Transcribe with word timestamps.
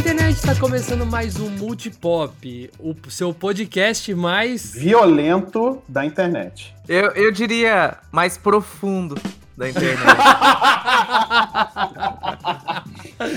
internet, 0.00 0.34
está 0.34 0.54
começando 0.54 1.04
mais 1.04 1.38
um 1.38 1.50
Multipop, 1.50 2.70
o 2.78 2.96
seu 3.10 3.34
podcast 3.34 4.14
mais 4.14 4.72
violento 4.72 5.82
da 5.86 6.06
internet. 6.06 6.74
Eu, 6.88 7.10
eu 7.10 7.30
diria 7.30 7.98
mais 8.10 8.38
profundo 8.38 9.14
da 9.54 9.68
internet. 9.68 10.00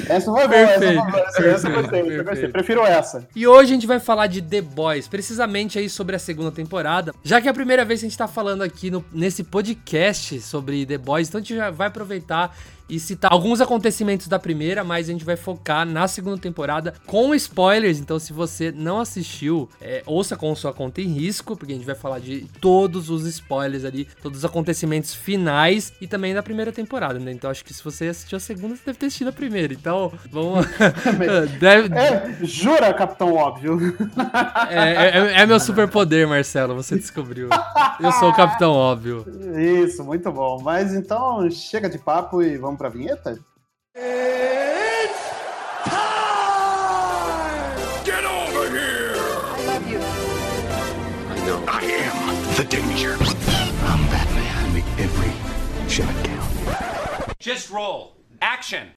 essa 0.10 0.32
foi 0.32 0.48
boa, 0.48 0.60
essa 0.60 0.80
foi 0.80 0.96
boa. 0.96 1.20
Essa, 1.20 1.46
essa 1.46 1.68
eu 1.68 1.82
gostei, 1.82 2.20
eu 2.20 2.24
gostei. 2.24 2.50
Prefiro 2.50 2.86
essa. 2.86 3.28
E 3.36 3.48
hoje 3.48 3.72
a 3.72 3.74
gente 3.74 3.88
vai 3.88 4.00
falar 4.00 4.28
de 4.28 4.42
The 4.42 4.62
Boys, 4.62 5.08
precisamente 5.08 5.80
aí 5.80 5.90
sobre 5.90 6.16
a 6.16 6.20
segunda 6.20 6.52
temporada. 6.52 7.14
Já 7.24 7.42
que 7.42 7.48
é 7.48 7.52
a 7.52 7.54
primeira 7.54 7.86
vez 7.86 8.00
que 8.00 8.06
a 8.06 8.10
gente 8.10 8.18
tá 8.18 8.28
falando 8.28 8.62
aqui 8.62 8.90
no, 8.90 9.04
nesse 9.12 9.44
podcast 9.44 10.40
sobre 10.42 10.86
The 10.86 10.98
Boys, 10.98 11.28
então 11.28 11.40
a 11.40 11.42
gente 11.42 11.56
já 11.56 11.70
vai 11.70 11.88
aproveitar 11.88 12.56
e 12.90 13.00
citar 13.00 13.32
alguns 13.32 13.62
acontecimentos 13.62 14.28
da 14.28 14.38
primeira, 14.38 14.84
mas 14.84 15.08
a 15.08 15.12
gente 15.12 15.26
vai 15.26 15.36
focar 15.36 15.86
na 15.86 16.08
segunda 16.08 16.38
temporada 16.38 16.94
com 17.06 17.34
spoilers. 17.34 18.00
Então, 18.00 18.20
se 18.20 18.34
você 18.34 18.72
não 18.72 19.00
assistiu, 19.00 19.70
é, 19.82 20.04
ouça 20.06 20.36
com 20.36 20.54
sua 20.56 20.74
conta 20.74 21.02
em 21.02 21.08
risco, 21.08 21.56
porque 21.56 21.74
a 21.74 21.76
gente 21.76 21.86
vai 21.86 21.96
falar 21.96 22.20
de 22.20 22.46
todos 22.60 23.10
os 23.10 23.26
spoilers 23.26 23.86
ali, 23.86 24.08
todos 24.22 24.40
os 24.40 24.46
acontecimentos 24.46 25.14
finais 25.14 25.94
e 26.02 26.08
também 26.08 26.34
da 26.34 26.44
primeira 26.44 26.72
temporada, 26.72 27.20
né? 27.20 27.32
Então, 27.32 27.50
acho 27.50 27.64
que 27.64 27.74
se 27.74 27.84
você 27.84 28.08
assistiu 28.08 28.38
a 28.38 28.40
segunda, 28.40 28.76
você 28.76 28.84
deve 28.86 29.00
ter 29.00 29.06
assistido 29.08 29.30
a 29.30 29.34
primeira. 29.34 29.74
Então, 29.84 30.14
vamos. 30.32 30.66
deve... 31.60 31.94
é, 31.94 32.38
jura, 32.42 32.94
Capitão 32.94 33.34
Óbvio? 33.34 33.78
é, 34.70 35.10
é, 35.10 35.42
é 35.42 35.46
meu 35.46 35.60
superpoder, 35.60 36.26
Marcelo, 36.26 36.74
você 36.74 36.96
descobriu. 36.96 37.50
Eu 38.00 38.10
sou 38.14 38.30
o 38.30 38.34
Capitão 38.34 38.72
Óbvio. 38.72 39.26
Isso, 39.60 40.02
muito 40.06 40.32
bom. 40.32 40.62
Mas 40.62 40.94
então, 40.94 41.52
chega 41.52 41.90
de 41.90 41.98
papo 42.00 42.42
e 42.42 42.58
vamos 42.58 42.78
pra 42.78 42.88
vinheta? 42.88 43.38
It's 43.94 45.20
time! 45.84 46.00
Get 48.06 48.24
over 48.24 48.72
here! 48.72 49.18
I 49.58 49.66
love 49.68 49.92
you. 49.92 50.00
I 51.30 51.46
know. 51.46 51.62
I 51.68 51.84
am 51.84 52.56
the 52.56 52.64
danger. 52.64 53.18
I'm 53.84 54.08
Batman. 54.08 54.74
Make 54.74 54.86
every 54.98 55.34
shot 55.90 56.16
count. 56.24 57.38
Just 57.38 57.70
roll. 57.70 58.16
Action! 58.42 58.94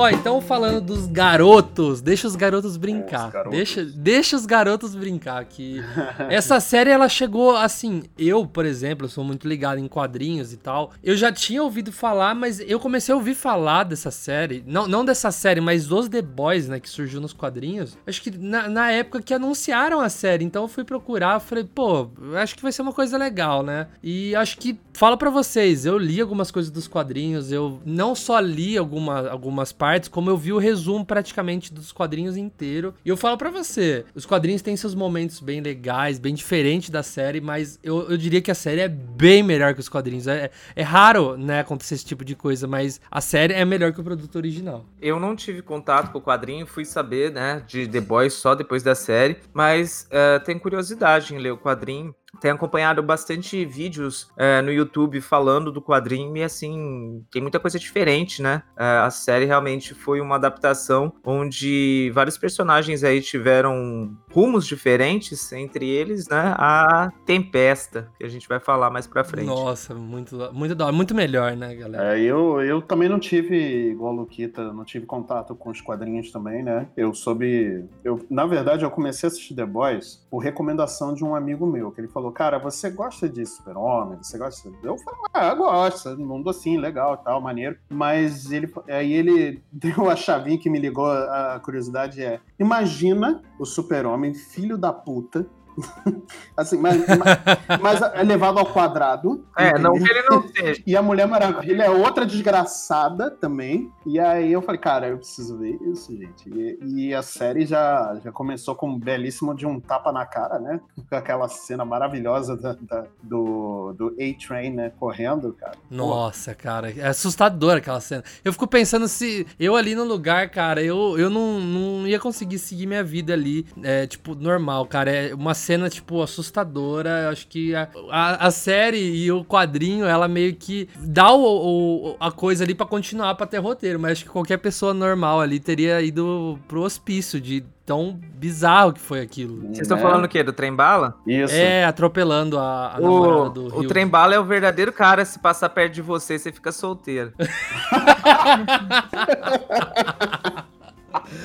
Ó, 0.00 0.08
então 0.08 0.40
falando 0.40 0.80
dos 0.80 1.06
garotos, 1.06 2.00
deixa 2.00 2.26
os 2.26 2.34
garotos 2.34 2.78
brincar. 2.78 3.24
É, 3.24 3.26
os 3.26 3.32
garotos. 3.32 3.52
Deixa, 3.52 3.84
deixa 3.84 4.36
os 4.36 4.46
garotos 4.46 4.94
brincar 4.94 5.44
que 5.44 5.78
essa 6.30 6.58
série 6.58 6.88
ela 6.88 7.06
chegou 7.06 7.54
assim, 7.54 8.04
eu, 8.16 8.46
por 8.46 8.64
exemplo, 8.64 9.06
sou 9.10 9.22
muito 9.22 9.46
ligado 9.46 9.78
em 9.78 9.86
quadrinhos 9.86 10.54
e 10.54 10.56
tal. 10.56 10.92
Eu 11.04 11.14
já 11.18 11.30
tinha 11.30 11.62
ouvido 11.62 11.92
falar, 11.92 12.34
mas 12.34 12.60
eu 12.60 12.80
comecei 12.80 13.12
a 13.12 13.16
ouvir 13.16 13.34
falar 13.34 13.84
dessa 13.84 14.10
série, 14.10 14.64
não, 14.66 14.88
não 14.88 15.04
dessa 15.04 15.30
série, 15.30 15.60
mas 15.60 15.86
dos 15.86 16.08
The 16.08 16.22
Boys, 16.22 16.66
né, 16.66 16.80
que 16.80 16.88
surgiu 16.88 17.20
nos 17.20 17.34
quadrinhos. 17.34 17.98
Acho 18.06 18.22
que 18.22 18.30
na, 18.30 18.70
na 18.70 18.90
época 18.90 19.20
que 19.20 19.34
anunciaram 19.34 20.00
a 20.00 20.08
série, 20.08 20.46
então 20.46 20.62
eu 20.62 20.68
fui 20.68 20.82
procurar, 20.82 21.40
falei, 21.40 21.64
pô, 21.64 22.08
acho 22.36 22.56
que 22.56 22.62
vai 22.62 22.72
ser 22.72 22.80
uma 22.80 22.94
coisa 22.94 23.18
legal, 23.18 23.62
né? 23.62 23.86
E 24.02 24.34
acho 24.34 24.56
que 24.56 24.80
falo 24.94 25.18
para 25.18 25.28
vocês, 25.28 25.84
eu 25.84 25.98
li 25.98 26.22
algumas 26.22 26.50
coisas 26.50 26.70
dos 26.70 26.88
quadrinhos, 26.88 27.52
eu 27.52 27.82
não 27.84 28.14
só 28.14 28.40
li 28.40 28.78
alguma, 28.78 29.28
algumas 29.28 29.72
partes 29.72 29.89
partes, 29.90 30.08
como 30.08 30.30
eu 30.30 30.36
vi 30.36 30.52
o 30.52 30.58
resumo 30.58 31.04
praticamente 31.04 31.74
dos 31.74 31.90
quadrinhos 31.90 32.36
inteiro. 32.36 32.94
E 33.04 33.08
eu 33.08 33.16
falo 33.16 33.36
para 33.36 33.50
você, 33.50 34.04
os 34.14 34.24
quadrinhos 34.24 34.62
têm 34.62 34.76
seus 34.76 34.94
momentos 34.94 35.40
bem 35.40 35.60
legais, 35.60 36.16
bem 36.16 36.32
diferentes 36.32 36.90
da 36.90 37.02
série, 37.02 37.40
mas 37.40 37.76
eu, 37.82 38.08
eu 38.08 38.16
diria 38.16 38.40
que 38.40 38.52
a 38.52 38.54
série 38.54 38.82
é 38.82 38.88
bem 38.88 39.42
melhor 39.42 39.74
que 39.74 39.80
os 39.80 39.88
quadrinhos. 39.88 40.28
É, 40.28 40.48
é 40.76 40.82
raro, 40.82 41.36
né, 41.36 41.58
acontecer 41.58 41.96
esse 41.96 42.06
tipo 42.06 42.24
de 42.24 42.36
coisa, 42.36 42.68
mas 42.68 43.00
a 43.10 43.20
série 43.20 43.52
é 43.52 43.64
melhor 43.64 43.92
que 43.92 44.00
o 44.00 44.04
produto 44.04 44.36
original. 44.36 44.86
Eu 45.02 45.18
não 45.18 45.34
tive 45.34 45.60
contato 45.60 46.12
com 46.12 46.18
o 46.18 46.22
quadrinho, 46.22 46.68
fui 46.68 46.84
saber, 46.84 47.32
né, 47.32 47.60
de 47.66 47.88
The 47.88 48.00
Boys 48.00 48.34
só 48.34 48.54
depois 48.54 48.84
da 48.84 48.94
série, 48.94 49.38
mas 49.52 50.06
uh, 50.06 50.38
tenho 50.44 50.60
curiosidade 50.60 51.34
em 51.34 51.38
ler 51.38 51.50
o 51.50 51.58
quadrinho 51.58 52.14
tenho 52.40 52.54
acompanhado 52.54 53.02
bastante 53.02 53.64
vídeos 53.64 54.30
é, 54.36 54.60
no 54.62 54.72
YouTube 54.72 55.20
falando 55.20 55.72
do 55.72 55.82
quadrinho 55.82 56.36
e 56.36 56.42
assim, 56.42 57.24
tem 57.30 57.42
muita 57.42 57.58
coisa 57.58 57.78
diferente, 57.78 58.42
né? 58.42 58.62
É, 58.78 58.84
a 58.84 59.10
série 59.10 59.44
realmente 59.44 59.94
foi 59.94 60.20
uma 60.20 60.36
adaptação 60.36 61.12
onde 61.24 62.10
vários 62.14 62.38
personagens 62.38 63.02
aí 63.02 63.20
tiveram 63.20 64.16
rumos 64.30 64.66
diferentes, 64.66 65.52
entre 65.52 65.88
eles, 65.88 66.28
né? 66.28 66.54
A 66.56 67.12
Tempesta, 67.26 68.08
que 68.18 68.24
a 68.24 68.28
gente 68.28 68.48
vai 68.48 68.60
falar 68.60 68.90
mais 68.90 69.06
pra 69.06 69.24
frente. 69.24 69.46
Nossa, 69.46 69.94
muito, 69.94 70.36
muito, 70.52 70.92
muito 70.92 71.14
melhor, 71.14 71.56
né, 71.56 71.74
galera? 71.74 72.16
É, 72.16 72.20
eu, 72.20 72.60
eu 72.62 72.80
também 72.80 73.08
não 73.08 73.18
tive, 73.18 73.90
igual 73.90 74.12
a 74.12 74.16
Luquita, 74.16 74.72
não 74.72 74.84
tive 74.84 75.04
contato 75.04 75.54
com 75.54 75.70
os 75.70 75.80
quadrinhos 75.80 76.30
também, 76.30 76.62
né? 76.62 76.86
Eu 76.96 77.12
soube. 77.12 77.84
Eu, 78.04 78.24
na 78.30 78.46
verdade, 78.46 78.84
eu 78.84 78.90
comecei 78.90 79.26
a 79.26 79.28
assistir 79.30 79.54
The 79.54 79.66
Boys 79.66 80.24
por 80.30 80.38
recomendação 80.38 81.12
de 81.12 81.24
um 81.24 81.34
amigo 81.34 81.66
meu, 81.66 81.90
que 81.90 82.00
ele 82.00 82.08
falou 82.08 82.20
falou, 82.20 82.32
cara, 82.32 82.58
você 82.58 82.90
gosta 82.90 83.28
de 83.28 83.44
super-homem? 83.46 84.18
Você 84.22 84.36
gosta? 84.36 84.68
Eu 84.82 84.96
falei, 84.98 85.20
ah, 85.32 85.54
gosto, 85.54 86.16
mundo 86.18 86.50
assim, 86.50 86.78
legal 86.78 87.16
tal, 87.16 87.40
maneiro. 87.40 87.76
Mas 87.88 88.52
ele, 88.52 88.72
aí 88.88 89.12
ele 89.12 89.62
deu 89.72 90.08
a 90.10 90.16
chavinha 90.16 90.58
que 90.58 90.68
me 90.68 90.78
ligou, 90.78 91.10
a 91.10 91.60
curiosidade 91.62 92.22
é, 92.22 92.40
imagina 92.60 93.42
o 93.58 93.64
super-homem, 93.64 94.34
filho 94.34 94.76
da 94.76 94.92
puta, 94.92 95.48
assim, 96.56 96.78
mas, 96.78 96.96
mas, 97.06 97.80
mas, 97.80 98.02
é 98.14 98.22
levado 98.22 98.58
ao 98.58 98.66
quadrado. 98.66 99.44
É, 99.56 99.68
entendeu? 99.68 99.92
não 99.92 99.98
que 99.98 100.10
ele 100.10 100.22
não 100.28 100.48
seja. 100.48 100.82
E 100.86 100.96
a 100.96 101.02
Mulher 101.02 101.26
Maravilha 101.26 101.84
é 101.84 101.90
outra 101.90 102.26
desgraçada 102.26 103.30
também. 103.30 103.90
E 104.06 104.18
aí 104.18 104.52
eu 104.52 104.62
falei, 104.62 104.80
cara, 104.80 105.08
eu 105.08 105.18
preciso 105.18 105.58
ver 105.58 105.78
isso, 105.92 106.16
gente. 106.16 106.48
E, 106.48 106.78
e 107.08 107.14
a 107.14 107.22
série 107.22 107.66
já, 107.66 108.18
já 108.22 108.32
começou 108.32 108.74
com 108.74 108.90
um 108.90 108.98
belíssimo 108.98 109.54
de 109.54 109.66
um 109.66 109.80
tapa 109.80 110.12
na 110.12 110.26
cara, 110.26 110.58
né? 110.58 110.80
Com 111.08 111.16
aquela 111.16 111.48
cena 111.48 111.84
maravilhosa 111.84 112.56
da, 112.56 112.76
da, 112.80 113.04
do, 113.22 113.94
do 113.96 114.16
A-Train, 114.18 114.70
né? 114.70 114.92
Correndo, 114.98 115.52
cara. 115.52 115.76
Nossa, 115.90 116.52
Pô. 116.52 116.62
cara. 116.62 116.92
É 116.96 117.08
assustador 117.08 117.76
aquela 117.76 118.00
cena. 118.00 118.24
Eu 118.44 118.52
fico 118.52 118.66
pensando 118.66 119.08
se 119.08 119.46
eu 119.58 119.76
ali 119.76 119.94
no 119.94 120.04
lugar, 120.04 120.50
cara, 120.50 120.82
eu, 120.82 121.18
eu 121.18 121.30
não, 121.30 121.60
não 121.60 122.06
ia 122.06 122.18
conseguir 122.18 122.58
seguir 122.58 122.86
minha 122.86 123.04
vida 123.04 123.32
ali, 123.32 123.66
é, 123.82 124.06
tipo, 124.06 124.34
normal, 124.34 124.86
cara. 124.86 125.10
É 125.10 125.34
uma 125.34 125.54
cena, 125.54 125.69
tipo, 125.90 126.22
assustadora. 126.22 127.24
Eu 127.24 127.30
acho 127.30 127.46
que 127.46 127.74
a, 127.74 127.88
a, 128.10 128.46
a, 128.46 128.50
série 128.50 128.98
e 128.98 129.30
o 129.30 129.44
quadrinho, 129.44 130.04
ela 130.06 130.26
meio 130.28 130.54
que 130.54 130.88
dá 130.96 131.32
o, 131.32 132.10
o 132.10 132.16
a 132.18 132.30
coisa 132.30 132.64
ali 132.64 132.74
para 132.74 132.86
continuar 132.86 133.34
pra 133.34 133.46
ter 133.46 133.58
roteiro. 133.58 133.98
Mas 133.98 134.12
acho 134.12 134.24
que 134.24 134.30
qualquer 134.30 134.58
pessoa 134.58 134.94
normal 134.94 135.40
ali 135.40 135.60
teria 135.60 136.00
ido 136.00 136.58
pro 136.66 136.82
hospício 136.82 137.40
de 137.40 137.64
tão 137.84 138.18
bizarro 138.34 138.92
que 138.92 139.00
foi 139.00 139.20
aquilo. 139.20 139.60
Vocês 139.62 139.80
estão 139.80 139.98
é. 139.98 140.00
falando 140.00 140.24
o 140.24 140.28
quê? 140.28 140.42
Do 140.42 140.52
trem 140.52 140.74
bala? 140.74 141.16
Isso. 141.26 141.54
É, 141.54 141.84
atropelando 141.84 142.58
a, 142.58 142.96
a 142.96 143.00
o, 143.00 143.02
namorada 143.02 143.50
do 143.50 143.68
Rio. 143.68 143.80
O 143.80 143.86
trem 143.88 144.06
bala 144.06 144.34
é 144.34 144.38
o 144.38 144.44
verdadeiro 144.44 144.92
cara. 144.92 145.24
Se 145.24 145.38
passar 145.38 145.68
perto 145.70 145.94
de 145.94 146.02
você, 146.02 146.38
você 146.38 146.52
fica 146.52 146.70
solteiro. 146.72 147.32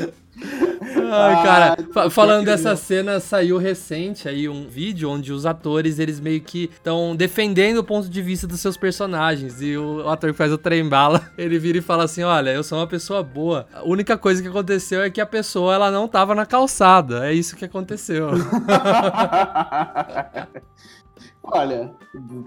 Ai, 1.11 1.43
cara, 1.43 1.77
ah, 1.95 2.09
falando 2.09 2.45
dessa 2.45 2.75
cena, 2.75 3.19
saiu 3.19 3.57
recente 3.57 4.27
aí 4.27 4.47
um 4.49 4.67
vídeo 4.67 5.09
onde 5.09 5.31
os 5.31 5.45
atores, 5.45 5.99
eles 5.99 6.19
meio 6.19 6.41
que 6.41 6.65
estão 6.65 7.15
defendendo 7.15 7.77
o 7.77 7.83
ponto 7.83 8.09
de 8.09 8.21
vista 8.21 8.47
dos 8.47 8.59
seus 8.59 8.77
personagens. 8.77 9.61
E 9.61 9.77
o 9.77 10.07
ator 10.09 10.31
que 10.31 10.37
faz 10.37 10.51
o 10.51 10.57
trem 10.57 10.87
bala, 10.87 11.29
ele 11.37 11.59
vira 11.59 11.77
e 11.77 11.81
fala 11.81 12.03
assim: 12.05 12.23
Olha, 12.23 12.49
eu 12.51 12.63
sou 12.63 12.77
uma 12.77 12.87
pessoa 12.87 13.21
boa. 13.23 13.67
A 13.73 13.83
única 13.83 14.17
coisa 14.17 14.41
que 14.41 14.47
aconteceu 14.47 15.01
é 15.01 15.09
que 15.09 15.21
a 15.21 15.25
pessoa 15.25 15.73
ela 15.73 15.91
não 15.91 16.07
tava 16.07 16.33
na 16.35 16.45
calçada. 16.45 17.27
É 17.27 17.33
isso 17.33 17.55
que 17.55 17.65
aconteceu. 17.65 18.29
Olha, 21.47 21.93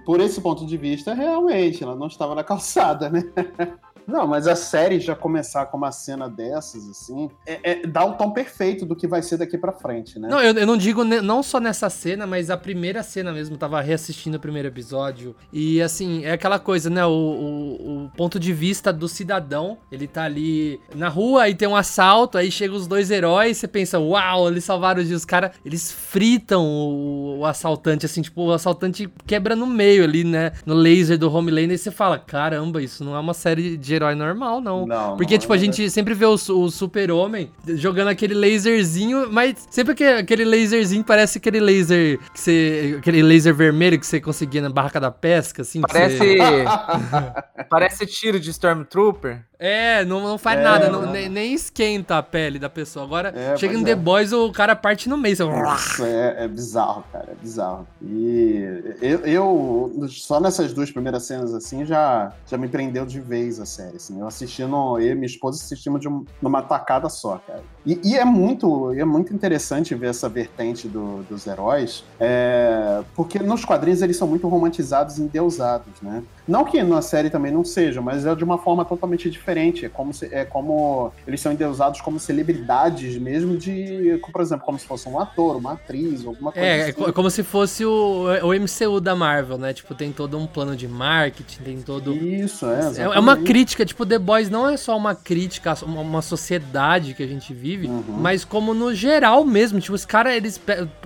por 0.04 0.20
esse 0.20 0.40
ponto 0.40 0.66
de 0.66 0.76
vista, 0.76 1.14
realmente, 1.14 1.84
ela 1.84 1.94
não 1.94 2.08
estava 2.08 2.34
na 2.34 2.42
calçada, 2.42 3.08
né? 3.08 3.22
Não, 4.08 4.26
mas 4.26 4.48
a 4.48 4.56
série 4.56 4.98
já 4.98 5.14
começar 5.14 5.66
com 5.66 5.76
uma 5.76 5.92
cena 5.92 6.30
dessas, 6.30 6.88
assim, 6.88 7.30
é, 7.46 7.72
é, 7.72 7.86
dá 7.86 8.06
o 8.06 8.14
tom 8.14 8.30
perfeito 8.30 8.86
do 8.86 8.96
que 8.96 9.06
vai 9.06 9.20
ser 9.20 9.36
daqui 9.36 9.58
pra 9.58 9.70
frente, 9.70 10.18
né? 10.18 10.28
Não, 10.28 10.40
eu, 10.40 10.54
eu 10.54 10.66
não 10.66 10.78
digo 10.78 11.04
não 11.04 11.42
só 11.42 11.60
nessa 11.60 11.90
cena, 11.90 12.26
mas 12.26 12.48
a 12.48 12.56
primeira 12.56 13.02
cena 13.02 13.30
mesmo, 13.32 13.56
eu 13.56 13.58
tava 13.58 13.78
reassistindo 13.82 14.38
o 14.38 14.40
primeiro 14.40 14.66
episódio. 14.66 15.36
E 15.52 15.82
assim, 15.82 16.24
é 16.24 16.32
aquela 16.32 16.58
coisa, 16.58 16.88
né? 16.88 17.04
O, 17.04 17.10
o, 17.10 18.04
o, 18.06 18.10
ponto 18.16 18.40
de 18.40 18.50
vista 18.50 18.90
do 18.90 19.06
cidadão, 19.08 19.76
ele 19.92 20.06
tá 20.06 20.24
ali 20.24 20.80
na 20.94 21.10
rua, 21.10 21.42
aí 21.42 21.54
tem 21.54 21.68
um 21.68 21.76
assalto, 21.76 22.38
aí 22.38 22.50
chegam 22.50 22.76
os 22.76 22.86
dois 22.86 23.10
heróis, 23.10 23.58
você 23.58 23.68
pensa, 23.68 23.98
uau, 23.98 24.48
eles 24.48 24.64
salvaram. 24.64 25.02
Os 25.02 25.24
caras, 25.26 25.50
eles 25.64 25.92
fritam 25.92 26.64
o, 26.64 27.40
o, 27.40 27.44
assaltante, 27.44 28.06
assim, 28.06 28.22
tipo, 28.22 28.42
o 28.42 28.52
assaltante 28.52 29.06
quebra 29.26 29.54
no 29.54 29.66
meio 29.66 30.02
ali, 30.02 30.24
né? 30.24 30.52
No 30.64 30.74
laser 30.74 31.18
do 31.18 31.30
Homelander, 31.30 31.74
e 31.74 31.78
você 31.78 31.90
fala, 31.90 32.18
caramba, 32.18 32.82
isso 32.82 33.04
não 33.04 33.14
é 33.14 33.20
uma 33.20 33.34
série 33.34 33.76
de 33.76 33.97
herói 33.98 34.14
normal, 34.14 34.60
não. 34.60 34.86
não 34.86 35.16
Porque, 35.16 35.34
não 35.34 35.40
tipo, 35.40 35.52
é 35.52 35.56
a 35.56 35.60
gente 35.60 35.90
sempre 35.90 36.14
vê 36.14 36.24
o, 36.24 36.34
o 36.34 36.70
super-homem 36.70 37.50
jogando 37.66 38.08
aquele 38.08 38.34
laserzinho, 38.34 39.30
mas 39.30 39.66
sempre 39.70 39.94
que 39.94 40.04
aquele 40.04 40.44
laserzinho 40.44 41.04
parece 41.04 41.38
aquele 41.38 41.60
laser 41.60 42.18
que 42.32 42.40
você. 42.40 42.96
aquele 42.98 43.22
laser 43.22 43.54
vermelho 43.54 43.98
que 43.98 44.06
você 44.06 44.20
conseguia 44.20 44.62
na 44.62 44.70
barraca 44.70 45.00
da 45.00 45.10
pesca, 45.10 45.62
assim. 45.62 45.80
Parece. 45.80 46.18
Você... 46.18 46.38
parece 47.68 48.06
tiro 48.06 48.40
de 48.40 48.50
Stormtrooper. 48.50 49.44
É, 49.58 50.04
não, 50.04 50.20
não 50.20 50.38
faz 50.38 50.60
é, 50.60 50.62
nada, 50.62 50.88
não, 50.88 51.10
nem, 51.10 51.28
nem, 51.28 51.52
esquenta 51.52 52.16
a 52.16 52.22
pele 52.22 52.60
da 52.60 52.70
pessoa. 52.70 53.04
Agora, 53.04 53.32
é, 53.34 53.56
chega 53.56 53.82
The 53.82 53.90
é. 53.90 53.96
Boys, 53.96 54.32
o 54.32 54.52
cara 54.52 54.76
parte 54.76 55.08
no 55.08 55.16
meio. 55.16 55.36
Nossa, 55.38 56.06
é, 56.06 56.44
é, 56.44 56.48
bizarro, 56.48 57.04
cara, 57.12 57.26
é 57.32 57.34
bizarro. 57.34 57.86
E 58.00 58.94
eu, 59.02 59.18
eu, 59.26 60.06
só 60.08 60.40
nessas 60.40 60.72
duas 60.72 60.92
primeiras 60.92 61.24
cenas, 61.24 61.52
assim, 61.52 61.84
já, 61.84 62.32
já 62.46 62.56
me 62.56 62.68
prendeu 62.68 63.04
de 63.04 63.20
vez 63.20 63.58
a 63.58 63.66
série, 63.66 63.87
assim. 63.96 64.20
Eu 64.20 64.26
assisti, 64.26 64.64
no, 64.64 64.98
eu 64.98 65.12
e 65.12 65.14
minha 65.14 65.26
esposa 65.26 65.62
assistimos 65.62 66.00
de 66.00 66.08
um, 66.08 66.24
numa 66.40 66.62
tacada 66.62 67.08
só, 67.08 67.40
cara. 67.46 67.62
E, 67.84 68.00
e, 68.04 68.16
é, 68.16 68.24
muito, 68.24 68.92
é 68.92 69.04
muito 69.04 69.34
interessante 69.34 69.94
ver 69.94 70.10
essa 70.10 70.28
vertente 70.28 70.88
do, 70.88 71.22
dos 71.22 71.46
heróis, 71.46 72.04
é, 72.20 73.02
porque 73.14 73.38
nos 73.38 73.64
quadrinhos 73.64 74.02
eles 74.02 74.16
são 74.16 74.28
muito 74.28 74.46
romantizados 74.48 75.18
e 75.18 75.22
endeusados, 75.22 76.00
né? 76.02 76.22
Não 76.46 76.64
que 76.64 76.82
na 76.82 77.02
série 77.02 77.28
também 77.28 77.52
não 77.52 77.62
seja, 77.62 78.00
mas 78.00 78.24
é 78.24 78.34
de 78.34 78.42
uma 78.42 78.56
forma 78.56 78.82
totalmente 78.84 79.28
diferente. 79.30 79.84
É 79.84 79.88
como, 79.88 80.14
se, 80.14 80.26
é 80.34 80.46
como 80.46 81.12
eles 81.26 81.40
são 81.40 81.52
endeusados 81.52 82.00
como 82.00 82.18
celebridades 82.18 83.18
mesmo 83.18 83.56
de, 83.56 84.18
por 84.32 84.40
exemplo, 84.40 84.64
como 84.64 84.78
se 84.78 84.86
fosse 84.86 85.08
um 85.08 85.20
ator, 85.20 85.56
uma 85.56 85.72
atriz, 85.72 86.24
alguma 86.24 86.50
coisa 86.50 86.66
é, 86.66 86.88
assim. 86.88 87.04
É 87.04 87.12
como 87.12 87.30
se 87.30 87.42
fosse 87.42 87.84
o, 87.84 88.24
o 88.42 88.54
MCU 88.54 89.00
da 89.00 89.14
Marvel, 89.14 89.58
né? 89.58 89.74
Tipo, 89.74 89.94
tem 89.94 90.10
todo 90.10 90.38
um 90.38 90.46
plano 90.46 90.74
de 90.74 90.88
marketing, 90.88 91.62
tem 91.62 91.82
todo... 91.82 92.14
Isso, 92.14 92.64
é, 92.66 92.78
exatamente. 92.78 93.16
É 93.16 93.20
uma 93.20 93.36
crítica, 93.36 93.67
tipo, 93.76 94.06
The 94.06 94.18
Boys 94.18 94.50
não 94.50 94.68
é 94.68 94.76
só 94.76 94.96
uma 94.96 95.14
crítica 95.14 95.72
a 95.72 95.84
uma 95.84 96.22
sociedade 96.22 97.14
que 97.14 97.22
a 97.22 97.26
gente 97.26 97.52
vive, 97.52 97.86
uhum. 97.86 98.04
mas 98.08 98.44
como 98.44 98.74
no 98.74 98.94
geral 98.94 99.44
mesmo. 99.44 99.80
Tipo, 99.80 99.94
os 99.94 100.04
caras, 100.04 100.34
eles 100.34 100.60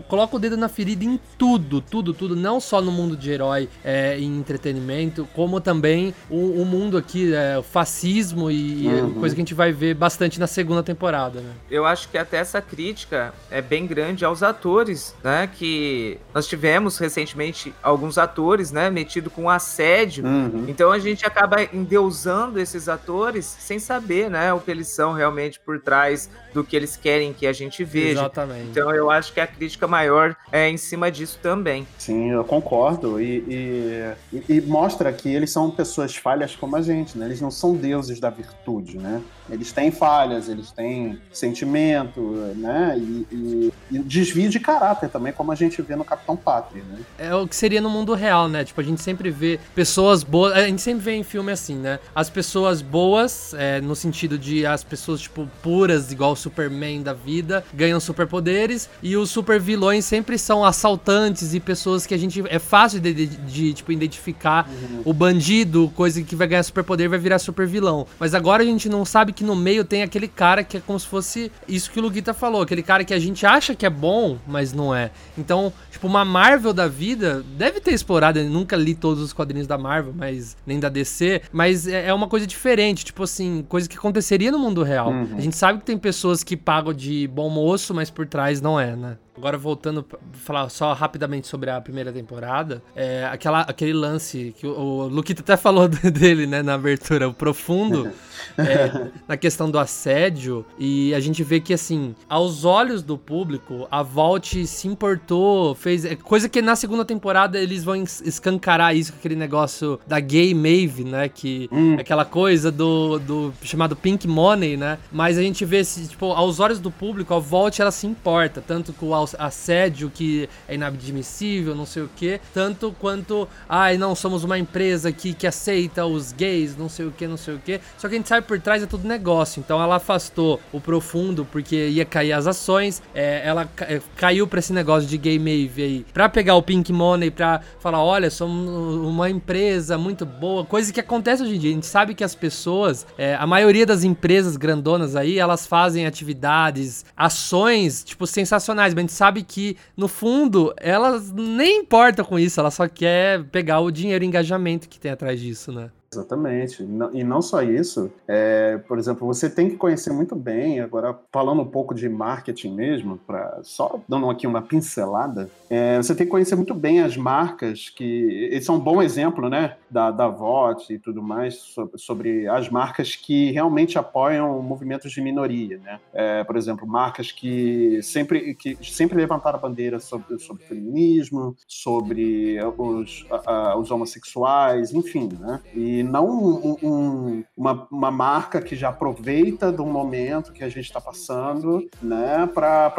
colocam 0.08 0.36
o 0.36 0.40
dedo 0.40 0.56
na 0.56 0.68
ferida 0.68 1.04
em 1.04 1.18
tudo, 1.38 1.80
tudo, 1.80 2.12
tudo. 2.12 2.36
Não 2.36 2.60
só 2.60 2.80
no 2.80 2.92
mundo 2.92 3.16
de 3.16 3.30
herói 3.30 3.68
é, 3.84 4.18
em 4.18 4.38
entretenimento, 4.38 5.28
como 5.34 5.60
também 5.60 6.14
o, 6.30 6.62
o 6.62 6.64
mundo 6.64 6.96
aqui, 6.96 7.34
é, 7.34 7.58
o 7.58 7.62
fascismo 7.62 8.50
e, 8.50 8.86
uhum. 8.86 9.14
coisa 9.14 9.34
que 9.34 9.40
a 9.40 9.44
gente 9.44 9.54
vai 9.54 9.72
ver 9.72 9.94
bastante 9.94 10.38
na 10.38 10.46
segunda 10.46 10.82
temporada, 10.82 11.40
né? 11.40 11.52
Eu 11.70 11.86
acho 11.86 12.08
que 12.08 12.18
até 12.18 12.38
essa 12.38 12.60
crítica 12.60 13.32
é 13.50 13.60
bem 13.60 13.86
grande 13.86 14.24
aos 14.24 14.42
atores, 14.42 15.14
né? 15.22 15.48
Que 15.52 16.18
nós 16.34 16.46
tivemos 16.46 16.98
recentemente 16.98 17.74
alguns 17.82 18.18
atores, 18.18 18.70
né, 18.70 18.90
metido 18.90 19.30
com 19.30 19.48
assédio. 19.48 20.24
Uhum. 20.24 20.66
Então 20.68 20.90
a 20.90 20.98
gente 20.98 21.24
acaba 21.26 21.62
endeusando 21.72 22.51
esses 22.60 22.88
atores 22.88 23.44
sem 23.44 23.78
saber, 23.78 24.30
né, 24.30 24.52
o 24.52 24.60
que 24.60 24.70
eles 24.70 24.88
são 24.88 25.12
realmente 25.12 25.60
por 25.60 25.80
trás 25.80 26.30
do 26.52 26.62
que 26.64 26.76
eles 26.76 26.96
querem 26.96 27.32
que 27.32 27.46
a 27.46 27.52
gente 27.52 27.84
veja. 27.84 28.20
Exatamente. 28.20 28.70
Então 28.70 28.94
eu 28.94 29.10
acho 29.10 29.32
que 29.32 29.40
a 29.40 29.46
crítica 29.46 29.86
maior 29.86 30.36
é 30.50 30.68
em 30.68 30.76
cima 30.76 31.10
disso 31.10 31.38
também. 31.42 31.86
Sim, 31.98 32.30
eu 32.30 32.44
concordo. 32.44 33.20
E, 33.20 34.14
e, 34.32 34.42
e 34.48 34.60
mostra 34.60 35.12
que 35.12 35.28
eles 35.28 35.50
são 35.50 35.70
pessoas 35.70 36.16
falhas 36.16 36.54
como 36.54 36.76
a 36.76 36.82
gente, 36.82 37.16
né? 37.16 37.26
Eles 37.26 37.40
não 37.40 37.50
são 37.50 37.74
deuses 37.74 38.20
da 38.20 38.30
virtude, 38.30 38.98
né? 38.98 39.22
Eles 39.50 39.72
têm 39.72 39.90
falhas, 39.90 40.48
eles 40.48 40.70
têm 40.70 41.20
sentimento, 41.32 42.20
né? 42.56 42.96
E, 42.96 43.26
e, 43.30 43.72
e, 43.90 43.98
desvio 43.98 44.48
de 44.48 44.60
caráter 44.60 45.08
também, 45.08 45.32
como 45.32 45.50
a 45.52 45.54
gente 45.54 45.82
vê 45.82 45.96
no 45.96 46.04
Capitão 46.04 46.36
Pátria, 46.36 46.82
né? 46.84 47.00
É 47.18 47.34
o 47.34 47.46
que 47.46 47.56
seria 47.56 47.80
no 47.80 47.90
mundo 47.90 48.14
real, 48.14 48.48
né? 48.48 48.64
Tipo, 48.64 48.80
a 48.80 48.84
gente 48.84 49.02
sempre 49.02 49.30
vê 49.30 49.58
pessoas 49.74 50.22
boas. 50.22 50.52
A 50.54 50.66
gente 50.66 50.80
sempre 50.80 51.02
vê 51.02 51.12
em 51.12 51.24
filme 51.24 51.50
assim, 51.50 51.76
né? 51.76 51.98
As 52.14 52.30
pessoas 52.30 52.41
boas, 52.82 53.54
é, 53.54 53.80
no 53.80 53.94
sentido 53.94 54.38
de 54.38 54.64
as 54.66 54.82
pessoas, 54.82 55.20
tipo, 55.20 55.48
puras, 55.62 56.10
igual 56.10 56.32
o 56.32 56.36
Superman 56.36 57.02
da 57.02 57.12
vida, 57.12 57.64
ganham 57.74 58.00
superpoderes. 58.00 58.88
E 59.02 59.16
os 59.16 59.30
super 59.30 59.60
vilões 59.60 60.04
sempre 60.04 60.38
são 60.38 60.64
assaltantes 60.64 61.54
e 61.54 61.60
pessoas 61.60 62.06
que 62.06 62.14
a 62.14 62.18
gente. 62.18 62.42
É 62.48 62.58
fácil 62.58 63.00
de, 63.00 63.12
de, 63.12 63.26
de 63.26 63.74
tipo, 63.74 63.92
identificar 63.92 64.68
uhum. 64.68 65.02
o 65.04 65.12
bandido, 65.12 65.92
coisa 65.94 66.22
que 66.22 66.36
vai 66.36 66.46
ganhar 66.46 66.62
superpoder 66.62 67.08
vai 67.08 67.18
virar 67.18 67.38
super 67.38 67.66
vilão. 67.66 68.06
Mas 68.18 68.34
agora 68.34 68.62
a 68.62 68.66
gente 68.66 68.88
não 68.88 69.04
sabe 69.04 69.32
que 69.32 69.44
no 69.44 69.54
meio 69.54 69.84
tem 69.84 70.02
aquele 70.02 70.28
cara 70.28 70.64
que 70.64 70.76
é 70.76 70.80
como 70.80 70.98
se 70.98 71.06
fosse 71.06 71.52
isso 71.68 71.90
que 71.90 71.98
o 71.98 72.02
Luguita 72.02 72.34
falou, 72.34 72.62
aquele 72.62 72.82
cara 72.82 73.04
que 73.04 73.14
a 73.14 73.18
gente 73.18 73.44
acha 73.46 73.74
que 73.74 73.86
é 73.86 73.90
bom, 73.90 74.38
mas 74.46 74.72
não 74.72 74.94
é. 74.94 75.10
Então, 75.36 75.72
tipo, 75.90 76.06
uma 76.06 76.24
Marvel 76.24 76.72
da 76.72 76.88
vida 76.88 77.44
deve 77.56 77.80
ter 77.80 77.92
explorado, 77.92 78.38
eu 78.38 78.48
nunca 78.48 78.76
li 78.76 78.94
todos 78.94 79.22
os 79.22 79.32
quadrinhos 79.32 79.66
da 79.66 79.78
Marvel, 79.78 80.14
mas 80.16 80.56
nem 80.66 80.78
da 80.78 80.88
DC, 80.88 81.42
mas 81.52 81.86
é, 81.86 82.08
é 82.08 82.14
uma 82.14 82.28
coisa 82.32 82.46
diferente, 82.46 83.04
tipo 83.04 83.22
assim, 83.22 83.62
coisa 83.68 83.86
que 83.86 83.94
aconteceria 83.94 84.50
no 84.50 84.58
mundo 84.58 84.82
real. 84.82 85.10
Uhum. 85.10 85.36
A 85.36 85.40
gente 85.42 85.54
sabe 85.54 85.80
que 85.80 85.84
tem 85.84 85.98
pessoas 85.98 86.42
que 86.42 86.56
pagam 86.56 86.94
de 86.94 87.28
bom 87.28 87.50
moço, 87.50 87.92
mas 87.92 88.08
por 88.08 88.26
trás 88.26 88.58
não 88.58 88.80
é, 88.80 88.96
né? 88.96 89.18
Agora 89.34 89.56
voltando 89.56 90.02
pra 90.02 90.18
falar 90.34 90.68
só 90.68 90.92
rapidamente 90.92 91.46
sobre 91.46 91.70
a 91.70 91.80
primeira 91.80 92.12
temporada, 92.12 92.82
é 92.94 93.24
aquela, 93.24 93.62
aquele 93.62 93.94
lance 93.94 94.54
que 94.58 94.66
o, 94.66 94.72
o 94.72 95.08
Luquita 95.08 95.40
até 95.40 95.56
falou 95.56 95.88
dele, 95.88 96.46
né, 96.46 96.62
na 96.62 96.74
abertura, 96.74 97.28
o 97.28 97.32
profundo, 97.32 98.10
é, 98.58 99.08
na 99.26 99.36
questão 99.38 99.70
do 99.70 99.78
assédio, 99.78 100.66
e 100.78 101.14
a 101.14 101.20
gente 101.20 101.42
vê 101.42 101.60
que, 101.60 101.72
assim, 101.72 102.14
aos 102.28 102.66
olhos 102.66 103.02
do 103.02 103.16
público, 103.16 103.88
a 103.90 104.02
Vault 104.02 104.66
se 104.66 104.86
importou, 104.86 105.74
fez. 105.74 106.04
É, 106.04 106.14
coisa 106.14 106.46
que 106.46 106.60
na 106.60 106.76
segunda 106.76 107.04
temporada 107.04 107.58
eles 107.58 107.82
vão 107.82 107.96
escancarar 107.96 108.94
isso, 108.94 109.14
aquele 109.18 109.36
negócio 109.36 109.98
da 110.06 110.20
gay 110.20 110.52
Maeve, 110.52 111.04
né, 111.04 111.30
que 111.30 111.70
hum. 111.72 111.96
aquela 111.98 112.26
coisa 112.26 112.70
do, 112.70 113.18
do 113.18 113.54
chamado 113.62 113.96
Pink 113.96 114.28
Money, 114.28 114.76
né, 114.76 114.98
mas 115.10 115.38
a 115.38 115.42
gente 115.42 115.64
vê, 115.64 115.82
tipo, 115.82 116.26
aos 116.32 116.60
olhos 116.60 116.78
do 116.78 116.90
público, 116.90 117.32
a 117.32 117.38
Vault 117.38 117.80
ela 117.80 117.90
se 117.90 118.06
importa, 118.06 118.60
tanto 118.60 118.92
com 118.92 119.21
o 119.22 119.28
assédio 119.38 120.10
que 120.10 120.48
é 120.68 120.74
inadmissível, 120.74 121.74
não 121.74 121.86
sei 121.86 122.02
o 122.02 122.10
que, 122.14 122.40
tanto 122.52 122.94
quanto, 122.98 123.48
ai, 123.68 123.96
não, 123.96 124.14
somos 124.14 124.44
uma 124.44 124.58
empresa 124.58 125.08
aqui 125.08 125.32
que 125.32 125.46
aceita 125.46 126.04
os 126.06 126.32
gays, 126.32 126.76
não 126.76 126.88
sei 126.88 127.06
o 127.06 127.10
que, 127.10 127.26
não 127.26 127.36
sei 127.36 127.54
o 127.54 127.58
que. 127.58 127.80
Só 127.98 128.08
que 128.08 128.14
a 128.14 128.18
gente 128.18 128.28
sabe 128.28 128.46
por 128.46 128.60
trás 128.60 128.82
é 128.82 128.86
tudo 128.86 129.06
negócio. 129.06 129.60
Então 129.60 129.82
ela 129.82 129.96
afastou 129.96 130.60
o 130.72 130.80
profundo 130.80 131.46
porque 131.50 131.88
ia 131.88 132.04
cair 132.04 132.32
as 132.32 132.46
ações. 132.46 133.02
É, 133.14 133.42
ela 133.44 133.68
é, 133.80 134.00
caiu 134.16 134.46
pra 134.46 134.58
esse 134.58 134.72
negócio 134.72 135.08
de 135.08 135.16
gay 135.18 135.38
Mave 135.38 135.82
aí, 135.82 136.06
pra 136.12 136.28
pegar 136.28 136.54
o 136.56 136.62
Pink 136.62 136.92
Money, 136.92 137.30
pra 137.30 137.60
falar: 137.78 138.02
olha, 138.02 138.30
somos 138.30 138.96
uma 139.06 139.28
empresa 139.30 139.96
muito 139.98 140.24
boa. 140.24 140.64
Coisa 140.64 140.92
que 140.92 141.00
acontece 141.00 141.42
hoje 141.42 141.56
em 141.56 141.58
dia. 141.58 141.70
A 141.70 141.74
gente 141.74 141.86
sabe 141.86 142.14
que 142.14 142.24
as 142.24 142.34
pessoas, 142.34 143.06
é, 143.16 143.34
a 143.34 143.46
maioria 143.46 143.86
das 143.86 144.04
empresas 144.04 144.56
grandonas 144.56 145.16
aí, 145.16 145.38
elas 145.38 145.66
fazem 145.66 146.06
atividades, 146.06 147.04
ações, 147.16 148.04
tipo, 148.04 148.26
sensacionais, 148.26 148.94
mas 148.94 148.98
a 148.98 149.02
gente 149.02 149.11
sabe 149.12 149.42
que, 149.42 149.76
no 149.96 150.08
fundo, 150.08 150.74
elas 150.78 151.30
nem 151.32 151.80
importam 151.80 152.24
com 152.24 152.38
isso, 152.38 152.58
ela 152.58 152.70
só 152.70 152.88
quer 152.88 153.44
pegar 153.44 153.80
o 153.80 153.90
dinheiro 153.90 154.24
e 154.24 154.26
engajamento 154.26 154.88
que 154.88 154.98
tem 154.98 155.12
atrás 155.12 155.40
disso, 155.40 155.70
né? 155.72 155.90
Exatamente. 156.12 156.82
E 157.12 157.24
não 157.24 157.40
só 157.40 157.62
isso, 157.62 158.12
é, 158.28 158.76
por 158.86 158.98
exemplo, 158.98 159.26
você 159.26 159.48
tem 159.48 159.70
que 159.70 159.76
conhecer 159.76 160.12
muito 160.12 160.36
bem, 160.36 160.80
agora 160.80 161.18
falando 161.32 161.62
um 161.62 161.66
pouco 161.66 161.94
de 161.94 162.06
marketing 162.08 162.74
mesmo, 162.74 163.16
para 163.26 163.60
só 163.62 163.98
dando 164.06 164.28
aqui 164.28 164.46
uma 164.46 164.60
pincelada, 164.60 165.50
é, 165.70 165.96
você 165.96 166.14
tem 166.14 166.26
que 166.26 166.30
conhecer 166.30 166.54
muito 166.54 166.74
bem 166.74 167.00
as 167.00 167.16
marcas 167.16 167.88
que. 167.88 168.48
Esse 168.52 168.68
é 168.68 168.72
um 168.72 168.78
bom 168.78 169.02
exemplo, 169.02 169.48
né? 169.48 169.76
Da, 169.90 170.10
da 170.10 170.28
VOT 170.28 170.92
e 170.92 170.98
tudo 170.98 171.22
mais, 171.22 171.54
sobre, 171.54 171.98
sobre 171.98 172.48
as 172.48 172.68
marcas 172.68 173.16
que 173.16 173.50
realmente 173.50 173.98
apoiam 173.98 174.60
movimentos 174.62 175.10
de 175.12 175.20
minoria, 175.22 175.78
né? 175.78 175.98
É, 176.12 176.44
por 176.44 176.56
exemplo, 176.56 176.86
marcas 176.86 177.32
que 177.32 178.02
sempre, 178.02 178.54
que 178.54 178.76
sempre 178.82 179.16
levantaram 179.16 179.58
a 179.58 179.62
bandeira 179.62 179.98
sobre, 179.98 180.38
sobre 180.38 180.64
feminismo, 180.64 181.56
sobre 181.66 182.58
os, 182.76 183.26
a, 183.46 183.76
os 183.78 183.90
homossexuais, 183.90 184.92
enfim, 184.92 185.30
né? 185.40 185.60
E 185.74 186.01
não 186.02 186.26
um, 186.28 186.76
um, 186.82 187.44
uma, 187.56 187.86
uma 187.90 188.10
marca 188.10 188.60
que 188.60 188.74
já 188.74 188.88
aproveita 188.88 189.70
do 189.70 189.84
momento 189.84 190.52
que 190.52 190.64
a 190.64 190.68
gente 190.68 190.84
está 190.84 191.00
passando, 191.00 191.86
né, 192.00 192.48
para 192.52 192.90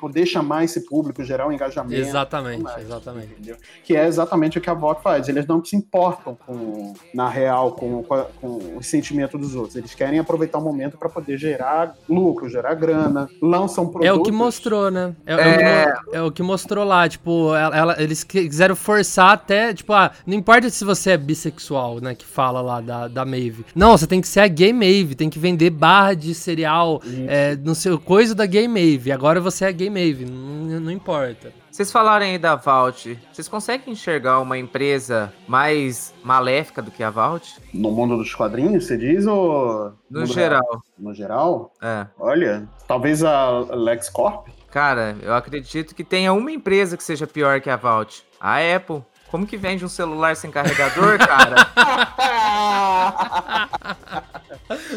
poder 0.00 0.26
chamar 0.26 0.64
esse 0.64 0.84
público, 0.86 1.22
gerar 1.24 1.46
um 1.46 1.52
engajamento. 1.52 2.00
Exatamente, 2.00 2.62
mais, 2.62 2.84
exatamente. 2.84 3.32
Entendeu? 3.32 3.56
Que 3.82 3.96
é 3.96 4.06
exatamente 4.06 4.58
o 4.58 4.60
que 4.60 4.70
a 4.70 4.74
VOC 4.74 5.02
faz. 5.02 5.28
Eles 5.28 5.46
não 5.46 5.64
se 5.64 5.76
importam 5.76 6.36
com, 6.46 6.94
na 7.14 7.28
real, 7.28 7.72
com, 7.72 8.02
com 8.02 8.76
o 8.76 8.82
sentimento 8.82 9.38
dos 9.38 9.54
outros. 9.54 9.76
Eles 9.76 9.94
querem 9.94 10.18
aproveitar 10.18 10.58
o 10.58 10.62
momento 10.62 10.96
para 10.98 11.08
poder 11.08 11.36
gerar 11.38 11.94
lucro, 12.08 12.48
gerar 12.48 12.74
grana, 12.74 13.28
lançam 13.40 13.86
produtos. 13.86 14.08
É 14.08 14.12
o 14.12 14.22
que 14.22 14.32
mostrou, 14.32 14.90
né? 14.90 15.14
É, 15.26 15.34
é... 15.34 15.94
é 16.12 16.22
o 16.22 16.32
que 16.32 16.42
mostrou 16.42 16.84
lá, 16.84 17.08
tipo, 17.08 17.54
ela, 17.54 17.76
ela, 17.76 18.02
eles 18.02 18.24
quiseram 18.24 18.76
forçar 18.76 19.32
até, 19.32 19.72
tipo, 19.72 19.92
ah, 19.92 20.10
não 20.26 20.34
importa 20.34 20.68
se 20.70 20.84
você 20.84 21.10
é 21.10 21.16
bissexual 21.16 21.83
pessoal, 21.84 22.00
né, 22.00 22.14
que 22.14 22.24
fala 22.24 22.60
lá 22.60 22.80
da, 22.80 23.08
da 23.08 23.24
Maeve. 23.24 23.64
Não, 23.74 23.96
você 23.96 24.06
tem 24.06 24.20
que 24.20 24.28
ser 24.28 24.40
a 24.40 24.48
Gay 24.48 24.72
Maeve, 24.72 25.14
tem 25.14 25.28
que 25.28 25.38
vender 25.38 25.70
barra 25.70 26.14
de 26.14 26.34
cereal 26.34 27.02
é, 27.28 27.56
no 27.56 27.74
seu 27.74 27.98
coisa 27.98 28.34
da 28.34 28.46
Gay 28.46 28.66
Maeve. 28.66 29.12
Agora 29.12 29.40
você 29.40 29.64
é 29.64 29.68
a 29.68 29.72
Gay 29.72 29.90
Maeve, 29.90 30.24
não, 30.24 30.80
não 30.80 30.90
importa. 30.90 31.52
Vocês 31.70 31.90
falarem 31.90 32.32
aí 32.32 32.38
da 32.38 32.54
Vault, 32.54 33.18
vocês 33.32 33.48
conseguem 33.48 33.92
enxergar 33.92 34.38
uma 34.38 34.56
empresa 34.56 35.32
mais 35.48 36.14
maléfica 36.22 36.80
do 36.80 36.90
que 36.90 37.02
a 37.02 37.10
Vault? 37.10 37.56
No 37.72 37.90
mundo 37.90 38.16
dos 38.16 38.32
quadrinhos, 38.32 38.86
você 38.86 38.96
diz, 38.96 39.26
ou... 39.26 39.92
No 40.08 40.24
geral. 40.24 40.62
Real? 40.62 40.82
No 40.96 41.12
geral? 41.12 41.72
É. 41.82 42.06
Olha, 42.16 42.68
talvez 42.86 43.24
a 43.24 43.50
LexCorp? 43.74 44.46
Cara, 44.70 45.16
eu 45.20 45.34
acredito 45.34 45.96
que 45.96 46.04
tenha 46.04 46.32
uma 46.32 46.50
empresa 46.52 46.96
que 46.96 47.02
seja 47.02 47.26
pior 47.26 47.60
que 47.60 47.68
a 47.68 47.76
Vault. 47.76 48.24
A 48.40 48.58
Apple. 48.76 49.02
Como 49.34 49.48
que 49.48 49.56
vende 49.56 49.84
um 49.84 49.88
celular 49.88 50.36
sem 50.36 50.48
carregador, 50.48 51.18
cara? 51.18 51.66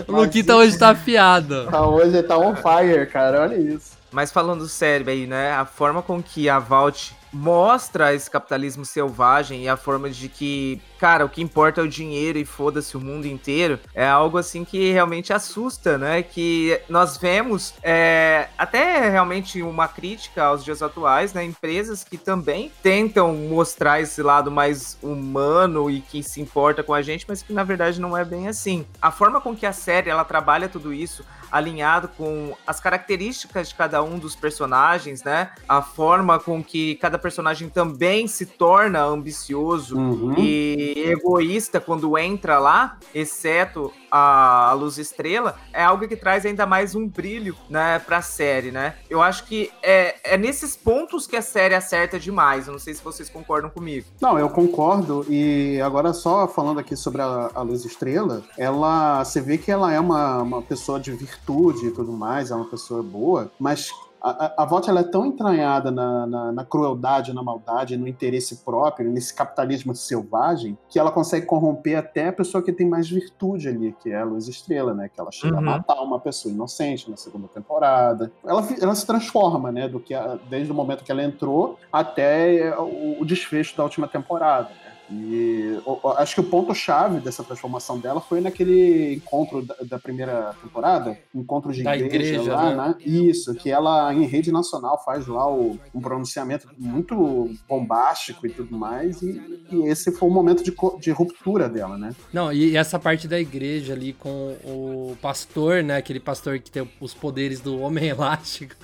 o 0.08 0.12
Luquita 0.14 0.56
hoje 0.56 0.78
tá 0.78 0.90
afiado. 0.90 1.66
Tá, 1.66 1.84
hoje 1.84 2.22
tá 2.22 2.38
on 2.38 2.56
fire, 2.56 3.08
cara. 3.08 3.42
Olha 3.42 3.56
isso. 3.56 3.98
Mas 4.12 4.32
falando 4.32 4.68
sério 4.68 5.10
aí, 5.10 5.26
né? 5.26 5.54
A 5.54 5.66
forma 5.66 6.04
com 6.04 6.22
que 6.22 6.48
a 6.48 6.60
Vault 6.60 7.16
mostra 7.32 8.14
esse 8.14 8.30
capitalismo 8.30 8.86
selvagem 8.86 9.64
e 9.64 9.70
a 9.70 9.78
forma 9.78 10.10
de 10.10 10.30
que, 10.30 10.82
cara, 11.00 11.26
o 11.26 11.30
que 11.30 11.42
importa 11.42 11.82
é 11.82 11.84
o 11.84 11.88
dinheiro 11.88 12.38
e 12.38 12.46
foda-se 12.46 12.96
o 12.96 13.00
mundo 13.00 13.26
inteiro, 13.26 13.80
é 13.94 14.08
algo 14.08 14.38
assim 14.38 14.64
que 14.64 14.92
realmente 14.92 15.34
assusta, 15.34 15.98
né? 15.98 16.24
Que 16.24 16.80
nós 16.90 17.18
vemos 17.18 17.74
é, 17.84 18.48
até 18.58 19.10
realmente 19.10 19.62
uma 19.62 19.88
crítica 19.88 20.44
aos 20.44 20.64
dias 20.64 20.82
atuais, 20.82 21.34
né? 21.34 21.44
Empresas 21.44 22.04
que 22.04 22.18
também 22.18 22.72
tentam 22.82 23.34
mostrar 23.34 24.02
esse 24.02 24.22
lado 24.22 24.52
mais 24.52 24.98
humano 25.02 25.90
e 25.90 26.02
que 26.02 26.24
se 26.24 26.42
importa 26.42 26.84
com 26.84 26.94
a 26.94 27.02
gente, 27.02 27.26
mas 27.28 27.42
que 27.42 27.54
na 27.54 27.64
verdade 27.64 28.00
não 28.00 28.18
é 28.18 28.24
bem 28.24 28.48
assim. 28.48 28.86
A 29.02 29.12
forma 29.12 29.42
com 29.42 29.56
que 29.56 29.66
a 29.66 29.74
série 29.74 30.10
ela 30.10 30.24
trabalha 30.24 30.70
tudo 30.70 30.94
isso, 30.94 31.24
alinhado 31.52 32.08
com 32.10 32.56
as 32.66 32.80
características 32.80 33.70
de 33.70 33.76
cada 33.76 34.04
um 34.04 34.18
dos 34.18 34.36
personagens, 34.36 35.24
né? 35.24 35.52
A 35.68 35.82
forma 35.82 36.40
com 36.40 36.64
que 36.64 36.96
cada 36.96 37.18
personagem 37.18 37.70
também 37.70 38.28
se 38.28 38.46
torna 38.46 39.04
ambicioso 39.04 39.98
uhum. 39.98 40.36
e 40.38 41.04
egoísta 41.08 41.80
quando 41.80 42.18
entra 42.18 42.60
lá, 42.60 42.98
exceto 43.14 43.94
a, 44.12 44.74
Luz 44.74 44.98
Estrela, 44.98 45.58
é 45.74 45.84
algo 45.84 46.08
que 46.08 46.16
traz 46.16 46.46
ainda 46.46 46.66
mais 46.66 46.96
um 46.96 47.08
brilho, 47.08 47.56
né, 47.70 48.00
pra 48.00 48.22
série, 48.22 48.72
né? 48.72 48.96
Eu 49.10 49.22
acho 49.22 49.46
que 49.46 49.72
é, 49.84 50.16
é 50.24 50.38
nesses 50.38 50.76
pontos 50.76 51.28
que 51.28 51.36
a 51.36 51.42
série 51.42 51.76
acerta 51.76 52.20
demais. 52.20 52.68
Eu 52.68 52.74
não 52.74 52.80
sei 52.80 52.94
se 52.94 53.04
vocês 53.04 53.30
concordam 53.30 53.70
comigo. 53.70 54.08
Não, 54.22 54.38
eu 54.38 54.50
concordo. 54.50 55.26
E 55.30 55.80
agora 55.82 56.14
só 56.14 56.48
falando 56.48 56.80
aqui 56.80 56.96
sobre 56.96 57.22
a, 57.22 57.50
a 57.54 57.62
Luz 57.62 57.86
Estrela, 57.86 58.44
ela, 58.58 59.24
você 59.24 59.42
vê 59.42 59.58
que 59.58 59.72
ela 59.72 59.94
é 59.94 60.00
uma, 60.00 60.42
uma 60.42 60.62
pessoa 60.62 61.00
de 61.00 61.12
virtude 61.38 61.88
e 61.88 61.92
tudo 61.92 62.12
mais, 62.12 62.52
é 62.52 62.56
uma 62.56 62.66
pessoa 62.66 63.02
boa, 63.02 63.52
mas 63.60 63.92
a, 64.22 64.64
a, 64.64 64.64
a 64.64 64.82
ela 64.88 65.02
é 65.02 65.04
tão 65.04 65.26
entranhada 65.26 65.92
na, 65.92 66.26
na, 66.26 66.52
na, 66.52 66.66
crueldade, 66.66 67.34
na 67.34 67.44
maldade, 67.44 67.98
no 67.98 68.08
interesse 68.08 68.58
próprio, 68.58 69.10
nesse 69.10 69.34
capitalismo 69.34 69.96
selvagem, 69.96 70.78
que 70.90 71.00
ela 71.00 71.12
consegue 71.12 71.46
corromper 71.46 71.98
até 71.98 72.28
a 72.28 72.34
pessoa 72.34 72.64
que 72.64 72.74
tem 72.74 72.88
mais 72.88 73.10
virtude 73.10 73.70
ali, 73.70 73.96
que 74.02 74.10
é 74.10 74.20
a 74.20 74.24
Luz 74.24 74.48
Estrela, 74.48 74.94
né? 74.94 75.10
Que 75.14 75.20
ela 75.20 75.32
chega 75.32 75.54
uhum. 75.54 75.60
a 75.60 75.78
matar 75.78 76.02
uma 76.02 76.20
pessoa 76.20 76.54
inocente 76.54 77.10
na 77.10 77.18
segunda 77.18 77.48
temporada. 77.48 78.32
Ela, 78.46 78.68
ela 78.82 78.96
se 78.96 79.06
transforma, 79.06 79.72
né? 79.72 79.88
Do 79.88 80.00
que 80.00 80.14
a, 80.14 80.38
desde 80.50 80.72
o 80.72 80.76
momento 80.76 81.04
que 81.04 81.12
ela 81.12 81.24
entrou 81.24 81.78
até 81.92 82.78
o, 82.78 83.22
o 83.22 83.26
desfecho 83.26 83.78
da 83.78 83.84
última 83.84 84.08
temporada. 84.08 84.70
E 85.10 85.80
acho 86.18 86.36
que 86.36 86.42
o 86.42 86.44
ponto-chave 86.44 87.20
dessa 87.20 87.44
transformação 87.44 87.98
dela 87.98 88.20
foi 88.20 88.42
naquele 88.42 89.16
encontro 89.16 89.62
da, 89.62 89.76
da 89.82 90.00
primeira 90.00 90.54
temporada, 90.62 91.18
encontro 91.34 91.72
de 91.72 91.80
igreja, 91.82 92.06
igreja, 92.06 92.54
lá, 92.54 92.76
né? 92.76 92.88
né? 92.90 92.96
Isso, 93.06 93.54
que 93.56 93.72
ela 93.72 94.14
em 94.14 94.26
rede 94.26 94.52
nacional 94.52 95.02
faz 95.04 95.26
lá 95.26 95.50
o, 95.50 95.80
um 95.96 96.02
pronunciamento 96.02 96.68
muito 96.78 97.50
bombástico 97.70 98.46
e 98.46 98.50
tudo 98.50 98.78
mais, 98.78 99.22
e, 99.22 99.42
e 99.72 99.88
esse 99.88 100.12
foi 100.12 100.28
o 100.28 100.32
momento 100.32 100.62
de, 100.62 100.76
de, 101.00 101.12
ruptura 101.12 101.70
dela, 101.70 101.98
né? 101.98 102.14
Não, 102.34 102.52
e 102.52 102.76
essa 102.76 103.00
parte 103.00 103.28
da 103.28 103.40
igreja 103.40 103.94
ali 103.94 104.12
com 104.12 104.58
o 104.66 105.18
pastor, 105.22 105.84
né? 105.84 105.96
Aquele 105.98 106.20
pastor 106.20 106.60
que 106.60 106.70
tem 106.70 106.88
os 107.00 107.14
poderes 107.14 107.62
do 107.62 107.80
homem 107.80 108.08
elástico. 108.10 108.76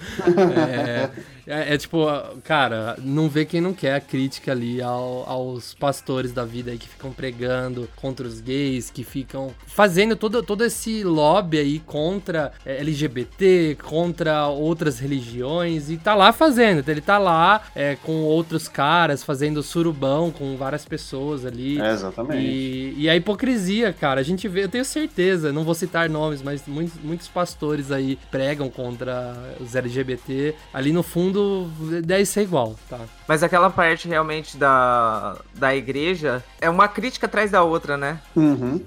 é, 0.68 1.10
é, 1.46 1.74
é, 1.74 1.78
tipo, 1.78 2.06
cara, 2.44 2.96
não 3.02 3.28
vê 3.28 3.46
quem 3.46 3.60
não 3.60 3.74
quer 3.74 3.96
a 3.96 4.02
crítica 4.02 4.54
ali 4.54 4.82
ao, 4.82 5.30
aos 5.30 5.74
pastores 5.74 6.13
da 6.22 6.46
vida 6.46 6.72
aí 6.72 6.78
que 6.78 6.88
ficam 6.88 7.12
pregando 7.12 7.90
contra 7.96 8.28
os 8.28 8.40
gays, 8.40 8.90
que 8.90 9.04
ficam 9.04 9.54
fazendo 9.68 10.16
todo, 10.16 10.44
todo 10.44 10.64
esse 10.64 11.04
lobby 11.04 11.60
aí 11.60 11.80
contra 11.80 12.52
é, 12.66 12.80
LGBT, 12.80 13.78
contra 13.84 14.48
outras 14.48 15.00
religiões, 15.00 15.90
e 15.90 15.98
tá 15.98 16.14
lá 16.16 16.32
fazendo. 16.32 16.88
Ele 16.88 17.02
tá 17.02 17.18
lá 17.18 17.62
é, 17.76 17.96
com 17.96 18.24
outros 18.24 18.68
caras 18.68 19.24
fazendo 19.24 19.64
surubão 19.64 20.32
com 20.32 20.56
várias 20.58 20.86
pessoas 20.86 21.46
ali. 21.46 21.82
É, 21.82 21.92
exatamente. 21.92 22.46
E, 22.46 22.96
e, 22.98 23.10
a 23.10 23.16
hipocrisia, 23.16 23.94
cara, 23.94 24.22
a 24.22 24.24
gente 24.24 24.48
vê, 24.48 24.64
eu 24.64 24.70
tenho 24.70 24.86
certeza, 24.86 25.52
não 25.52 25.64
vou 25.64 25.74
citar 25.74 26.10
nomes, 26.10 26.42
mas 26.42 26.64
muitos, 26.68 27.00
muitos 27.02 27.28
pastores 27.28 27.92
aí 27.92 28.18
pregam 28.30 28.70
contra 28.70 29.36
os 29.60 29.76
LGBT. 29.76 30.56
Ali 30.74 30.92
no 30.92 31.04
fundo 31.04 31.70
deve 32.04 32.26
ser 32.26 32.42
igual, 32.42 32.76
tá? 32.90 33.00
Mas 33.28 33.44
aquela 33.44 33.70
parte 33.70 34.08
realmente 34.08 34.58
da, 34.58 35.38
da 35.56 35.76
igreja 35.76 36.03
é 36.60 36.70
uma 36.70 36.88
crítica 36.88 37.26
atrás 37.28 37.52
da 37.52 37.64
outra, 37.64 37.98
né? 37.98 38.20
Uhum. 38.36 38.82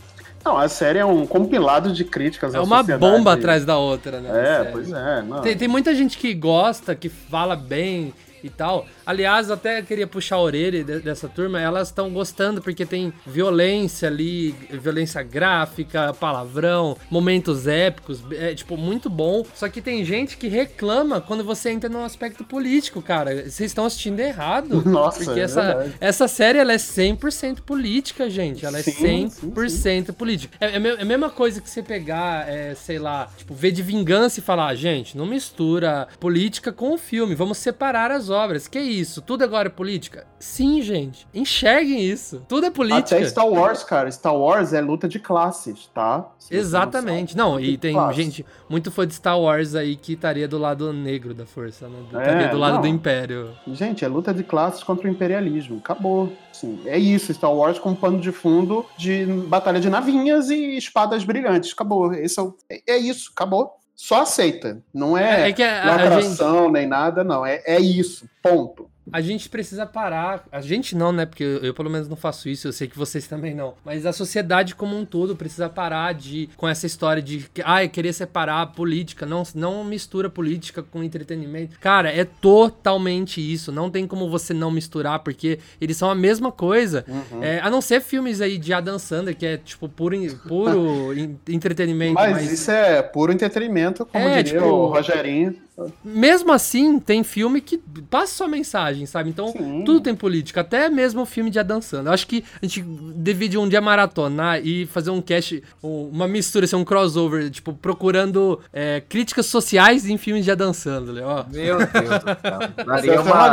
Não, 0.44 0.56
a 0.56 0.68
série 0.68 1.00
é 1.00 1.04
um 1.04 1.26
compilado 1.26 1.92
de 1.92 2.04
críticas 2.04 2.54
É 2.54 2.60
uma 2.60 2.78
sociedade. 2.78 3.00
bomba 3.00 3.32
atrás 3.32 3.64
da 3.64 3.76
outra, 3.78 4.20
né? 4.20 4.30
É, 4.32 4.64
pois 4.70 4.92
é. 4.92 5.22
Não. 5.22 5.40
Tem, 5.40 5.56
tem 5.56 5.66
muita 5.66 5.92
gente 5.92 6.16
que 6.16 6.32
gosta, 6.34 6.94
que 6.94 7.08
fala 7.08 7.56
bem 7.56 8.14
e 8.46 8.50
tal. 8.50 8.86
Aliás, 9.04 9.50
até 9.50 9.82
queria 9.82 10.06
puxar 10.06 10.36
a 10.36 10.40
orelha 10.40 10.84
dessa 10.84 11.28
turma, 11.28 11.60
elas 11.60 11.88
estão 11.88 12.10
gostando 12.10 12.60
porque 12.62 12.84
tem 12.86 13.12
violência 13.26 14.08
ali, 14.08 14.52
violência 14.70 15.22
gráfica, 15.22 16.12
palavrão, 16.14 16.96
momentos 17.10 17.66
épicos, 17.66 18.22
é 18.32 18.54
tipo 18.54 18.76
muito 18.76 19.08
bom. 19.10 19.44
Só 19.54 19.68
que 19.68 19.80
tem 19.80 20.04
gente 20.04 20.36
que 20.36 20.48
reclama 20.48 21.20
quando 21.20 21.44
você 21.44 21.70
entra 21.70 21.88
no 21.88 22.04
aspecto 22.04 22.44
político, 22.44 23.02
cara. 23.02 23.42
Vocês 23.42 23.70
estão 23.70 23.84
assistindo 23.84 24.20
errado. 24.20 24.82
Nossa, 24.86 25.24
porque 25.24 25.40
é 25.40 25.42
essa, 25.42 25.92
essa 26.00 26.28
série 26.28 26.58
ela 26.58 26.72
é 26.72 26.76
100% 26.76 27.60
política, 27.60 28.28
gente. 28.30 28.64
Ela 28.64 28.78
é 28.78 28.82
sim, 28.82 29.28
100% 29.28 29.68
sim, 29.68 30.04
sim. 30.04 30.12
política. 30.12 30.56
É, 30.60 30.76
é, 30.76 30.76
a 30.76 31.04
mesma 31.04 31.30
coisa 31.30 31.60
que 31.60 31.68
você 31.68 31.82
pegar, 31.82 32.48
é, 32.48 32.74
sei 32.74 32.98
lá, 32.98 33.28
tipo, 33.36 33.54
ver 33.54 33.72
de 33.72 33.82
vingança 33.82 34.40
e 34.40 34.42
falar, 34.42 34.74
gente, 34.74 35.16
não 35.16 35.26
mistura 35.26 36.08
política 36.20 36.72
com 36.72 36.94
o 36.94 36.98
filme, 36.98 37.34
vamos 37.34 37.58
separar 37.58 38.10
as 38.10 38.30
obras. 38.30 38.35
Que 38.70 38.80
isso? 38.80 39.16
isso? 39.16 39.22
Tudo 39.22 39.44
agora 39.44 39.68
é 39.68 39.70
política? 39.70 40.26
Sim, 40.38 40.82
gente. 40.82 41.26
Enxerguem 41.32 42.00
isso. 42.00 42.42
Tudo 42.48 42.66
é 42.66 42.70
política. 42.70 43.16
Até 43.16 43.24
Star 43.26 43.48
Wars, 43.48 43.82
cara. 43.82 44.10
Star 44.10 44.36
Wars 44.36 44.72
é 44.72 44.80
luta 44.80 45.08
de 45.08 45.18
classes, 45.18 45.88
tá? 45.94 46.28
Se 46.38 46.54
Exatamente. 46.54 47.36
Não, 47.36 47.52
não 47.52 47.60
e 47.60 47.78
tem 47.78 47.94
classe. 47.94 48.22
gente 48.22 48.46
muito 48.68 48.90
fã 48.90 49.06
de 49.06 49.14
Star 49.14 49.40
Wars 49.40 49.74
aí 49.74 49.96
que 49.96 50.12
estaria 50.12 50.46
do 50.46 50.58
lado 50.58 50.92
negro 50.92 51.32
da 51.32 51.46
força, 51.46 51.88
né? 51.88 51.98
Estaria 52.04 52.46
é, 52.46 52.48
do 52.48 52.58
lado 52.58 52.74
não. 52.74 52.82
do 52.82 52.88
Império. 52.88 53.52
Gente, 53.68 54.04
é 54.04 54.08
luta 54.08 54.34
de 54.34 54.44
classes 54.44 54.82
contra 54.82 55.08
o 55.08 55.10
imperialismo. 55.10 55.78
Acabou. 55.78 56.32
Sim, 56.52 56.80
é 56.84 56.98
isso. 56.98 57.32
Star 57.32 57.52
Wars 57.52 57.78
com 57.78 57.90
um 57.90 57.94
pano 57.94 58.20
de 58.20 58.32
fundo 58.32 58.84
de 58.98 59.24
batalha 59.24 59.80
de 59.80 59.88
navinhas 59.88 60.50
e 60.50 60.76
espadas 60.76 61.24
brilhantes. 61.24 61.72
Acabou. 61.72 62.12
Esse 62.12 62.38
é, 62.38 62.42
o... 62.42 62.54
é 62.86 62.96
isso. 62.96 63.30
Acabou 63.34 63.72
só 63.96 64.22
aceita. 64.22 64.80
Não 64.92 65.16
é, 65.16 65.50
é, 65.50 65.54
é 65.62 65.64
a, 65.64 66.20
gente... 66.20 66.72
nem 66.72 66.86
nada, 66.86 67.24
não. 67.24 67.44
É, 67.44 67.62
é 67.64 67.80
isso. 67.80 68.28
Ponto 68.42 68.88
a 69.12 69.20
gente 69.20 69.48
precisa 69.48 69.86
parar. 69.86 70.44
A 70.50 70.60
gente 70.60 70.96
não, 70.96 71.12
né? 71.12 71.26
Porque 71.26 71.42
eu, 71.42 71.58
eu, 71.58 71.74
pelo 71.74 71.90
menos 71.90 72.08
não 72.08 72.16
faço 72.16 72.48
isso, 72.48 72.66
eu 72.68 72.72
sei 72.72 72.88
que 72.88 72.98
vocês 72.98 73.26
também 73.26 73.54
não. 73.54 73.74
Mas 73.84 74.04
a 74.04 74.12
sociedade 74.12 74.74
como 74.74 74.96
um 74.96 75.04
todo 75.04 75.36
precisa 75.36 75.68
parar 75.68 76.14
de 76.14 76.48
com 76.56 76.68
essa 76.68 76.86
história 76.86 77.22
de 77.22 77.46
ah, 77.64 77.86
querer 77.86 78.12
separar 78.12 78.62
a 78.62 78.66
política, 78.66 79.24
não 79.24 79.42
não 79.54 79.84
mistura 79.84 80.28
política 80.28 80.82
com 80.82 81.02
entretenimento. 81.02 81.78
Cara, 81.80 82.10
é 82.10 82.24
totalmente 82.24 83.40
isso. 83.40 83.70
Não 83.70 83.90
tem 83.90 84.06
como 84.06 84.28
você 84.28 84.52
não 84.52 84.70
misturar 84.70 85.20
porque 85.20 85.58
eles 85.80 85.96
são 85.96 86.10
a 86.10 86.14
mesma 86.14 86.50
coisa. 86.50 87.04
Uhum. 87.08 87.42
É, 87.42 87.60
a 87.60 87.70
não 87.70 87.80
ser 87.80 88.00
filmes 88.00 88.40
aí 88.40 88.58
de 88.58 88.72
Adam 88.72 88.98
Sandler 88.98 89.36
que 89.36 89.46
é 89.46 89.56
tipo 89.56 89.88
puro 89.88 90.16
puro 90.48 91.12
entretenimento, 91.48 92.14
mas, 92.14 92.32
mas, 92.32 92.52
isso 92.52 92.70
é 92.70 93.02
puro 93.02 93.32
entretenimento, 93.32 94.06
como 94.06 94.24
é, 94.26 94.42
diria 94.42 94.60
tipo, 94.60 94.72
o 94.72 94.86
Rogerinho. 94.86 95.65
Mesmo 96.02 96.52
assim, 96.52 96.98
tem 96.98 97.22
filme 97.22 97.60
que 97.60 97.76
passa 98.08 98.32
sua 98.32 98.48
mensagem, 98.48 99.04
sabe? 99.04 99.28
Então, 99.28 99.48
Sim. 99.48 99.82
tudo 99.84 100.00
tem 100.00 100.14
política, 100.14 100.62
até 100.62 100.88
mesmo 100.88 101.22
o 101.22 101.26
filme 101.26 101.50
de 101.50 101.58
Adam 101.58 101.82
Sandler. 101.82 102.08
Eu 102.08 102.14
acho 102.14 102.26
que 102.26 102.42
a 102.62 102.64
gente 102.64 102.82
divide 103.16 103.58
um 103.58 103.68
dia 103.68 103.80
maratonar 103.80 104.64
e 104.64 104.86
fazer 104.86 105.10
um 105.10 105.20
cast, 105.20 105.62
uma 105.82 106.26
mistura, 106.26 106.64
assim, 106.64 106.76
um 106.76 106.84
crossover, 106.84 107.50
tipo, 107.50 107.74
procurando 107.74 108.58
é, 108.72 109.02
críticas 109.06 109.46
sociais 109.46 110.06
em 110.06 110.16
filmes 110.16 110.44
de 110.44 110.50
Adam 110.50 110.72
Sandler, 110.72 111.24
ó. 111.26 111.44
Meu 111.50 111.76
Deus 111.78 111.86
do 111.86 112.40
céu. 112.40 112.86
Daria 112.86 113.20
uma, 113.20 113.50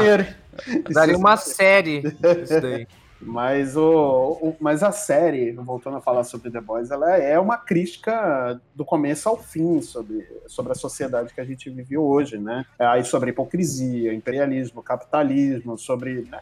daria 0.89 1.17
uma 1.17 1.35
série 1.37 2.03
isso 2.43 2.61
daí. 2.61 2.87
Mas, 3.25 3.75
o, 3.75 4.37
o, 4.41 4.55
mas 4.59 4.83
a 4.83 4.91
série, 4.91 5.51
voltando 5.51 5.97
a 5.97 6.01
falar 6.01 6.23
sobre 6.23 6.51
The 6.51 6.61
Boys, 6.61 6.91
ela 6.91 7.17
é 7.17 7.39
uma 7.39 7.57
crítica 7.57 8.59
do 8.75 8.85
começo 8.85 9.29
ao 9.29 9.37
fim 9.37 9.81
sobre, 9.81 10.27
sobre 10.47 10.71
a 10.71 10.75
sociedade 10.75 11.33
que 11.33 11.41
a 11.41 11.45
gente 11.45 11.69
vive 11.69 11.97
hoje, 11.97 12.37
né? 12.37 12.65
Aí 12.79 13.03
sobre 13.03 13.31
hipocrisia, 13.31 14.13
imperialismo, 14.13 14.81
capitalismo, 14.81 15.77
sobre, 15.77 16.27
né, 16.29 16.41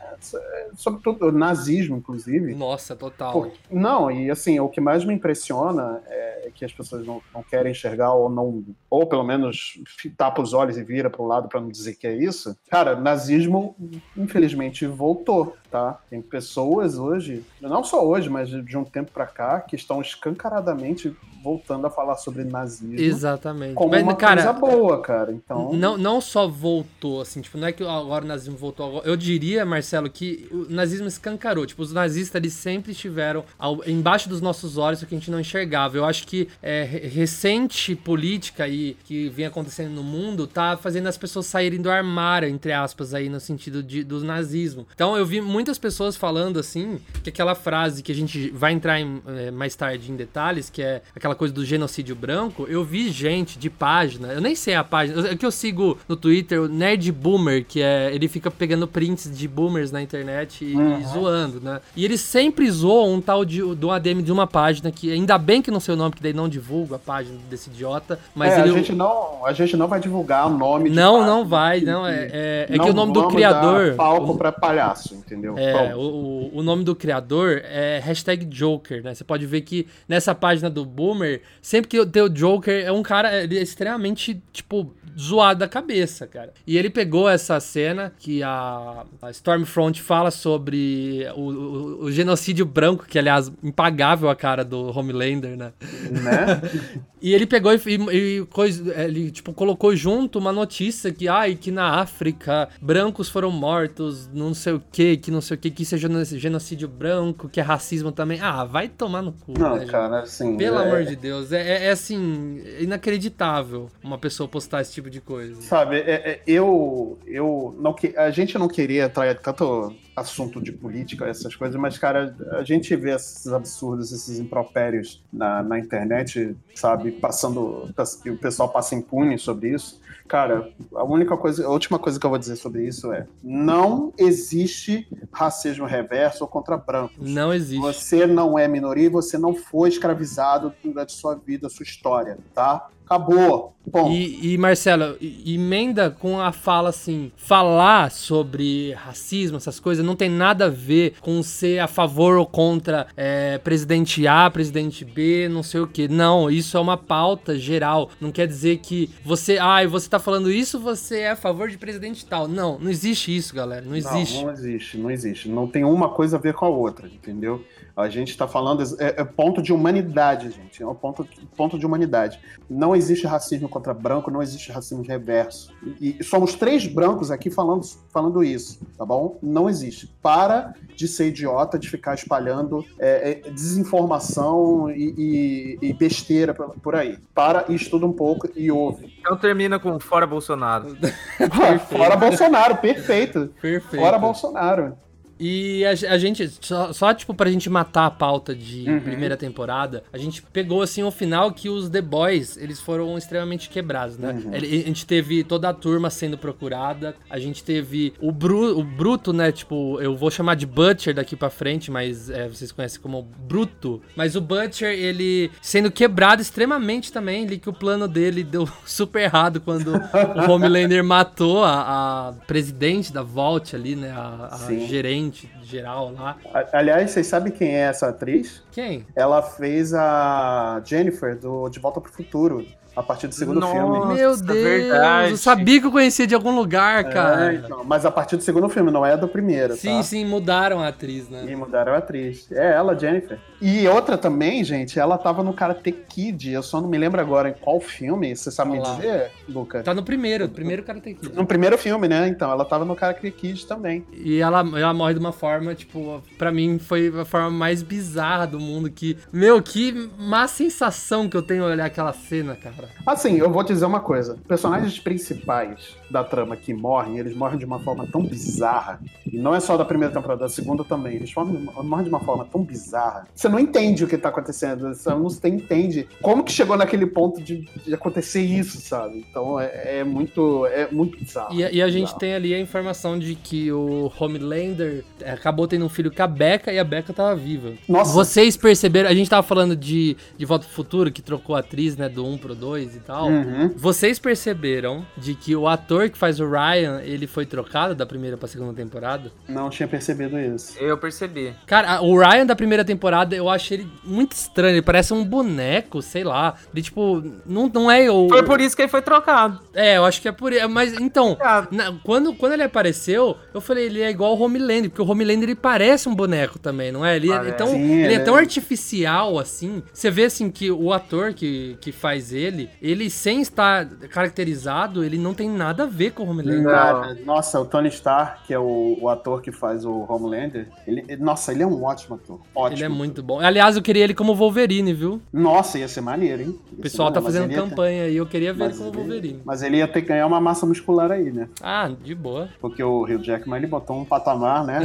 sobre 0.75 1.01
tudo, 1.01 1.31
nazismo, 1.31 1.97
inclusive. 1.97 2.53
Nossa, 2.55 2.95
total. 2.95 3.33
Por, 3.33 3.51
não, 3.69 4.11
e 4.11 4.29
assim, 4.29 4.59
o 4.59 4.69
que 4.69 4.81
mais 4.81 5.05
me 5.05 5.13
impressiona 5.13 6.01
é 6.07 6.31
que 6.53 6.65
as 6.65 6.71
pessoas 6.71 7.05
não, 7.05 7.21
não 7.33 7.43
querem 7.43 7.71
enxergar 7.71 8.13
ou 8.13 8.29
não, 8.29 8.63
ou 8.89 9.05
pelo 9.05 9.23
menos 9.23 9.79
tapa 10.17 10.41
os 10.41 10.53
olhos 10.53 10.77
e 10.77 10.83
vira 10.83 11.09
para 11.09 11.21
o 11.21 11.27
lado 11.27 11.47
para 11.47 11.61
não 11.61 11.69
dizer 11.69 11.95
que 11.95 12.07
é 12.07 12.13
isso. 12.13 12.55
Cara, 12.69 12.95
nazismo, 12.95 13.75
infelizmente, 14.15 14.85
voltou, 14.85 15.55
tá? 15.71 15.99
Tem 16.09 16.21
pessoas 16.21 16.99
hoje, 16.99 17.43
não 17.61 17.83
só 17.83 18.05
hoje, 18.05 18.29
mas 18.29 18.49
de 18.49 18.77
um 18.77 18.83
tempo 18.83 19.11
para 19.11 19.25
cá, 19.25 19.61
que 19.61 19.75
estão 19.75 20.01
escancaradamente 20.01 21.15
voltando 21.43 21.87
a 21.87 21.89
falar 21.89 22.15
sobre 22.17 22.43
nazismo. 22.43 22.99
Exatamente. 22.99 23.73
Como 23.73 23.91
Mas, 23.91 24.03
uma 24.03 24.15
cara, 24.15 24.43
coisa 24.43 24.59
boa, 24.59 25.01
cara. 25.01 25.31
Então... 25.31 25.73
Não, 25.73 25.97
não 25.97 26.21
só 26.21 26.47
voltou, 26.47 27.21
assim, 27.21 27.41
tipo, 27.41 27.57
não 27.57 27.67
é 27.67 27.71
que 27.71 27.83
agora 27.83 28.23
o 28.23 28.27
nazismo 28.27 28.55
voltou 28.55 28.85
agora. 28.87 29.07
Eu 29.07 29.17
diria, 29.17 29.65
Marcelo, 29.65 30.09
que 30.09 30.47
o 30.51 30.67
nazismo 30.69 31.07
escancarou. 31.07 31.65
Tipo, 31.65 31.81
os 31.81 31.91
nazistas, 31.91 32.39
eles 32.39 32.53
sempre 32.53 32.91
estiveram 32.91 33.43
ao, 33.57 33.83
embaixo 33.87 34.29
dos 34.29 34.41
nossos 34.41 34.77
olhos, 34.77 34.99
só 34.99 35.05
que 35.05 35.15
a 35.15 35.17
gente 35.17 35.31
não 35.31 35.39
enxergava. 35.39 35.97
Eu 35.97 36.05
acho 36.05 36.27
que 36.27 36.47
é, 36.61 36.83
recente 36.83 37.95
política 37.95 38.65
aí 38.65 38.95
que 39.03 39.29
vem 39.29 39.45
acontecendo 39.45 39.91
no 39.91 40.03
mundo 40.03 40.45
tá 40.45 40.77
fazendo 40.77 41.07
as 41.07 41.17
pessoas 41.17 41.47
saírem 41.47 41.81
do 41.81 41.89
armário, 41.89 42.47
entre 42.47 42.71
aspas, 42.71 43.13
aí, 43.13 43.29
no 43.29 43.39
sentido 43.39 43.81
de, 43.81 44.03
do 44.03 44.23
nazismo. 44.23 44.85
Então, 44.93 45.17
eu 45.17 45.25
vi 45.25 45.41
muitas 45.61 45.77
pessoas 45.77 46.17
falando, 46.17 46.59
assim, 46.59 46.99
que 47.23 47.29
aquela 47.29 47.53
frase 47.53 48.01
que 48.01 48.11
a 48.11 48.15
gente 48.15 48.49
vai 48.49 48.73
entrar 48.73 48.99
em, 48.99 49.21
é, 49.27 49.51
mais 49.51 49.75
tarde 49.75 50.11
em 50.11 50.15
detalhes, 50.15 50.71
que 50.71 50.81
é 50.81 51.03
aquela 51.15 51.35
coisa 51.35 51.53
do 51.53 51.63
genocídio 51.63 52.15
branco, 52.15 52.65
eu 52.67 52.83
vi 52.83 53.11
gente 53.11 53.59
de 53.59 53.69
página, 53.69 54.29
eu 54.29 54.41
nem 54.41 54.55
sei 54.55 54.73
a 54.73 54.83
página, 54.83 55.29
é 55.29 55.35
que 55.35 55.45
eu 55.45 55.51
sigo 55.51 55.99
no 56.07 56.15
Twitter 56.15 56.59
o 56.59 56.67
Nerd 56.67 57.11
Boomer, 57.11 57.63
que 57.63 57.79
é, 57.79 58.11
ele 58.11 58.27
fica 58.27 58.49
pegando 58.49 58.87
prints 58.87 59.29
de 59.31 59.47
boomers 59.47 59.91
na 59.91 60.01
internet 60.01 60.65
e, 60.65 60.75
uhum. 60.75 60.99
e 60.99 61.03
zoando, 61.05 61.61
né? 61.61 61.79
E 61.95 62.03
ele 62.03 62.17
sempre 62.17 62.69
zoou 62.71 63.13
um 63.13 63.21
tal 63.21 63.45
de, 63.45 63.61
do 63.75 63.91
ADM 63.91 64.23
de 64.23 64.31
uma 64.31 64.47
página 64.47 64.91
que, 64.91 65.11
ainda 65.11 65.37
bem 65.37 65.61
que 65.61 65.69
não 65.69 65.79
sei 65.79 65.93
o 65.93 65.97
nome, 65.97 66.15
que 66.15 66.23
daí 66.23 66.33
não 66.33 66.49
divulga 66.49 66.95
a 66.95 66.99
página 66.99 67.37
desse 67.49 67.69
idiota, 67.69 68.17
mas 68.33 68.53
é, 68.53 68.61
ele... 68.61 68.69
A 68.71 68.73
gente, 68.73 68.93
não, 68.93 69.45
a 69.45 69.53
gente 69.53 69.77
não 69.77 69.87
vai 69.87 69.99
divulgar 69.99 70.47
o 70.47 70.57
nome 70.57 70.89
Não, 70.89 71.23
não 71.23 71.45
vai, 71.45 71.81
não, 71.81 72.07
é, 72.07 72.29
é, 72.31 72.67
é 72.67 72.79
que 72.79 72.89
o 72.89 72.93
nome 72.93 73.13
do 73.13 73.27
criador... 73.27 73.93
palco 73.93 74.35
pra 74.35 74.51
palhaço, 74.51 75.13
entendeu? 75.13 75.50
É, 75.57 75.95
o, 75.95 76.51
o 76.53 76.63
nome 76.63 76.83
do 76.83 76.95
criador 76.95 77.61
é 77.63 77.99
hashtag 77.99 78.45
Joker, 78.45 79.03
né? 79.03 79.13
Você 79.13 79.23
pode 79.23 79.45
ver 79.45 79.61
que 79.61 79.87
nessa 80.07 80.33
página 80.33 80.69
do 80.69 80.85
Boomer 80.85 81.41
sempre 81.61 81.89
que 81.89 82.05
tem 82.05 82.21
o 82.21 82.29
Joker, 82.29 82.85
é 82.85 82.91
um 82.91 83.03
cara 83.03 83.43
é 83.43 83.45
extremamente, 83.45 84.41
tipo, 84.51 84.93
zoado 85.19 85.59
da 85.59 85.67
cabeça, 85.67 86.27
cara. 86.27 86.53
E 86.65 86.77
ele 86.77 86.89
pegou 86.89 87.29
essa 87.29 87.59
cena 87.59 88.11
que 88.17 88.41
a, 88.43 89.05
a 89.21 89.31
Stormfront 89.31 90.01
fala 90.01 90.31
sobre 90.31 91.27
o, 91.35 91.41
o, 91.41 92.03
o, 92.03 92.11
genocídio 92.11 92.65
branco, 92.65 93.05
que 93.07 93.17
aliás, 93.17 93.51
impagável 93.63 94.29
a 94.29 94.35
cara 94.35 94.63
do 94.63 94.97
Homelander, 94.97 95.57
né? 95.57 95.73
Né? 96.09 96.61
e 97.21 97.33
ele 97.33 97.45
pegou 97.45 97.73
e, 97.73 97.79
e, 98.11 98.45
coisa, 98.45 98.93
ele, 99.01 99.31
tipo, 99.31 99.53
colocou 99.53 99.95
junto 99.95 100.39
uma 100.39 100.51
notícia 100.51 101.11
que, 101.11 101.27
ai, 101.27 101.55
que 101.55 101.71
na 101.71 101.99
África 101.99 102.69
brancos 102.81 103.29
foram 103.29 103.51
mortos, 103.51 104.29
não 104.33 104.53
sei 104.53 104.73
o 104.73 104.83
que, 104.91 105.17
que 105.17 105.31
não 105.31 105.41
sei 105.41 105.55
o 105.55 105.59
que, 105.59 105.71
que 105.71 105.83
isso 105.83 105.95
é 105.95 105.97
genocídio 105.97 106.87
branco, 106.87 107.49
que 107.49 107.59
é 107.59 107.63
racismo 107.63 108.11
também. 108.11 108.39
Ah, 108.41 108.63
vai 108.63 108.87
tomar 108.87 109.21
no 109.21 109.33
cu, 109.33 109.53
Não, 109.57 109.77
né, 109.77 109.85
cara, 109.85 110.21
assim... 110.21 110.57
Pelo 110.57 110.79
é... 110.79 110.87
amor 110.87 111.03
de 111.03 111.15
Deus, 111.15 111.51
é, 111.51 111.61
é, 111.61 111.85
é 111.85 111.91
assim, 111.91 112.61
inacreditável 112.79 113.89
uma 114.03 114.17
pessoa 114.17 114.47
postar 114.47 114.81
esse 114.81 114.93
tipo 114.93 115.00
de 115.09 115.21
coisa. 115.21 115.61
Sabe, 115.61 115.97
é, 115.97 116.11
é, 116.11 116.41
eu, 116.45 117.17
eu 117.25 117.75
não 117.79 117.93
que 117.93 118.15
a 118.17 118.29
gente 118.29 118.57
não 118.57 118.67
queria 118.67 119.09
trair 119.09 119.39
tanto 119.39 119.95
assunto 120.15 120.61
de 120.61 120.71
política, 120.71 121.25
essas 121.25 121.55
coisas, 121.55 121.79
mas, 121.79 121.97
cara, 121.97 122.35
a 122.51 122.63
gente 122.63 122.95
vê 122.95 123.11
esses 123.15 123.47
absurdos, 123.47 124.11
esses 124.11 124.39
impropérios 124.39 125.23
na, 125.31 125.63
na 125.63 125.79
internet, 125.79 126.55
sabe, 126.75 127.11
passando, 127.11 127.89
e 128.25 128.29
o 128.29 128.37
pessoal 128.37 128.69
passa 128.69 128.95
impune 128.95 129.37
sobre 129.37 129.69
isso. 129.69 129.99
Cara, 130.27 130.71
a 130.95 131.03
única 131.03 131.35
coisa, 131.35 131.65
a 131.65 131.69
última 131.69 131.99
coisa 131.99 132.17
que 132.17 132.25
eu 132.25 132.29
vou 132.29 132.39
dizer 132.39 132.55
sobre 132.55 132.87
isso 132.87 133.11
é: 133.11 133.27
não 133.43 134.13
existe 134.17 135.05
racismo 135.29 135.85
reverso 135.85 136.45
ou 136.45 136.47
contra 136.47 136.77
brancos. 136.77 137.17
Não 137.19 137.53
existe. 137.53 137.81
Você 137.81 138.25
não 138.25 138.57
é 138.57 138.65
minoria, 138.65 139.09
você 139.09 139.37
não 139.37 139.53
foi 139.53 139.89
escravizado 139.89 140.73
durante 140.81 141.11
sua 141.11 141.35
vida, 141.35 141.67
sua 141.67 141.83
história, 141.83 142.37
tá? 142.53 142.87
Acabou. 143.05 143.71
Bom. 143.85 144.11
E, 144.11 144.53
e 144.53 144.57
Marcelo, 144.59 145.17
emenda 145.19 146.11
com 146.11 146.39
a 146.39 146.51
fala 146.51 146.89
assim: 146.89 147.31
falar 147.35 148.11
sobre 148.11 148.93
racismo, 148.93 149.57
essas 149.57 149.79
coisas, 149.79 150.05
não 150.05 150.15
tem 150.15 150.29
nada 150.29 150.65
a 150.65 150.69
ver 150.69 151.15
com 151.19 151.41
ser 151.41 151.79
a 151.79 151.87
favor 151.87 152.37
ou 152.37 152.45
contra 152.45 153.07
é, 153.17 153.57
presidente 153.57 154.27
A, 154.27 154.49
presidente 154.51 155.03
B, 155.03 155.49
não 155.49 155.63
sei 155.63 155.81
o 155.81 155.87
que. 155.87 156.07
Não, 156.07 156.49
isso 156.49 156.77
é 156.77 156.79
uma 156.79 156.95
pauta 156.95 157.57
geral. 157.57 158.09
Não 158.19 158.31
quer 158.31 158.47
dizer 158.47 158.77
que 158.77 159.09
você, 159.25 159.57
ah, 159.57 159.85
você 159.87 160.07
tá 160.07 160.19
falando 160.19 160.51
isso, 160.51 160.79
você 160.79 161.21
é 161.21 161.31
a 161.31 161.35
favor 161.35 161.69
de 161.69 161.77
presidente 161.77 162.25
tal. 162.25 162.47
Não, 162.47 162.77
não 162.77 162.89
existe 162.89 163.35
isso, 163.35 163.55
galera. 163.55 163.83
Não 163.83 163.95
existe. 163.95 164.37
Não, 164.37 164.43
não 164.43 164.51
existe, 164.51 164.97
não 164.97 165.11
existe. 165.11 165.49
Não 165.49 165.67
tem 165.67 165.83
uma 165.83 166.09
coisa 166.09 166.37
a 166.37 166.39
ver 166.39 166.53
com 166.53 166.65
a 166.65 166.69
outra, 166.69 167.07
entendeu? 167.07 167.63
A 167.95 168.09
gente 168.09 168.29
está 168.29 168.47
falando 168.47 168.83
é, 168.99 169.21
é, 169.21 169.23
ponto 169.23 169.61
de 169.61 169.73
humanidade, 169.73 170.51
gente. 170.51 170.81
É 170.81 170.87
um 170.87 170.95
ponto, 170.95 171.27
ponto 171.55 171.77
de 171.77 171.85
humanidade. 171.85 172.39
Não 172.69 172.95
existe 172.95 173.27
racismo 173.27 173.67
contra 173.67 173.93
branco, 173.93 174.31
não 174.31 174.41
existe 174.41 174.71
racismo 174.71 175.03
reverso. 175.03 175.73
E, 175.99 176.17
e, 176.19 176.23
somos 176.23 176.55
três 176.55 176.87
brancos 176.87 177.31
aqui 177.31 177.49
falando, 177.49 177.85
falando 178.09 178.43
isso, 178.43 178.79
tá 178.97 179.05
bom? 179.05 179.37
Não 179.41 179.69
existe. 179.69 180.07
Para 180.21 180.73
de 180.95 181.07
ser 181.07 181.27
idiota, 181.27 181.77
de 181.77 181.89
ficar 181.89 182.15
espalhando 182.15 182.85
é, 182.99 183.41
é, 183.45 183.51
desinformação 183.51 184.89
e, 184.89 185.77
e, 185.81 185.89
e, 185.89 185.93
besteira 185.93 186.53
por 186.53 186.95
aí. 186.95 187.17
Para 187.33 187.65
e 187.69 187.75
estuda 187.75 188.05
um 188.05 188.13
pouco 188.13 188.49
e 188.55 188.71
ouve. 188.71 189.17
Então 189.19 189.37
termina 189.37 189.79
com 189.79 189.99
fora 189.99 190.25
Bolsonaro. 190.25 190.95
fora 191.89 192.15
Bolsonaro, 192.15 192.77
perfeito. 192.77 193.53
Perfeito. 193.61 194.01
Fora 194.01 194.17
Bolsonaro. 194.17 194.97
E 195.43 195.83
a, 195.83 195.89
a 195.89 196.17
gente, 196.19 196.47
só, 196.61 196.93
só, 196.93 197.11
tipo, 197.15 197.33
pra 197.33 197.49
gente 197.49 197.67
matar 197.67 198.05
a 198.05 198.11
pauta 198.11 198.53
de 198.53 198.87
uhum. 198.87 198.99
primeira 198.99 199.35
temporada, 199.35 200.03
a 200.13 200.17
gente 200.19 200.39
pegou, 200.43 200.83
assim, 200.83 201.01
o 201.01 201.09
final 201.09 201.51
que 201.51 201.67
os 201.67 201.89
The 201.89 201.99
Boys, 201.99 202.57
eles 202.57 202.79
foram 202.79 203.17
extremamente 203.17 203.67
quebrados, 203.67 204.19
né? 204.19 204.33
Uhum. 204.33 204.53
A 204.53 204.59
gente 204.59 205.03
teve 205.03 205.43
toda 205.43 205.67
a 205.69 205.73
turma 205.73 206.11
sendo 206.11 206.37
procurada, 206.37 207.15
a 207.27 207.39
gente 207.39 207.63
teve 207.63 208.13
o, 208.21 208.31
Bru, 208.31 208.77
o 208.77 208.83
Bruto, 208.83 209.33
né? 209.33 209.51
Tipo, 209.51 209.99
eu 209.99 210.15
vou 210.15 210.29
chamar 210.29 210.53
de 210.53 210.67
Butcher 210.67 211.15
daqui 211.15 211.35
pra 211.35 211.49
frente, 211.49 211.89
mas 211.89 212.29
é, 212.29 212.47
vocês 212.47 212.71
conhecem 212.71 213.01
como 213.01 213.23
Bruto. 213.23 213.99
Mas 214.15 214.35
o 214.35 214.41
Butcher, 214.41 214.91
ele 214.91 215.49
sendo 215.59 215.89
quebrado 215.89 216.43
extremamente 216.43 217.11
também, 217.11 217.45
ele 217.45 217.57
que 217.57 217.69
o 217.69 217.73
plano 217.73 218.07
dele 218.07 218.43
deu 218.43 218.69
super 218.85 219.23
errado 219.23 219.59
quando 219.59 219.91
o 219.91 220.51
Homelander 220.51 221.03
matou 221.03 221.63
a, 221.63 222.29
a, 222.29 222.33
presidente 222.45 223.11
da 223.11 223.23
Vault 223.23 223.75
ali, 223.75 223.95
né? 223.95 224.11
A, 224.11 224.67
a 224.67 224.73
gerente 224.85 225.30
geral 225.61 226.11
lá. 226.11 226.37
Aliás, 226.71 227.11
vocês 227.11 227.27
sabem 227.27 227.51
quem 227.51 227.75
é 227.75 227.81
essa 227.81 228.09
atriz? 228.09 228.63
Quem? 228.71 229.05
Ela 229.15 229.41
fez 229.41 229.93
a 229.93 230.81
Jennifer 230.85 231.37
do 231.37 231.69
De 231.69 231.79
Volta 231.79 231.99
pro 232.01 232.11
Futuro 232.11 232.65
a 232.95 233.01
partir 233.01 233.27
do 233.27 233.35
segundo 233.35 233.59
Nossa, 233.59 233.73
filme. 233.73 233.99
Meu 233.99 234.15
Deus, 234.15 234.41
verdade. 234.41 235.31
eu 235.31 235.37
sabia 235.37 235.79
que 235.79 235.87
eu 235.87 235.91
conhecia 235.91 236.27
de 236.27 236.35
algum 236.35 236.53
lugar, 236.55 237.05
é, 237.05 237.09
cara. 237.09 237.53
Então, 237.53 237.83
mas 237.85 238.05
a 238.05 238.11
partir 238.11 238.35
do 238.37 238.43
segundo 238.43 238.67
filme, 238.69 238.91
não 238.91 239.05
é 239.05 239.15
do 239.15 239.27
primeiro, 239.27 239.75
Sim, 239.75 239.97
tá? 239.97 240.03
sim, 240.03 240.25
mudaram 240.25 240.79
a 240.79 240.89
atriz, 240.89 241.29
né? 241.29 241.43
Sim, 241.47 241.55
mudaram 241.55 241.93
a 241.93 241.97
atriz. 241.97 242.51
É 242.51 242.71
ela, 242.73 242.97
Jennifer. 242.97 243.39
E 243.61 243.87
outra 243.87 244.17
também, 244.17 244.63
gente, 244.63 244.99
ela 244.99 245.17
tava 245.17 245.43
no 245.43 245.53
Karate 245.53 245.91
Kid, 245.91 246.51
eu 246.51 246.63
só 246.63 246.81
não 246.81 246.89
me 246.89 246.97
lembro 246.97 247.21
agora 247.21 247.49
em 247.49 247.53
qual 247.53 247.79
filme, 247.79 248.35
você 248.35 248.51
sabe 248.51 248.77
Olá. 248.77 248.89
me 248.89 248.95
dizer, 248.95 249.31
Luca? 249.47 249.83
Tá 249.83 249.93
no 249.93 250.03
primeiro, 250.03 250.45
no 250.45 250.53
primeiro 250.53 250.83
Karate 250.83 251.13
Kid. 251.13 251.33
No 251.33 251.45
primeiro 251.45 251.77
filme, 251.77 252.07
né? 252.07 252.27
Então, 252.27 252.51
ela 252.51 252.65
tava 252.65 252.83
no 252.83 252.95
Karate 252.95 253.31
Kid 253.31 253.65
também. 253.65 254.05
E 254.11 254.39
ela, 254.39 254.59
ela 254.77 254.93
morre 254.93 255.13
de 255.13 255.19
uma 255.19 255.31
forma, 255.31 255.73
tipo, 255.73 256.21
pra 256.37 256.51
mim 256.51 256.77
foi 256.79 257.13
a 257.21 257.25
forma 257.25 257.49
mais 257.51 257.81
bizarra 257.81 258.45
do 258.45 258.59
mundo, 258.59 258.89
que, 258.89 259.17
meu, 259.31 259.61
que 259.61 260.09
má 260.17 260.47
sensação 260.47 261.29
que 261.29 261.37
eu 261.37 261.41
tenho 261.41 261.63
olhar 261.63 261.85
aquela 261.85 262.13
cena, 262.13 262.55
cara. 262.55 262.80
Assim, 263.05 263.37
eu 263.37 263.49
vou 263.49 263.63
te 263.63 263.73
dizer 263.73 263.85
uma 263.85 263.99
coisa. 263.99 264.37
Personagens 264.47 264.99
principais 264.99 265.95
da 266.11 266.23
trama 266.23 266.55
que 266.55 266.73
morrem, 266.73 267.17
eles 267.17 267.35
morrem 267.35 267.57
de 267.57 267.65
uma 267.65 267.79
forma 267.79 268.05
tão 268.05 268.23
bizarra. 268.23 268.99
E 269.31 269.37
não 269.37 269.55
é 269.55 269.59
só 269.59 269.77
da 269.77 269.85
primeira 269.85 270.13
temporada, 270.13 270.41
da 270.41 270.49
segunda 270.49 270.83
também. 270.83 271.15
Eles 271.15 271.33
morrem, 271.33 271.69
morrem 271.83 272.03
de 272.03 272.09
uma 272.09 272.19
forma 272.19 272.45
tão 272.45 272.63
bizarra. 272.63 273.27
Você 273.33 273.47
não 273.47 273.59
entende 273.59 274.03
o 274.03 274.07
que 274.07 274.17
tá 274.17 274.29
acontecendo. 274.29 274.93
Você 274.93 275.09
não 275.09 275.27
entende 275.45 276.07
como 276.21 276.43
que 276.43 276.51
chegou 276.51 276.77
naquele 276.77 277.05
ponto 277.05 277.41
de, 277.41 277.67
de 277.85 277.93
acontecer 277.93 278.41
isso, 278.41 278.79
sabe? 278.81 279.25
Então 279.29 279.59
é, 279.59 279.99
é, 279.99 280.03
muito, 280.03 280.65
é 280.67 280.89
muito 280.91 281.17
bizarro. 281.17 281.53
E, 281.53 281.59
e 281.59 281.81
a 281.81 281.89
gente 281.89 282.05
bizarro. 282.05 282.19
tem 282.19 282.33
ali 282.33 282.53
a 282.53 282.59
informação 282.59 283.17
de 283.17 283.35
que 283.35 283.71
o 283.71 284.11
Homelander 284.19 285.03
acabou 285.25 285.67
tendo 285.67 285.85
um 285.85 285.89
filho 285.89 286.13
com 286.13 286.23
a 286.23 286.27
Becca 286.27 286.71
e 286.71 286.79
a 286.79 286.83
Becca 286.83 287.13
tava 287.13 287.35
viva. 287.35 287.73
Nossa. 287.87 288.13
Vocês 288.13 288.57
perceberam, 288.57 289.09
a 289.09 289.13
gente 289.13 289.29
tava 289.29 289.43
falando 289.43 289.75
de, 289.75 290.17
de 290.37 290.45
Volta 290.45 290.65
pro 290.65 290.75
Futuro, 290.75 291.11
que 291.11 291.21
trocou 291.21 291.55
a 291.55 291.59
atriz, 291.59 291.95
né, 291.95 292.09
do 292.09 292.25
1 292.25 292.37
pro 292.37 292.55
2 292.55 292.95
e 292.95 292.99
tal. 292.99 293.27
Uhum. 293.27 293.71
Vocês 293.75 294.19
perceberam 294.19 295.05
de 295.17 295.35
que 295.35 295.55
o 295.55 295.67
ator 295.67 296.00
que 296.09 296.17
faz 296.17 296.39
o 296.39 296.49
Ryan, 296.49 297.01
ele 297.03 297.27
foi 297.27 297.45
trocado 297.45 297.95
da 297.95 298.05
primeira 298.05 298.37
pra 298.37 298.47
segunda 298.47 298.73
temporada? 298.73 299.31
Não 299.47 299.69
tinha 299.69 299.87
percebido 299.87 300.39
isso. 300.39 300.77
Eu 300.79 300.97
percebi. 300.97 301.53
Cara, 301.65 302.01
o 302.01 302.17
Ryan 302.17 302.45
da 302.45 302.55
primeira 302.55 302.83
temporada, 302.83 303.35
eu 303.35 303.49
achei 303.49 303.79
ele 303.79 303.91
muito 304.03 304.33
estranho. 304.33 304.75
Ele 304.75 304.81
parece 304.81 305.13
um 305.13 305.23
boneco, 305.23 306.01
sei 306.01 306.23
lá. 306.23 306.55
Ele, 306.73 306.81
tipo, 306.81 307.23
não, 307.45 307.67
não 307.67 307.91
é 307.91 308.09
o. 308.09 308.29
Foi 308.29 308.43
por 308.43 308.59
isso 308.59 308.75
que 308.75 308.81
ele 308.81 308.89
foi 308.89 309.01
trocado. 309.01 309.59
É, 309.73 309.97
eu 309.97 310.05
acho 310.05 310.21
que 310.21 310.27
é 310.27 310.31
por 310.31 310.51
isso. 310.53 310.67
Mas, 310.69 310.93
então, 310.99 311.37
na, 311.71 311.93
quando, 312.03 312.33
quando 312.33 312.53
ele 312.53 312.63
apareceu, 312.63 313.37
eu 313.53 313.61
falei, 313.61 313.85
ele 313.85 314.01
é 314.01 314.09
igual 314.09 314.37
o 314.37 314.41
Homelander, 314.41 314.89
porque 314.89 315.01
o 315.01 315.09
Homelander 315.09 315.49
ele 315.49 315.55
parece 315.55 316.07
um 316.07 316.15
boneco 316.15 316.59
também, 316.59 316.91
não 316.91 317.05
é? 317.05 317.15
Ele, 317.15 317.31
é, 317.31 317.51
tão, 317.51 317.67
Sim, 317.67 318.01
ele 318.01 318.13
é, 318.13 318.17
é 318.17 318.19
tão 318.19 318.35
artificial, 318.35 319.39
assim. 319.39 319.83
Você 319.93 320.09
vê, 320.09 320.25
assim, 320.25 320.49
que 320.49 320.71
o 320.71 320.91
ator 320.93 321.33
que, 321.33 321.77
que 321.81 321.91
faz 321.91 322.33
ele, 322.33 322.69
ele 322.81 323.09
sem 323.09 323.41
estar 323.41 323.85
caracterizado, 324.09 325.03
ele 325.03 325.17
não 325.17 325.33
tem 325.33 325.49
nada 325.49 325.83
a 325.83 325.87
ver 325.91 326.11
com 326.11 326.23
o 326.23 326.29
Homelander. 326.29 327.25
Nossa, 327.25 327.59
o 327.59 327.65
Tony 327.65 327.89
Stark, 327.89 328.47
que 328.47 328.53
é 328.53 328.59
o, 328.59 328.97
o 328.99 329.09
ator 329.09 329.41
que 329.41 329.51
faz 329.51 329.85
o 329.85 330.05
Homelander, 330.07 330.67
ele, 330.87 331.15
nossa, 331.17 331.51
ele 331.51 331.63
é 331.63 331.67
um 331.67 331.83
ótimo 331.83 332.15
ator. 332.15 332.39
Ótimo. 332.55 332.77
Ele 332.77 332.85
é 332.85 332.89
muito 332.89 333.21
bom. 333.21 333.39
Aliás, 333.39 333.75
eu 333.75 333.81
queria 333.81 334.03
ele 334.03 334.13
como 334.13 334.35
Wolverine, 334.35 334.93
viu? 334.93 335.21
Nossa, 335.31 335.77
ia 335.77 335.87
ser 335.87 336.01
maneiro, 336.01 336.41
hein? 336.43 336.59
o 336.71 336.81
pessoal 336.81 337.11
tá 337.11 337.21
fazendo 337.21 337.53
campanha 337.53 338.05
aí, 338.05 338.17
eu 338.17 338.25
queria 338.25 338.53
ver 338.53 338.65
ele 338.65 338.73
como 338.73 338.91
Wolverine. 338.91 339.41
Mas 339.45 339.61
ele 339.61 339.77
ia 339.77 339.87
ter 339.87 340.01
que 340.01 340.07
ganhar 340.07 340.25
uma 340.25 340.41
massa 340.41 340.65
muscular 340.65 341.11
aí, 341.11 341.31
né? 341.31 341.47
Ah, 341.61 341.91
de 342.03 342.15
boa. 342.15 342.49
Porque 342.59 342.83
o 342.83 343.03
Hugh 343.03 343.23
Jackman, 343.23 343.57
ele 343.57 343.67
botou 343.67 343.99
um 343.99 344.05
patamar, 344.05 344.65
né? 344.65 344.81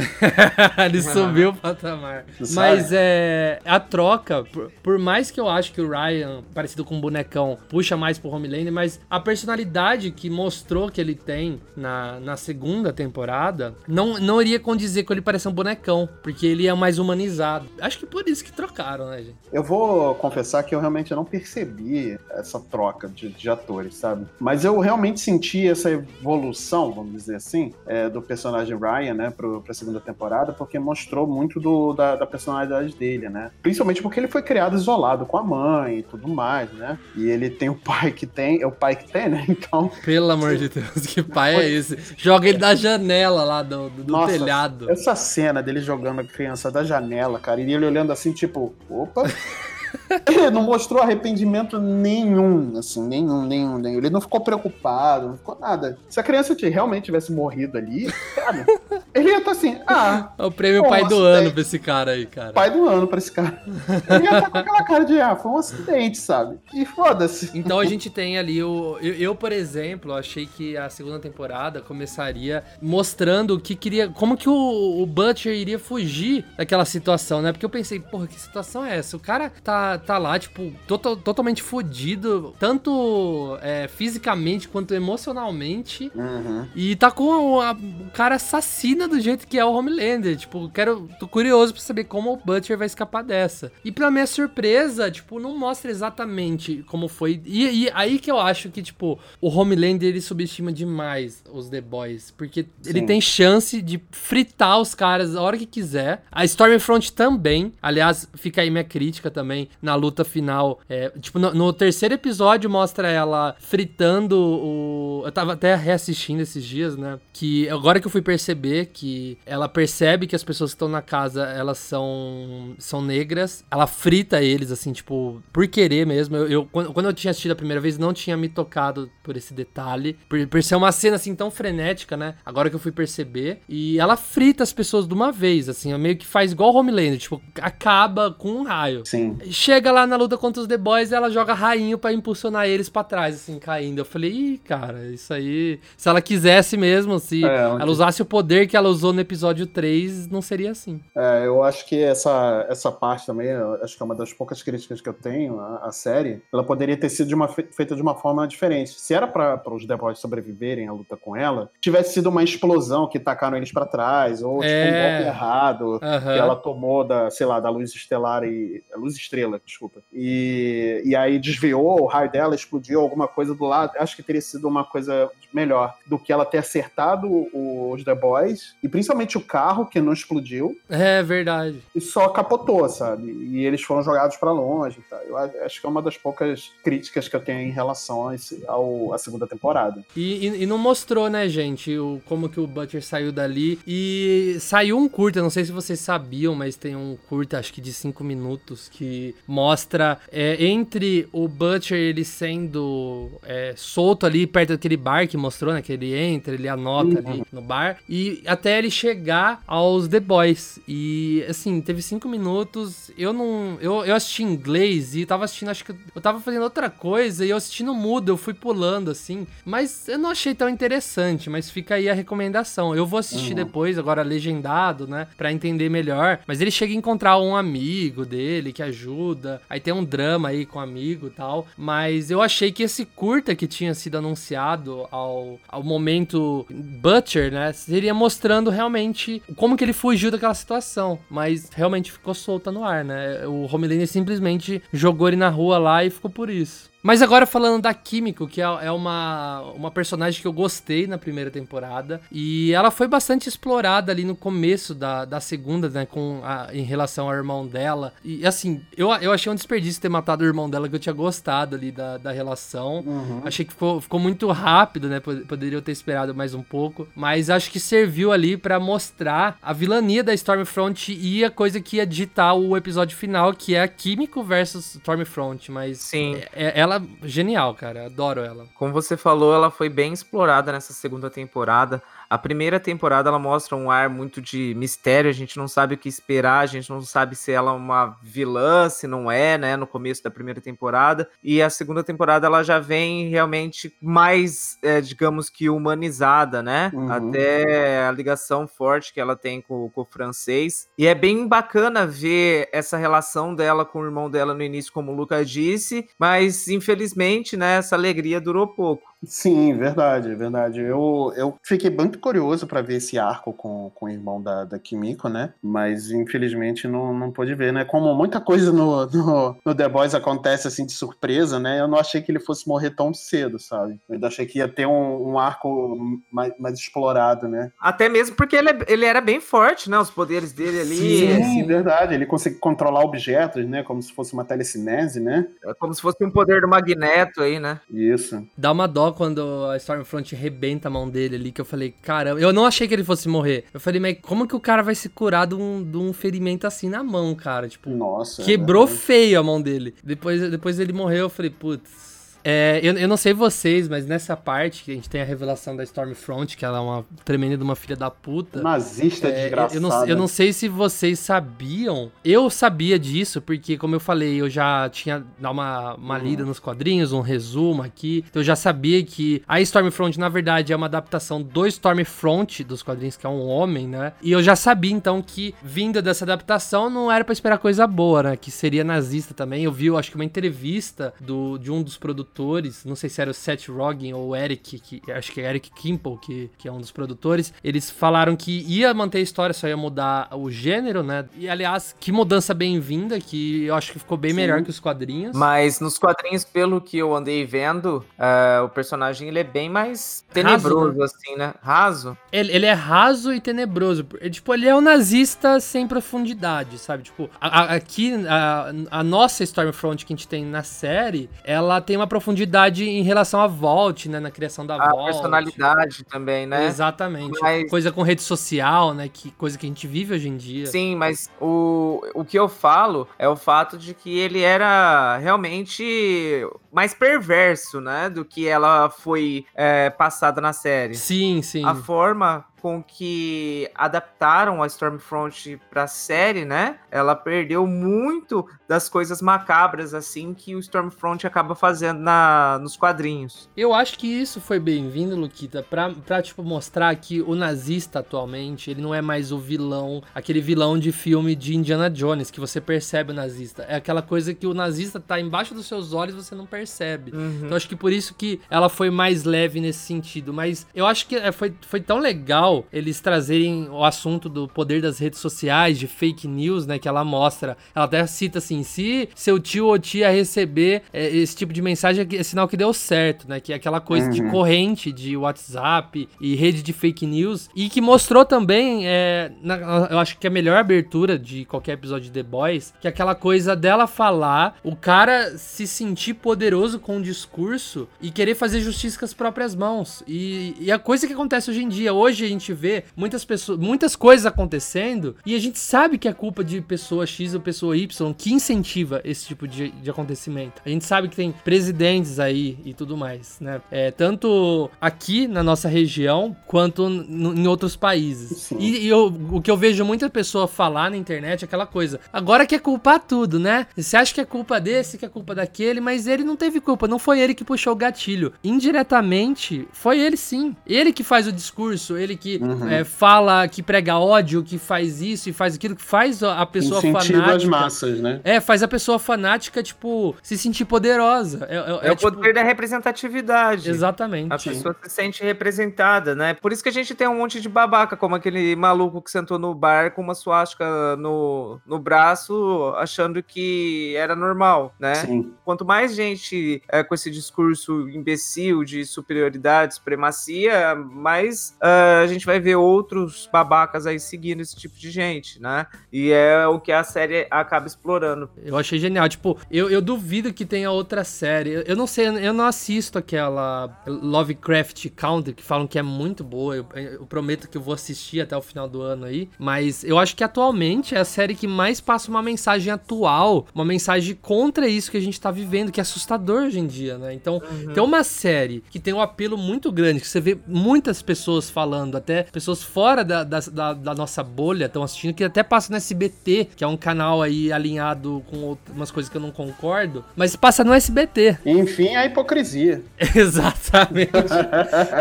ele 0.85 1.01
subiu 1.01 1.49
o 1.49 1.55
patamar. 1.55 2.25
Mas 2.53 2.91
é, 2.91 3.59
a 3.65 3.79
troca, 3.79 4.43
por, 4.43 4.71
por, 4.83 4.99
mais 4.99 5.31
que 5.31 5.39
eu 5.39 5.49
acho 5.49 5.73
que 5.73 5.81
o 5.81 5.89
Ryan, 5.89 6.43
parecido 6.53 6.85
com 6.85 6.95
um 6.95 7.01
bonecão, 7.01 7.57
puxa 7.69 7.97
mais 7.97 8.19
pro 8.19 8.29
Homelander, 8.29 8.71
mas 8.71 8.99
a 9.09 9.19
personalidade 9.19 10.11
que 10.11 10.29
mostrou 10.29 10.89
que 10.97 11.01
ele 11.01 11.13
tem 11.13 11.61
na, 11.75 12.19
na 12.19 12.35
segunda 12.35 12.91
temporada 12.91 13.75
não, 13.87 14.17
não 14.17 14.41
iria 14.41 14.59
condizer 14.59 15.03
com 15.03 15.13
ele 15.13 15.21
parecer 15.21 15.47
um 15.47 15.51
bonecão, 15.51 16.09
porque 16.23 16.47
ele 16.47 16.65
é 16.65 16.73
mais 16.73 16.97
humanizado. 16.97 17.67
Acho 17.79 17.99
que 17.99 18.07
por 18.07 18.27
isso 18.27 18.43
que 18.43 18.51
trocaram, 18.51 19.11
né, 19.11 19.19
gente? 19.19 19.35
Eu 19.53 19.61
vou 19.61 20.15
confessar 20.15 20.63
que 20.63 20.73
eu 20.73 20.79
realmente 20.79 21.13
não 21.13 21.23
percebi 21.23 22.17
essa 22.31 22.59
troca 22.59 23.07
de, 23.07 23.29
de 23.29 23.47
atores, 23.47 23.93
sabe? 23.93 24.25
Mas 24.39 24.65
eu 24.65 24.79
realmente 24.79 25.19
senti 25.19 25.67
essa 25.67 25.91
evolução, 25.91 26.91
vamos 26.91 27.11
dizer 27.11 27.35
assim, 27.35 27.71
é, 27.85 28.09
do 28.09 28.19
personagem 28.19 28.75
Ryan, 28.75 29.13
né, 29.13 29.29
pro, 29.29 29.61
pra 29.61 29.75
segunda 29.75 29.99
temporada, 29.99 30.51
porque 30.51 30.79
mostrou 30.79 31.27
muito 31.27 31.59
do, 31.59 31.93
da, 31.93 32.15
da, 32.15 32.25
personalidade 32.25 32.95
dele, 32.95 33.29
né? 33.29 33.51
Principalmente 33.61 34.01
porque 34.01 34.19
ele 34.19 34.27
foi 34.27 34.41
criado 34.41 34.75
isolado 34.75 35.27
com 35.27 35.37
a 35.37 35.43
mãe 35.43 35.99
e 35.99 36.03
tudo 36.03 36.27
mais, 36.27 36.71
né? 36.73 36.97
E 37.15 37.29
ele 37.29 37.51
tem 37.51 37.69
o 37.69 37.75
pai 37.75 38.11
que 38.11 38.25
tem, 38.25 38.63
é 38.63 38.65
o 38.65 38.71
pai 38.71 38.95
que 38.95 39.11
tem, 39.11 39.29
né? 39.29 39.45
Então. 39.67 39.91
Pelo 40.05 40.31
amor 40.31 40.55
de 40.55 40.69
Deus, 40.69 40.86
que 41.07 41.23
pai 41.23 41.55
é 41.55 41.69
esse? 41.69 41.97
Joga 42.17 42.47
ele 42.47 42.57
da 42.57 42.75
janela 42.75 43.43
lá 43.43 43.63
do, 43.63 43.89
do 43.89 44.11
Nossa, 44.11 44.33
telhado. 44.33 44.89
Essa 44.89 45.15
cena 45.15 45.61
dele 45.61 45.81
jogando 45.81 46.21
a 46.21 46.23
criança 46.23 46.71
da 46.71 46.83
janela, 46.83 47.39
cara, 47.39 47.61
e 47.61 47.71
ele 47.71 47.85
olhando 47.85 48.11
assim, 48.11 48.31
tipo, 48.31 48.75
opa. 48.89 49.23
Ele 50.27 50.49
não 50.49 50.63
mostrou 50.63 51.01
arrependimento 51.01 51.79
nenhum, 51.79 52.77
assim, 52.77 53.01
nenhum, 53.05 53.43
nenhum, 53.43 53.77
nenhum. 53.77 53.97
Ele 53.97 54.09
não 54.09 54.21
ficou 54.21 54.39
preocupado, 54.41 55.29
não 55.29 55.37
ficou 55.37 55.57
nada. 55.59 55.97
Se 56.09 56.19
a 56.19 56.23
criança 56.23 56.55
realmente 56.59 57.05
tivesse 57.05 57.31
morrido 57.31 57.77
ali, 57.77 58.11
cara, 58.35 58.65
ele 59.13 59.29
ia 59.29 59.37
estar 59.37 59.45
tá 59.45 59.51
assim, 59.51 59.79
ah. 59.87 60.31
É 60.37 60.45
o 60.45 60.51
prêmio 60.51 60.87
pai 60.87 61.05
do 61.07 61.19
ano 61.19 61.51
pra 61.51 61.61
esse 61.61 61.79
cara 61.79 62.11
aí, 62.11 62.25
cara. 62.25 62.53
Pai 62.53 62.71
do 62.71 62.87
ano 62.87 63.07
pra 63.07 63.17
esse 63.17 63.31
cara. 63.31 63.61
Ele 64.09 64.23
ia 64.23 64.37
estar 64.37 64.41
tá 64.41 64.49
com 64.49 64.57
aquela 64.57 64.83
cara 64.83 65.03
de, 65.03 65.19
ah, 65.19 65.35
foi 65.35 65.51
um 65.51 65.57
acidente, 65.57 66.17
sabe? 66.17 66.57
E 66.73 66.85
foda-se. 66.85 67.51
Então 67.53 67.79
a 67.79 67.85
gente 67.85 68.09
tem 68.09 68.37
ali 68.37 68.61
o. 68.63 68.97
Eu, 69.01 69.13
eu, 69.13 69.35
por 69.35 69.51
exemplo, 69.51 70.13
achei 70.13 70.45
que 70.45 70.77
a 70.77 70.89
segunda 70.89 71.19
temporada 71.19 71.81
começaria 71.81 72.63
mostrando 72.81 73.55
o 73.55 73.59
que 73.59 73.75
queria. 73.75 74.09
Como 74.09 74.37
que 74.37 74.49
o, 74.49 75.01
o 75.01 75.05
Butcher 75.05 75.53
iria 75.53 75.79
fugir 75.79 76.45
daquela 76.57 76.85
situação, 76.85 77.41
né? 77.41 77.51
Porque 77.51 77.65
eu 77.65 77.69
pensei, 77.69 77.99
porra, 77.99 78.27
que 78.27 78.39
situação 78.39 78.85
é 78.85 78.97
essa? 78.97 79.15
O 79.15 79.19
cara 79.19 79.51
tá 79.63 79.76
tá, 80.05 80.17
lá, 80.17 80.37
tipo, 80.37 80.73
to 80.87 80.97
totalmente 80.97 81.61
fodido, 81.61 82.53
tanto 82.59 83.57
é, 83.61 83.87
fisicamente 83.87 84.67
quanto 84.67 84.93
emocionalmente. 84.93 86.11
Uhum. 86.15 86.67
E 86.75 86.95
tá 86.95 87.11
com 87.11 87.61
a, 87.61 87.73
o 87.73 88.11
cara 88.13 88.35
assassina 88.35 89.07
do 89.07 89.19
jeito 89.19 89.47
que 89.47 89.57
é 89.57 89.65
o 89.65 89.71
Homelander. 89.71 90.35
Tipo, 90.35 90.69
quero. 90.69 91.07
tô 91.19 91.27
curioso 91.27 91.73
pra 91.73 91.81
saber 91.81 92.05
como 92.05 92.33
o 92.33 92.37
Butcher 92.37 92.77
vai 92.77 92.87
escapar 92.87 93.23
dessa. 93.23 93.71
E 93.83 93.91
pra 93.91 94.11
minha 94.11 94.27
surpresa, 94.27 95.11
tipo, 95.11 95.39
não 95.39 95.57
mostra 95.57 95.91
exatamente 95.91 96.83
como 96.87 97.07
foi. 97.07 97.41
E, 97.45 97.85
e 97.85 97.91
aí 97.93 98.19
que 98.19 98.31
eu 98.31 98.39
acho 98.39 98.69
que, 98.69 98.81
tipo, 98.81 99.19
o 99.41 99.49
Homelander 99.49 100.09
ele 100.09 100.21
subestima 100.21 100.71
demais 100.71 101.43
os 101.51 101.69
The 101.69 101.81
Boys. 101.81 102.31
Porque 102.31 102.65
Sim. 102.81 102.89
ele 102.89 103.01
tem 103.03 103.21
chance 103.21 103.81
de 103.81 104.01
fritar 104.11 104.79
os 104.79 104.95
caras 104.95 105.35
a 105.35 105.41
hora 105.41 105.57
que 105.57 105.65
quiser. 105.65 106.23
A 106.31 106.43
Stormfront 106.45 107.13
também. 107.13 107.71
Aliás, 107.81 108.27
fica 108.35 108.61
aí 108.61 108.69
minha 108.69 108.83
crítica 108.83 109.29
também 109.29 109.66
na 109.81 109.95
luta 109.95 110.23
final. 110.23 110.79
É, 110.89 111.09
tipo, 111.19 111.39
no, 111.39 111.53
no, 111.53 111.73
terceiro 111.73 112.15
episódio 112.15 112.69
mostra 112.69 113.09
ela 113.09 113.55
fritando 113.59 114.37
o. 114.37 115.23
Eu 115.25 115.31
tava 115.31 115.53
até 115.53 115.75
reassistindo 115.75 116.41
esses 116.41 116.63
dias, 116.63 116.95
né? 116.95 117.19
Que 117.33 117.69
agora 117.69 117.99
que 117.99 118.07
eu 118.07 118.11
fui 118.11 118.21
perceber 118.21 118.87
que 118.87 119.37
ela 119.45 119.67
percebe 119.67 120.27
que 120.27 120.35
as 120.35 120.43
pessoas 120.43 120.71
que 120.71 120.75
estão 120.75 120.87
na 120.87 121.01
casa 121.01 121.43
elas 121.43 121.77
são, 121.77 122.75
são 122.77 123.01
negras, 123.01 123.63
ela 123.69 123.87
frita 123.87 124.41
eles, 124.41 124.71
assim, 124.71 124.91
tipo, 124.91 125.41
por 125.51 125.67
querer 125.67 126.05
mesmo. 126.05 126.35
Eu, 126.35 126.47
eu 126.47 126.65
quando, 126.71 126.93
quando, 126.93 127.05
eu 127.07 127.13
tinha 127.13 127.31
assistido 127.31 127.51
a 127.51 127.55
primeira 127.55 127.81
vez, 127.81 127.97
não 127.97 128.13
tinha 128.13 128.37
me 128.37 128.49
tocado 128.49 129.09
por 129.23 129.35
esse 129.37 129.53
detalhe. 129.53 130.17
Por, 130.29 130.45
por 130.47 130.63
ser 130.63 130.75
uma 130.75 130.91
cena 130.91 131.15
assim 131.15 131.35
tão 131.35 131.51
frenética, 131.51 132.15
né? 132.15 132.35
Agora 132.45 132.69
que 132.69 132.75
eu 132.75 132.79
fui 132.79 132.91
perceber. 132.91 133.59
E 133.67 133.99
ela 133.99 134.15
frita 134.15 134.63
as 134.63 134.73
pessoas 134.73 135.07
de 135.07 135.13
uma 135.13 135.31
vez, 135.31 135.69
assim, 135.69 135.95
meio 135.97 136.17
que 136.17 136.25
faz 136.25 136.51
igual 136.51 136.73
Homelander, 136.75 137.17
tipo, 137.17 137.41
acaba 137.61 138.31
com 138.31 138.49
um 138.49 138.63
raio. 138.63 139.03
Sim 139.05 139.37
chega 139.57 139.91
lá 139.91 140.05
na 140.05 140.15
luta 140.15 140.37
contra 140.37 140.61
os 140.61 140.67
The 140.67 140.77
Boys, 140.77 141.11
ela 141.11 141.29
joga 141.29 141.53
rainho 141.53 141.97
para 141.97 142.13
impulsionar 142.13 142.67
eles 142.67 142.89
para 142.89 143.03
trás, 143.03 143.35
assim, 143.35 143.57
caindo. 143.57 143.99
Eu 143.99 144.05
falei, 144.05 144.31
ih, 144.31 144.57
cara, 144.59 145.07
isso 145.07 145.33
aí. 145.33 145.79
Se 145.97 146.07
ela 146.07 146.21
quisesse 146.21 146.77
mesmo, 146.77 147.17
se 147.17 147.43
é, 147.43 147.47
ela 147.47 147.87
usasse 147.87 148.21
o 148.21 148.25
poder 148.25 148.67
que 148.67 148.77
ela 148.77 148.87
usou 148.87 149.11
no 149.11 149.19
episódio 149.19 149.65
3, 149.65 150.27
não 150.27 150.41
seria 150.41 150.71
assim. 150.71 151.01
É, 151.15 151.45
eu 151.45 151.63
acho 151.63 151.87
que 151.87 152.01
essa, 152.01 152.65
essa 152.69 152.91
parte 152.91 153.25
também, 153.25 153.49
acho 153.81 153.97
que 153.97 154.03
é 154.03 154.05
uma 154.05 154.15
das 154.15 154.31
poucas 154.31 154.61
críticas 154.61 155.01
que 155.01 155.09
eu 155.09 155.13
tenho 155.13 155.59
à, 155.59 155.87
à 155.87 155.91
série, 155.91 156.41
ela 156.53 156.63
poderia 156.63 156.95
ter 156.95 157.09
sido 157.09 157.27
de 157.27 157.35
uma, 157.35 157.47
feita 157.47 157.95
de 157.95 158.01
uma 158.01 158.13
forma 158.13 158.47
diferente. 158.47 158.91
Se 158.91 159.13
era 159.13 159.27
para 159.27 159.73
os 159.73 159.85
The 159.85 159.95
Boys 159.95 160.19
sobreviverem 160.19 160.87
à 160.87 160.93
luta 160.93 161.17
com 161.17 161.35
ela, 161.35 161.71
tivesse 161.81 162.13
sido 162.13 162.29
uma 162.29 162.43
explosão 162.43 163.07
que 163.07 163.19
tacaram 163.19 163.57
eles 163.57 163.71
para 163.71 163.87
trás, 163.87 164.43
ou 164.43 164.59
tipo, 164.59 164.65
é... 164.65 164.85
um 164.85 165.09
golpe 165.09 165.27
errado 165.27 165.91
uhum. 165.93 165.99
que 165.99 166.39
ela 166.39 166.55
tomou 166.55 167.03
da, 167.03 167.31
sei 167.31 167.47
lá, 167.47 167.59
da 167.59 167.69
luz 167.71 167.95
estelar 167.95 168.43
e. 168.43 168.83
luz 168.95 169.15
estrela 169.15 169.46
desculpa. 169.63 170.01
E, 170.11 171.01
e 171.05 171.15
aí 171.15 171.39
desviou, 171.39 172.01
o 172.01 172.05
raio 172.05 172.31
dela 172.31 172.55
explodiu, 172.55 172.99
alguma 172.99 173.27
coisa 173.27 173.55
do 173.55 173.65
lado. 173.65 173.93
Acho 173.97 174.15
que 174.15 174.23
teria 174.23 174.41
sido 174.41 174.67
uma 174.67 174.83
coisa 174.83 175.29
melhor 175.53 175.95
do 176.05 176.19
que 176.19 176.31
ela 176.31 176.45
ter 176.45 176.57
acertado 176.57 177.27
os 177.53 178.03
The 178.03 178.15
Boys, 178.15 178.75
e 178.83 178.89
principalmente 178.89 179.37
o 179.37 179.41
carro 179.41 179.85
que 179.85 180.01
não 180.01 180.13
explodiu. 180.13 180.77
É 180.89 181.23
verdade. 181.23 181.81
E 181.95 182.01
só 182.01 182.29
capotou, 182.29 182.87
sabe? 182.89 183.31
E 183.31 183.65
eles 183.65 183.81
foram 183.81 184.03
jogados 184.03 184.37
para 184.37 184.51
longe. 184.51 184.99
Tá? 185.09 185.19
Eu 185.23 185.37
acho 185.37 185.79
que 185.79 185.85
é 185.85 185.89
uma 185.89 186.01
das 186.01 186.17
poucas 186.17 186.71
críticas 186.83 187.27
que 187.27 187.35
eu 187.35 187.39
tenho 187.39 187.61
em 187.61 187.71
relação 187.71 188.27
a 188.27 188.35
esse, 188.35 188.63
ao, 188.67 189.13
à 189.13 189.17
segunda 189.17 189.47
temporada. 189.47 190.03
E, 190.15 190.47
e, 190.47 190.63
e, 190.63 190.65
não 190.65 190.77
mostrou, 190.77 191.29
né, 191.29 191.47
gente, 191.47 191.97
o, 191.97 192.21
como 192.25 192.49
que 192.49 192.59
o 192.59 192.67
Butcher 192.67 193.03
saiu 193.03 193.31
dali. 193.31 193.79
E 193.87 194.57
saiu 194.59 194.97
um 194.97 195.07
curta, 195.07 195.41
não 195.41 195.49
sei 195.49 195.65
se 195.65 195.71
vocês 195.71 195.99
sabiam, 195.99 196.55
mas 196.55 196.75
tem 196.75 196.95
um 196.95 197.17
curta, 197.27 197.59
acho 197.59 197.73
que 197.73 197.81
de 197.81 197.93
cinco 197.93 198.23
minutos, 198.23 198.89
que 198.89 199.35
mostra 199.47 200.19
é, 200.31 200.65
entre 200.65 201.27
o 201.31 201.47
Butcher 201.47 201.97
ele 201.97 202.23
sendo 202.23 203.29
é, 203.43 203.73
solto 203.75 204.25
ali 204.25 204.45
perto 204.45 204.69
daquele 204.69 204.97
bar 204.97 205.27
que 205.27 205.37
mostrou, 205.37 205.73
né? 205.73 205.81
Que 205.81 205.93
ele 205.93 206.13
entra, 206.15 206.53
ele 206.53 206.67
anota 206.67 207.21
uhum. 207.21 207.31
ali 207.31 207.43
no 207.51 207.61
bar. 207.61 207.97
E 208.07 208.43
até 208.45 208.77
ele 208.77 208.89
chegar 208.89 209.61
aos 209.67 210.07
The 210.07 210.19
Boys. 210.19 210.79
E 210.87 211.43
assim, 211.49 211.79
teve 211.81 212.01
cinco 212.01 212.27
minutos. 212.27 213.11
Eu 213.17 213.33
não. 213.33 213.77
Eu, 213.81 214.05
eu 214.05 214.15
assisti 214.15 214.43
em 214.43 214.53
inglês 214.53 215.15
e 215.15 215.25
tava 215.25 215.45
assistindo, 215.45 215.69
acho 215.69 215.85
que 215.85 215.91
eu 215.91 216.21
tava 216.21 216.39
fazendo 216.39 216.63
outra 216.63 216.89
coisa 216.89 217.45
e 217.45 217.49
eu 217.49 217.57
assistindo 217.57 217.93
mudo, 217.93 218.31
eu 218.31 218.37
fui 218.37 218.53
pulando 218.53 219.11
assim. 219.11 219.45
Mas 219.65 220.07
eu 220.07 220.17
não 220.17 220.29
achei 220.29 220.53
tão 220.53 220.69
interessante. 220.69 221.49
Mas 221.49 221.69
fica 221.69 221.95
aí 221.95 222.09
a 222.09 222.13
recomendação. 222.13 222.95
Eu 222.95 223.05
vou 223.05 223.19
assistir 223.19 223.49
uhum. 223.49 223.55
depois, 223.55 223.97
agora 223.97 224.21
legendado, 224.21 225.07
né? 225.07 225.27
Pra 225.37 225.51
entender 225.51 225.89
melhor. 225.89 226.39
Mas 226.47 226.61
ele 226.61 226.71
chega 226.71 226.93
a 226.93 226.95
encontrar 226.95 227.39
um 227.39 227.55
amigo 227.55 228.25
dele 228.25 228.73
que 228.73 228.83
ajuda. 228.83 229.26
Aí 229.69 229.79
tem 229.79 229.93
um 229.93 230.03
drama 230.03 230.49
aí 230.49 230.65
com 230.65 230.79
um 230.79 230.81
amigo 230.81 231.27
e 231.27 231.31
tal. 231.31 231.67
Mas 231.77 232.31
eu 232.31 232.41
achei 232.41 232.71
que 232.71 232.83
esse 232.83 233.05
curta 233.05 233.55
que 233.55 233.67
tinha 233.67 233.93
sido 233.93 234.17
anunciado 234.17 235.07
ao, 235.11 235.59
ao 235.67 235.83
momento 235.83 236.65
Butcher, 236.69 237.51
né? 237.51 237.71
Seria 237.73 238.13
mostrando 238.13 238.69
realmente 238.69 239.41
como 239.55 239.75
que 239.75 239.83
ele 239.83 239.93
fugiu 239.93 240.31
daquela 240.31 240.53
situação. 240.53 241.19
Mas 241.29 241.69
realmente 241.73 242.11
ficou 242.11 242.33
solta 242.33 242.71
no 242.71 242.83
ar, 242.83 243.03
né? 243.03 243.45
O 243.47 243.67
Homelander 243.73 244.07
simplesmente 244.07 244.81
jogou 244.91 245.27
ele 245.27 245.37
na 245.37 245.49
rua 245.49 245.77
lá 245.77 246.03
e 246.03 246.09
ficou 246.09 246.29
por 246.29 246.49
isso. 246.49 246.89
Mas 247.03 247.21
agora 247.21 247.45
falando 247.45 247.83
da 247.83 247.93
Químico, 247.93 248.47
que 248.47 248.61
é, 248.61 248.65
é 248.65 248.91
uma, 248.91 249.61
uma 249.75 249.91
personagem 249.91 250.41
que 250.41 250.47
eu 250.47 250.53
gostei 250.53 251.07
na 251.07 251.17
primeira 251.17 251.49
temporada. 251.49 252.21
E 252.31 252.73
ela 252.73 252.91
foi 252.91 253.07
bastante 253.07 253.47
explorada 253.47 254.11
ali 254.11 254.25
no 254.25 254.35
começo 254.35 254.93
da, 254.93 255.25
da 255.25 255.39
segunda, 255.39 255.89
né? 255.89 256.05
Com 256.05 256.41
a, 256.43 256.69
em 256.73 256.83
relação 256.83 257.27
ao 257.27 257.35
irmão 257.35 257.67
dela. 257.67 258.13
E 258.23 258.45
assim, 258.45 258.81
eu, 258.95 259.09
eu 259.21 259.31
achei 259.31 259.51
um 259.51 259.55
desperdício 259.55 260.01
ter 260.01 260.09
matado 260.09 260.43
o 260.43 260.47
irmão 260.47 260.69
dela, 260.69 260.89
que 260.89 260.95
eu 260.95 260.99
tinha 260.99 261.13
gostado 261.13 261.75
ali 261.75 261.91
da, 261.91 262.17
da 262.17 262.31
relação. 262.31 263.03
Uhum. 263.05 263.41
Achei 263.45 263.63
que 263.63 263.73
ficou, 263.73 264.01
ficou 264.01 264.19
muito 264.19 264.49
rápido, 264.51 265.07
né? 265.07 265.19
Poderia 265.19 265.81
ter 265.81 265.91
esperado 265.91 266.33
mais 266.33 266.53
um 266.53 266.63
pouco. 266.63 267.07
Mas 267.15 267.49
acho 267.49 267.71
que 267.71 267.79
serviu 267.79 268.31
ali 268.31 268.57
para 268.57 268.79
mostrar 268.79 269.57
a 269.61 269.71
vilania 269.71 270.23
da 270.23 270.33
Stormfront 270.33 271.13
e 271.13 271.43
a 271.45 271.51
coisa 271.51 271.79
que 271.79 271.97
ia 271.97 272.05
digitar 272.05 272.55
o 272.55 272.75
episódio 272.75 273.15
final, 273.15 273.53
que 273.53 273.75
é 273.75 273.81
a 273.81 273.87
Químico 273.87 274.43
versus 274.43 274.95
Stormfront. 274.95 275.71
Mas 275.71 275.99
Sim. 275.99 276.35
É, 276.53 276.79
é, 276.81 276.86
ela, 276.87 277.05
genial, 277.23 277.73
cara. 277.75 278.05
Adoro 278.07 278.41
ela. 278.41 278.65
Como 278.75 278.91
você 278.91 279.15
falou, 279.15 279.53
ela 279.53 279.69
foi 279.69 279.89
bem 279.89 280.13
explorada 280.13 280.71
nessa 280.71 280.93
segunda 280.93 281.29
temporada. 281.29 282.01
A 282.29 282.37
primeira 282.37 282.79
temporada 282.79 283.29
ela 283.29 283.39
mostra 283.39 283.75
um 283.75 283.89
ar 283.89 284.09
muito 284.09 284.41
de 284.41 284.73
mistério, 284.75 285.29
a 285.29 285.33
gente 285.33 285.57
não 285.57 285.67
sabe 285.67 285.95
o 285.95 285.97
que 285.97 286.09
esperar, 286.09 286.59
a 286.59 286.65
gente 286.65 286.89
não 286.89 287.01
sabe 287.01 287.35
se 287.35 287.51
ela 287.51 287.71
é 287.71 287.75
uma 287.75 288.17
vilã, 288.21 288.89
se 288.89 289.07
não 289.07 289.31
é, 289.31 289.57
né, 289.57 289.77
no 289.77 289.87
começo 289.87 290.23
da 290.23 290.29
primeira 290.29 290.59
temporada. 290.59 291.29
E 291.43 291.61
a 291.61 291.69
segunda 291.69 292.03
temporada 292.03 292.47
ela 292.47 292.63
já 292.63 292.79
vem 292.79 293.29
realmente 293.29 293.95
mais, 294.01 294.77
é, 294.83 294.99
digamos 294.99 295.49
que 295.49 295.69
humanizada, 295.69 296.61
né? 296.61 296.91
Uhum. 296.93 297.11
Até 297.11 298.05
a 298.05 298.11
ligação 298.11 298.67
forte 298.67 299.13
que 299.13 299.19
ela 299.19 299.35
tem 299.35 299.61
com, 299.61 299.89
com, 299.89 300.01
o 300.01 300.05
francês. 300.05 300.87
E 300.97 301.07
é 301.07 301.15
bem 301.15 301.47
bacana 301.47 302.05
ver 302.05 302.69
essa 302.71 302.97
relação 302.97 303.55
dela 303.55 303.85
com 303.85 303.99
o 303.99 304.05
irmão 304.05 304.29
dela 304.29 304.53
no 304.53 304.63
início, 304.63 304.91
como 304.91 305.11
o 305.11 305.15
Lucas 305.15 305.49
disse, 305.49 306.07
mas 306.19 306.67
infelizmente, 306.67 307.55
né, 307.55 307.77
essa 307.77 307.95
alegria 307.95 308.41
durou 308.41 308.67
pouco. 308.67 309.17
Sim, 309.25 309.75
verdade, 309.75 310.35
verdade. 310.35 310.79
Eu, 310.79 311.33
eu 311.35 311.57
fiquei 311.63 311.89
muito 311.89 312.16
curioso 312.17 312.67
para 312.67 312.81
ver 312.81 312.95
esse 312.95 313.17
arco 313.17 313.53
com, 313.53 313.91
com 313.93 314.05
o 314.05 314.09
irmão 314.09 314.41
da, 314.41 314.63
da 314.63 314.79
Kimiko, 314.79 315.29
né? 315.29 315.53
Mas 315.61 316.11
infelizmente 316.11 316.87
não, 316.87 317.13
não 317.13 317.31
pude 317.31 317.55
ver, 317.55 317.71
né? 317.73 317.85
Como 317.85 318.13
muita 318.13 318.39
coisa 318.39 318.71
no, 318.71 319.05
no, 319.05 319.57
no, 319.65 319.75
The 319.75 319.87
Boys 319.87 320.13
acontece 320.13 320.67
assim 320.67 320.85
de 320.85 320.93
surpresa, 320.93 321.59
né? 321.59 321.79
Eu 321.79 321.87
não 321.87 321.97
achei 321.97 322.21
que 322.21 322.31
ele 322.31 322.39
fosse 322.39 322.67
morrer 322.67 322.91
tão 322.91 323.13
cedo, 323.13 323.59
sabe? 323.59 323.99
Eu 324.07 324.15
ainda 324.15 324.27
achei 324.27 324.45
que 324.45 324.59
ia 324.59 324.67
ter 324.67 324.85
um, 324.85 325.31
um 325.31 325.39
arco 325.39 325.97
mais, 326.31 326.53
mais 326.59 326.79
explorado, 326.79 327.47
né? 327.47 327.71
Até 327.79 328.09
mesmo 328.09 328.35
porque 328.35 328.55
ele, 328.55 328.69
é, 328.69 328.77
ele 328.87 329.05
era 329.05 329.21
bem 329.21 329.39
forte, 329.39 329.89
né? 329.89 329.97
Os 329.97 330.09
poderes 330.09 330.51
dele 330.51 330.81
ali. 330.81 330.95
Sim, 330.95 331.31
assim. 331.31 331.63
verdade. 331.65 332.13
Ele 332.13 332.25
consegue 332.25 332.57
controlar 332.57 333.01
objetos, 333.01 333.65
né? 333.65 333.83
Como 333.83 334.01
se 334.01 334.11
fosse 334.13 334.33
uma 334.33 334.43
telecinese, 334.43 335.19
né? 335.19 335.47
É 335.65 335.73
como 335.73 335.93
se 335.93 336.01
fosse 336.01 336.23
um 336.23 336.31
poder 336.31 336.61
do 336.61 336.67
magneto 336.67 337.41
aí, 337.41 337.59
né? 337.59 337.79
Isso. 337.89 338.45
Dá 338.57 338.71
uma 338.71 338.87
dó 338.87 339.11
quando 339.11 339.65
a 339.65 339.77
Stormfront 339.77 340.35
rebenta 340.35 340.87
a 340.87 340.91
mão 340.91 341.09
dele 341.09 341.35
ali, 341.35 341.51
que 341.51 341.61
eu 341.61 341.65
falei, 341.65 341.93
cara, 342.07 342.29
eu 342.39 342.53
não 342.53 342.65
achei 342.65 342.87
que 342.87 342.93
ele 342.93 343.03
fosse 343.03 343.27
morrer. 343.27 343.65
Eu 343.73 343.81
falei, 343.81 343.99
mas 343.99 344.17
como 344.21 344.47
que 344.47 344.55
o 344.55 344.61
cara 344.61 344.81
vai 344.81 344.95
se 344.95 345.09
curar 345.09 345.45
de 345.45 345.55
um, 345.55 345.83
de 345.83 345.97
um 345.97 346.13
ferimento 346.13 346.65
assim 346.65 346.87
na 346.87 347.03
mão, 347.03 347.35
cara? 347.35 347.67
Tipo, 347.67 347.89
Nossa. 347.89 348.41
Quebrou 348.43 348.85
é 348.85 348.87
feio 348.87 349.37
a 349.37 349.43
mão 349.43 349.61
dele. 349.61 349.93
Depois, 350.01 350.49
depois 350.49 350.79
ele 350.79 350.93
morreu, 350.93 351.25
eu 351.25 351.29
falei, 351.29 351.51
putz 351.51 352.07
é, 352.49 352.79
eu, 352.81 352.93
eu 352.93 353.09
não 353.09 353.17
sei 353.17 353.33
vocês, 353.33 353.89
mas 353.89 354.05
nessa 354.05 354.37
parte 354.37 354.85
que 354.85 354.91
a 354.91 354.93
gente 354.93 355.09
tem 355.09 355.19
a 355.19 355.25
revelação 355.25 355.75
da 355.75 355.83
Stormfront, 355.83 356.55
que 356.55 356.63
ela 356.63 356.77
é 356.77 356.81
uma 356.81 357.05
tremenda 357.25 357.57
de 357.57 357.63
uma 357.63 357.75
filha 357.75 357.97
da 357.97 358.09
puta. 358.09 358.61
Nazista 358.61 359.27
é, 359.27 359.31
desgraçada. 359.41 359.75
Eu 359.75 359.81
não, 359.81 360.05
eu 360.05 360.15
não 360.15 360.27
sei 360.29 360.53
se 360.53 360.69
vocês 360.69 361.19
sabiam. 361.19 362.09
Eu 362.23 362.49
sabia 362.49 362.97
disso, 362.97 363.41
porque, 363.41 363.77
como 363.77 363.95
eu 363.95 363.99
falei, 363.99 364.39
eu 364.39 364.49
já 364.49 364.87
tinha 364.87 365.25
dado 365.37 365.51
uma, 365.51 365.95
uma 365.95 366.17
uhum. 366.17 366.23
lida 366.23 366.45
nos 366.45 366.57
quadrinhos, 366.57 367.11
um 367.11 367.19
resumo 367.19 367.83
aqui. 367.83 368.23
Então 368.29 368.41
eu 368.41 368.45
já 368.45 368.55
sabia 368.55 369.03
que 369.03 369.43
a 369.45 369.59
Stormfront, 369.59 370.17
na 370.17 370.29
verdade, 370.29 370.71
é 370.71 370.75
uma 370.77 370.85
adaptação 370.85 371.41
do 371.41 371.67
Stormfront 371.67 372.63
dos 372.63 372.81
quadrinhos, 372.81 373.17
que 373.17 373.25
é 373.25 373.29
um 373.29 373.45
homem, 373.45 373.89
né? 373.89 374.13
E 374.21 374.31
eu 374.31 374.41
já 374.41 374.55
sabia, 374.55 374.93
então, 374.93 375.21
que 375.21 375.53
vinda 375.61 376.01
dessa 376.01 376.23
adaptação 376.23 376.89
não 376.89 377.11
era 377.11 377.25
para 377.25 377.33
esperar 377.33 377.57
coisa 377.57 377.85
boa, 377.85 378.23
né? 378.23 378.37
Que 378.37 378.49
seria 378.49 378.85
nazista 378.85 379.33
também. 379.33 379.65
Eu 379.65 379.71
vi, 379.73 379.87
eu 379.87 379.97
acho 379.97 380.09
que 380.09 380.15
uma 380.15 380.23
entrevista 380.23 381.13
do, 381.19 381.57
de 381.57 381.69
um 381.69 381.83
dos 381.83 381.97
produtores 381.97 382.36
produtores, 382.37 382.85
não 382.85 382.95
sei 382.95 383.09
se 383.09 383.19
era 383.19 383.31
o 383.31 383.33
Seth 383.33 383.67
Rogen 383.67 384.13
ou 384.13 384.29
o 384.29 384.35
Eric, 384.35 384.79
que, 384.79 385.11
acho 385.11 385.31
que 385.31 385.41
é 385.41 385.49
Eric 385.49 385.71
Kimple, 385.71 386.17
que, 386.21 386.51
que 386.57 386.67
é 386.67 386.71
um 386.71 386.77
dos 386.77 386.91
produtores, 386.91 387.51
eles 387.63 387.89
falaram 387.89 388.35
que 388.35 388.63
ia 388.67 388.93
manter 388.93 389.17
a 389.17 389.21
história, 389.21 389.53
só 389.53 389.67
ia 389.67 389.75
mudar 389.75 390.29
o 390.31 390.51
gênero, 390.51 391.01
né? 391.01 391.25
E 391.35 391.49
aliás, 391.49 391.95
que 391.99 392.11
mudança 392.11 392.53
bem-vinda, 392.53 393.19
que 393.19 393.65
eu 393.65 393.75
acho 393.75 393.91
que 393.91 393.99
ficou 393.99 394.17
bem 394.17 394.31
Sim. 394.31 394.37
melhor 394.37 394.61
que 394.61 394.69
os 394.69 394.79
quadrinhos. 394.79 395.35
Mas 395.35 395.79
nos 395.79 395.97
quadrinhos, 395.97 396.45
pelo 396.45 396.79
que 396.79 396.97
eu 396.97 397.15
andei 397.15 397.43
vendo, 397.43 398.05
uh, 398.19 398.65
o 398.65 398.69
personagem 398.69 399.27
ele 399.27 399.39
é 399.39 399.43
bem 399.43 399.69
mais 399.69 400.23
tenebroso, 400.31 400.85
raso, 400.85 400.97
né? 400.97 401.05
assim, 401.05 401.35
né? 401.35 401.53
Raso. 401.61 402.17
Ele, 402.31 402.51
ele 402.51 402.65
é 402.67 402.73
raso 402.73 403.33
e 403.33 403.41
tenebroso. 403.41 404.05
Ele, 404.21 404.29
tipo, 404.29 404.53
ele 404.53 404.67
é 404.67 404.75
um 404.75 404.81
nazista 404.81 405.59
sem 405.59 405.87
profundidade, 405.87 406.77
sabe? 406.77 407.03
Tipo, 407.03 407.29
a, 407.41 407.47
a, 407.47 407.75
aqui, 407.75 408.13
a, 408.27 408.71
a 408.91 409.03
nossa 409.03 409.43
Stormfront 409.43 410.05
que 410.05 410.13
a 410.13 410.15
gente 410.15 410.27
tem 410.27 410.45
na 410.45 410.61
série, 410.61 411.29
ela 411.43 411.81
tem 411.81 411.95
uma 411.95 412.07
profundidade 412.17 412.83
em 412.83 413.03
relação 413.03 413.39
à 413.39 413.47
Vault, 413.47 414.09
né? 414.09 414.19
Na 414.19 414.31
criação 414.31 414.65
da 414.65 414.75
a 414.75 414.77
Vault. 414.77 415.01
A 415.01 415.05
personalidade 415.05 416.03
também, 416.03 416.45
né? 416.45 416.65
Exatamente. 416.65 417.39
Mas... 417.39 417.69
Coisa 417.69 417.91
com 417.91 418.01
rede 418.01 418.21
social, 418.21 418.93
né? 418.93 419.09
Que 419.11 419.31
coisa 419.31 419.57
que 419.57 419.65
a 419.65 419.69
gente 419.69 419.87
vive 419.87 420.15
hoje 420.15 420.27
em 420.27 420.35
dia. 420.35 420.65
Sim, 420.65 420.95
mas 420.95 421.29
o, 421.39 422.01
o 422.13 422.25
que 422.25 422.37
eu 422.37 422.49
falo 422.49 423.07
é 423.19 423.29
o 423.29 423.35
fato 423.35 423.77
de 423.77 423.93
que 423.93 424.17
ele 424.17 424.41
era 424.41 425.17
realmente 425.17 426.47
mais 426.71 426.93
perverso, 426.93 427.79
né? 427.79 428.09
Do 428.09 428.25
que 428.25 428.47
ela 428.47 428.89
foi 428.89 429.45
é, 429.55 429.89
passada 429.89 430.41
na 430.41 430.53
série. 430.53 430.95
Sim, 430.95 431.41
sim. 431.41 431.65
A 431.65 431.75
forma 431.75 432.45
com 432.61 432.83
que 432.83 433.69
adaptaram 433.75 434.61
a 434.61 434.67
Stormfront 434.67 435.59
para 435.69 435.83
a 435.83 435.87
série, 435.87 436.45
né? 436.45 436.77
Ela 436.91 437.15
perdeu 437.15 437.65
muito 437.67 438.47
das 438.67 438.89
coisas 438.89 439.21
macabras 439.21 439.93
assim 439.93 440.33
que 440.33 440.55
o 440.55 440.59
Stormfront 440.59 441.25
acaba 441.25 441.55
fazendo 441.55 441.99
na 441.99 442.59
nos 442.61 442.75
quadrinhos. 442.75 443.49
Eu 443.55 443.73
acho 443.73 443.97
que 443.97 444.07
isso 444.07 444.41
foi 444.41 444.59
bem-vindo, 444.59 445.15
Luquita, 445.15 445.65
para 445.67 445.91
para 445.93 446.21
tipo 446.21 446.43
mostrar 446.43 446.95
que 446.95 447.21
o 447.21 447.35
nazista 447.35 447.99
atualmente, 447.99 448.71
ele 448.71 448.81
não 448.81 448.93
é 448.93 449.01
mais 449.01 449.31
o 449.31 449.37
vilão, 449.37 450.01
aquele 450.13 450.41
vilão 450.41 450.77
de 450.77 450.91
filme 450.91 451.35
de 451.35 451.55
Indiana 451.55 451.89
Jones 451.89 452.31
que 452.31 452.39
você 452.39 452.59
percebe 452.59 453.11
o 453.11 453.15
nazista. 453.15 453.63
É 453.63 453.75
aquela 453.75 454.01
coisa 454.01 454.33
que 454.33 454.47
o 454.47 454.53
nazista 454.53 454.99
tá 454.99 455.19
embaixo 455.19 455.53
dos 455.53 455.65
seus 455.65 455.93
olhos 455.93 456.15
e 456.15 456.23
você 456.23 456.35
não 456.35 456.45
percebe. 456.45 457.11
Uhum. 457.15 457.41
Então 457.43 457.57
acho 457.57 457.69
que 457.69 457.75
por 457.75 457.91
isso 457.91 458.13
que 458.13 458.39
ela 458.49 458.69
foi 458.69 458.89
mais 458.89 459.23
leve 459.23 459.61
nesse 459.61 459.79
sentido, 459.79 460.33
mas 460.33 460.67
eu 460.73 460.85
acho 460.85 461.07
que 461.07 461.15
é, 461.15 461.31
foi, 461.31 461.53
foi 461.61 461.79
tão 461.79 461.99
legal 461.99 462.46
legal 462.47 462.65
eles 462.71 462.99
trazerem 462.99 463.69
o 463.69 463.83
assunto 463.83 464.29
do 464.29 464.47
poder 464.47 464.81
das 464.81 464.99
redes 464.99 465.19
sociais, 465.19 465.77
de 465.77 465.87
fake 465.87 466.27
news, 466.27 466.65
né? 466.65 466.79
Que 466.79 466.87
ela 466.87 467.03
mostra. 467.03 467.57
Ela 467.75 467.85
até 467.85 468.05
cita 468.07 468.39
assim: 468.39 468.63
se 468.63 469.09
seu 469.15 469.39
tio 469.39 469.67
ou 469.67 469.79
tia 469.79 470.09
receber 470.09 470.83
é, 470.93 471.07
esse 471.07 471.35
tipo 471.35 471.53
de 471.53 471.61
mensagem, 471.61 472.07
é 472.13 472.23
sinal 472.23 472.47
que 472.47 472.57
deu 472.57 472.73
certo, 472.73 473.27
né? 473.27 473.39
Que 473.39 473.53
é 473.53 473.55
aquela 473.55 473.79
coisa 473.79 474.07
uhum. 474.07 474.13
de 474.13 474.23
corrente 474.29 474.91
de 474.91 475.15
WhatsApp 475.17 476.07
e 476.19 476.35
rede 476.35 476.61
de 476.61 476.73
fake 476.73 477.05
news. 477.05 477.49
E 477.55 477.69
que 477.69 477.81
mostrou 477.81 478.25
também, 478.25 478.87
é, 478.87 479.31
na, 479.41 479.87
eu 479.91 479.99
acho 479.99 480.17
que 480.17 480.27
a 480.27 480.29
melhor 480.29 480.57
abertura 480.57 481.17
de 481.17 481.45
qualquer 481.45 481.73
episódio 481.73 482.05
de 482.05 482.11
The 482.11 482.23
Boys, 482.23 482.73
que 482.79 482.87
é 482.87 482.89
aquela 482.89 483.15
coisa 483.15 483.55
dela 483.55 483.87
falar, 483.87 484.57
o 484.63 484.75
cara 484.75 485.37
se 485.37 485.67
sentir 485.67 486.15
poderoso 486.15 486.79
com 486.79 486.97
o 486.97 487.01
discurso 487.01 487.87
e 488.01 488.11
querer 488.11 488.35
fazer 488.35 488.61
justiça 488.61 488.99
com 488.99 489.05
as 489.05 489.13
próprias 489.13 489.55
mãos. 489.55 490.03
E, 490.07 490.55
e 490.59 490.71
a 490.71 490.79
coisa 490.79 491.07
que 491.07 491.13
acontece 491.13 491.49
hoje 491.49 491.63
em 491.63 491.69
dia, 491.69 491.93
hoje 491.93 492.36
gente 492.37 492.53
vê 492.53 492.83
muitas 492.95 493.25
pessoas, 493.25 493.59
muitas 493.59 493.95
coisas 493.95 494.25
acontecendo 494.25 495.15
e 495.25 495.35
a 495.35 495.39
gente 495.39 495.59
sabe 495.59 495.97
que 495.97 496.07
é 496.07 496.13
culpa 496.13 496.43
de 496.43 496.61
pessoa 496.61 497.05
X 497.05 497.33
ou 497.33 497.41
pessoa 497.41 497.75
Y 497.75 498.13
que 498.13 498.33
incentiva 498.33 499.01
esse 499.03 499.25
tipo 499.27 499.47
de, 499.47 499.71
de 499.71 499.89
acontecimento. 499.89 500.61
A 500.65 500.69
gente 500.69 500.85
sabe 500.85 501.07
que 501.07 501.15
tem 501.15 501.33
presidentes 501.43 502.19
aí 502.19 502.57
e 502.65 502.73
tudo 502.73 502.97
mais, 502.97 503.37
né? 503.39 503.61
É, 503.71 503.91
tanto 503.91 504.69
aqui 504.79 505.27
na 505.27 505.43
nossa 505.43 505.67
região 505.67 506.35
quanto 506.45 506.87
em 506.87 507.47
outros 507.47 507.75
países. 507.75 508.51
E, 508.51 508.85
e 508.85 508.87
eu, 508.87 509.07
o 509.31 509.41
que 509.41 509.51
eu 509.51 509.57
vejo 509.57 509.83
muita 509.83 510.09
pessoa 510.09 510.47
falar 510.47 510.89
na 510.89 510.97
internet 510.97 511.43
é 511.43 511.45
aquela 511.45 511.65
coisa. 511.65 511.99
Agora 512.11 512.45
quer 512.45 512.59
culpar 512.59 512.99
tudo, 512.99 513.39
né? 513.39 513.67
Você 513.75 513.97
acha 513.97 514.13
que 514.13 514.21
é 514.21 514.25
culpa 514.25 514.59
desse, 514.59 514.97
que 514.97 515.05
é 515.05 515.09
culpa 515.09 515.35
daquele, 515.35 515.79
mas 515.79 516.07
ele 516.07 516.23
não 516.23 516.35
teve 516.35 516.59
culpa. 516.59 516.87
Não 516.87 516.99
foi 516.99 517.19
ele 517.19 517.33
que 517.33 517.43
puxou 517.43 517.73
o 517.73 517.75
gatilho. 517.75 518.33
Indiretamente, 518.43 519.67
foi 519.71 519.99
ele 519.99 520.17
sim. 520.17 520.55
Ele 520.65 520.91
que 520.91 521.03
faz 521.03 521.27
o 521.27 521.31
discurso, 521.31 521.97
ele 521.97 522.15
que 522.15 522.26
uhum. 522.35 522.69
é, 522.69 522.83
fala, 522.83 523.47
que 523.47 523.63
prega 523.63 523.97
ódio, 523.97 524.43
que 524.43 524.57
faz 524.57 525.01
isso 525.01 525.29
e 525.29 525.33
faz 525.33 525.55
aquilo, 525.55 525.75
que 525.75 525.81
faz 525.81 526.21
a 526.21 526.45
pessoa 526.45 526.79
Incentivo 526.79 526.99
fanática. 526.99 527.35
as 527.35 527.45
massas, 527.45 527.99
né? 527.99 528.19
É, 528.23 528.39
faz 528.41 528.61
a 528.61 528.67
pessoa 528.67 528.99
fanática, 528.99 529.63
tipo, 529.63 530.15
se 530.21 530.37
sentir 530.37 530.65
poderosa. 530.65 531.47
É, 531.49 531.55
é, 531.55 531.59
é, 531.59 531.87
é 531.89 531.91
o 531.91 531.95
tipo... 531.95 532.11
poder 532.11 532.33
da 532.33 532.43
representatividade. 532.43 533.69
Exatamente. 533.69 534.33
A 534.33 534.37
pessoa 534.37 534.75
se 534.83 534.89
sente 534.89 535.23
representada, 535.23 536.15
né? 536.15 536.33
Por 536.33 536.51
isso 536.51 536.63
que 536.63 536.69
a 536.69 536.73
gente 536.73 536.93
tem 536.93 537.07
um 537.07 537.17
monte 537.17 537.39
de 537.39 537.49
babaca, 537.49 537.95
como 537.95 538.15
aquele 538.15 538.55
maluco 538.55 539.01
que 539.01 539.11
sentou 539.11 539.37
no 539.37 539.53
bar 539.53 539.91
com 539.91 540.01
uma 540.01 540.15
suástica 540.15 540.95
no, 540.97 541.59
no 541.65 541.79
braço, 541.79 542.73
achando 542.77 543.21
que 543.21 543.95
era 543.95 544.15
normal, 544.15 544.73
né? 544.79 544.95
Sim. 544.95 545.33
Quanto 545.45 545.65
mais 545.65 545.95
gente 545.95 546.61
é, 546.67 546.83
com 546.83 546.95
esse 546.95 547.11
discurso 547.11 547.87
imbecil 547.89 548.63
de 548.63 548.85
superioridade, 548.85 549.75
supremacia, 549.75 550.75
mais 550.75 551.55
uh, 551.61 552.03
a 552.03 552.07
gente 552.07 552.16
vai 552.25 552.39
ver 552.39 552.55
outros 552.55 553.29
babacas 553.31 553.85
aí 553.85 553.99
seguindo 553.99 554.41
esse 554.41 554.55
tipo 554.55 554.77
de 554.77 554.89
gente, 554.89 555.41
né? 555.41 555.67
E 555.91 556.11
é 556.11 556.47
o 556.47 556.59
que 556.59 556.71
a 556.71 556.83
série 556.83 557.27
acaba 557.29 557.67
explorando. 557.67 558.29
Eu 558.43 558.57
achei 558.57 558.79
genial. 558.79 559.07
Tipo, 559.09 559.37
eu, 559.49 559.69
eu 559.69 559.81
duvido 559.81 560.33
que 560.33 560.45
tenha 560.45 560.71
outra 560.71 561.03
série. 561.03 561.51
Eu, 561.51 561.61
eu 561.61 561.75
não 561.75 561.87
sei, 561.87 562.07
eu 562.07 562.33
não 562.33 562.45
assisto 562.45 562.97
aquela 562.97 563.81
Lovecraft 563.85 564.89
Country, 564.95 565.33
que 565.33 565.43
falam 565.43 565.67
que 565.67 565.79
é 565.79 565.83
muito 565.83 566.23
boa. 566.23 566.55
Eu, 566.55 566.65
eu 566.75 567.05
prometo 567.05 567.47
que 567.47 567.57
eu 567.57 567.61
vou 567.61 567.73
assistir 567.73 568.21
até 568.21 568.35
o 568.35 568.41
final 568.41 568.67
do 568.67 568.81
ano 568.81 569.05
aí. 569.05 569.29
Mas 569.37 569.83
eu 569.83 569.97
acho 569.97 570.15
que 570.15 570.23
atualmente 570.23 570.95
é 570.95 570.99
a 570.99 571.05
série 571.05 571.35
que 571.35 571.47
mais 571.47 571.81
passa 571.81 572.09
uma 572.09 572.21
mensagem 572.21 572.71
atual, 572.71 573.47
uma 573.53 573.65
mensagem 573.65 574.15
contra 574.15 574.67
isso 574.67 574.91
que 574.91 574.97
a 574.97 575.01
gente 575.01 575.19
tá 575.19 575.31
vivendo, 575.31 575.71
que 575.71 575.79
é 575.79 575.83
assustador 575.83 576.43
hoje 576.43 576.59
em 576.59 576.67
dia, 576.67 576.97
né? 576.97 577.13
Então, 577.13 577.41
uhum. 577.49 577.73
tem 577.73 577.83
uma 577.83 578.03
série 578.03 578.63
que 578.69 578.79
tem 578.79 578.93
um 578.93 579.01
apelo 579.01 579.37
muito 579.37 579.71
grande, 579.71 580.01
que 580.01 580.07
você 580.07 580.19
vê 580.19 580.37
muitas 580.47 581.01
pessoas 581.01 581.49
falando, 581.49 581.95
até 582.07 582.23
pessoas 582.23 582.63
fora 582.63 583.03
da, 583.03 583.23
da, 583.25 583.39
da, 583.39 583.73
da 583.73 583.93
nossa 583.93 584.23
bolha 584.23 584.65
estão 584.65 584.81
assistindo, 584.81 585.13
que 585.13 585.23
até 585.23 585.43
passa 585.43 585.69
no 585.71 585.75
SBT, 585.75 586.49
que 586.55 586.63
é 586.63 586.67
um 586.67 586.77
canal 586.77 587.21
aí 587.21 587.51
alinhado 587.51 588.23
com 588.29 588.57
umas 588.73 588.89
coisas 588.89 589.09
que 589.09 589.17
eu 589.17 589.21
não 589.21 589.31
concordo, 589.31 590.05
mas 590.15 590.35
passa 590.35 590.63
no 590.63 590.73
SBT. 590.73 591.39
Enfim, 591.45 591.95
a 591.95 592.05
hipocrisia. 592.05 592.81
Exatamente. 593.13 594.11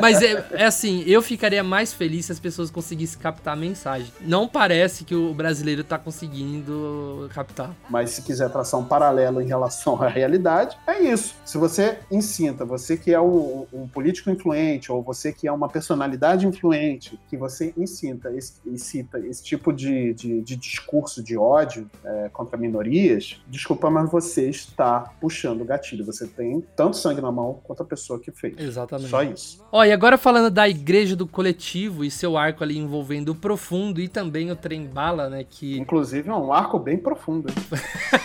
mas 0.02 0.20
é, 0.20 0.44
é 0.52 0.64
assim, 0.64 1.04
eu 1.06 1.22
ficaria 1.22 1.62
mais 1.62 1.92
feliz 1.92 2.26
se 2.26 2.32
as 2.32 2.40
pessoas 2.40 2.70
conseguissem 2.70 3.20
captar 3.20 3.54
a 3.54 3.56
mensagem. 3.56 4.12
Não 4.20 4.48
parece 4.48 5.04
que 5.04 5.14
o 5.14 5.32
brasileiro 5.32 5.84
tá 5.84 5.98
conseguindo 5.98 7.30
captar. 7.32 7.70
Mas 7.88 8.10
se 8.10 8.22
quiser 8.22 8.50
traçar 8.50 8.80
um 8.80 8.84
paralelo 8.84 9.40
em 9.40 9.46
relação 9.46 10.02
à 10.02 10.08
realidade, 10.08 10.76
é 10.86 11.00
isso. 11.00 11.34
Se 11.44 11.56
você 11.56 11.98
incinta, 12.10 12.64
você 12.64 12.96
que 12.96 13.12
é 13.12 13.20
um, 13.20 13.66
um 13.72 13.86
político 13.86 14.30
influente, 14.30 14.90
ou 14.90 15.02
você 15.02 15.32
que 15.32 15.46
é 15.46 15.52
uma 15.52 15.68
personalidade 15.68 16.46
influente, 16.46 16.95
que 16.98 17.36
você 17.36 17.72
incita 17.76 18.30
esse, 18.32 18.54
incita 18.66 19.18
esse 19.18 19.42
tipo 19.42 19.72
de, 19.72 20.14
de, 20.14 20.40
de 20.42 20.56
discurso 20.56 21.22
de 21.22 21.36
ódio 21.36 21.90
é, 22.04 22.28
contra 22.32 22.56
minorias, 22.56 23.40
desculpa, 23.48 23.90
mas 23.90 24.10
você 24.10 24.48
está 24.48 25.00
puxando 25.20 25.62
o 25.62 25.64
gatilho. 25.64 26.04
Você 26.04 26.26
tem 26.26 26.64
tanto 26.74 26.96
sangue 26.96 27.20
na 27.20 27.30
mão 27.30 27.60
quanto 27.64 27.82
a 27.82 27.86
pessoa 27.86 28.18
que 28.18 28.30
fez. 28.30 28.54
Exatamente. 28.58 29.10
Só 29.10 29.22
isso. 29.22 29.64
Ó, 29.70 29.84
e 29.84 29.92
agora 29.92 30.18
falando 30.18 30.50
da 30.50 30.68
igreja 30.68 31.14
do 31.14 31.26
coletivo 31.26 32.04
e 32.04 32.10
seu 32.10 32.36
arco 32.36 32.62
ali 32.62 32.78
envolvendo 32.78 33.30
o 33.30 33.34
profundo 33.34 34.00
e 34.00 34.08
também 34.08 34.50
o 34.50 34.56
trem 34.56 34.86
bala, 34.86 35.28
né? 35.28 35.44
Que. 35.48 35.78
Inclusive 35.78 36.28
é 36.28 36.34
um 36.34 36.52
arco 36.52 36.78
bem 36.78 36.96
profundo. 36.96 37.48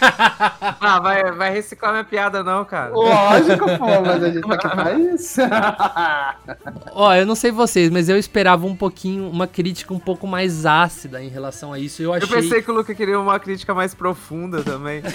ah, 0.80 1.00
vai, 1.00 1.32
vai 1.32 1.54
reciclar 1.54 1.92
minha 1.92 2.04
piada, 2.04 2.44
não, 2.44 2.64
cara. 2.66 2.94
Lógico, 2.94 3.66
pô, 3.78 4.02
mas 4.06 4.24
a 4.24 4.30
gente 4.30 4.42
vai 4.48 4.58
faz 4.60 5.00
isso. 5.00 5.42
Ó, 6.94 7.14
eu 7.14 7.26
não 7.26 7.36
sei 7.36 7.52
vocês, 7.52 7.90
mas 7.90 8.10
eu 8.10 8.18
esperava 8.18 8.61
um 8.68 8.76
pouquinho, 8.76 9.30
uma 9.30 9.48
crítica 9.48 9.94
um 9.94 10.00
pouco 10.00 10.26
mais 10.28 10.66
ácida 10.66 11.24
em 11.24 11.30
relação 11.30 11.72
a 11.74 11.80
isso. 11.80 12.02
Eu 12.02 12.14
achei. 12.14 12.28
Eu 12.28 12.42
pensei 12.42 12.62
que 12.62 12.70
o 12.72 12.74
Luca 12.74 12.94
queria 12.94 13.20
uma 13.20 13.40
crítica 13.40 13.74
mais 13.74 13.94
profunda 13.94 14.64
também. 14.64 15.02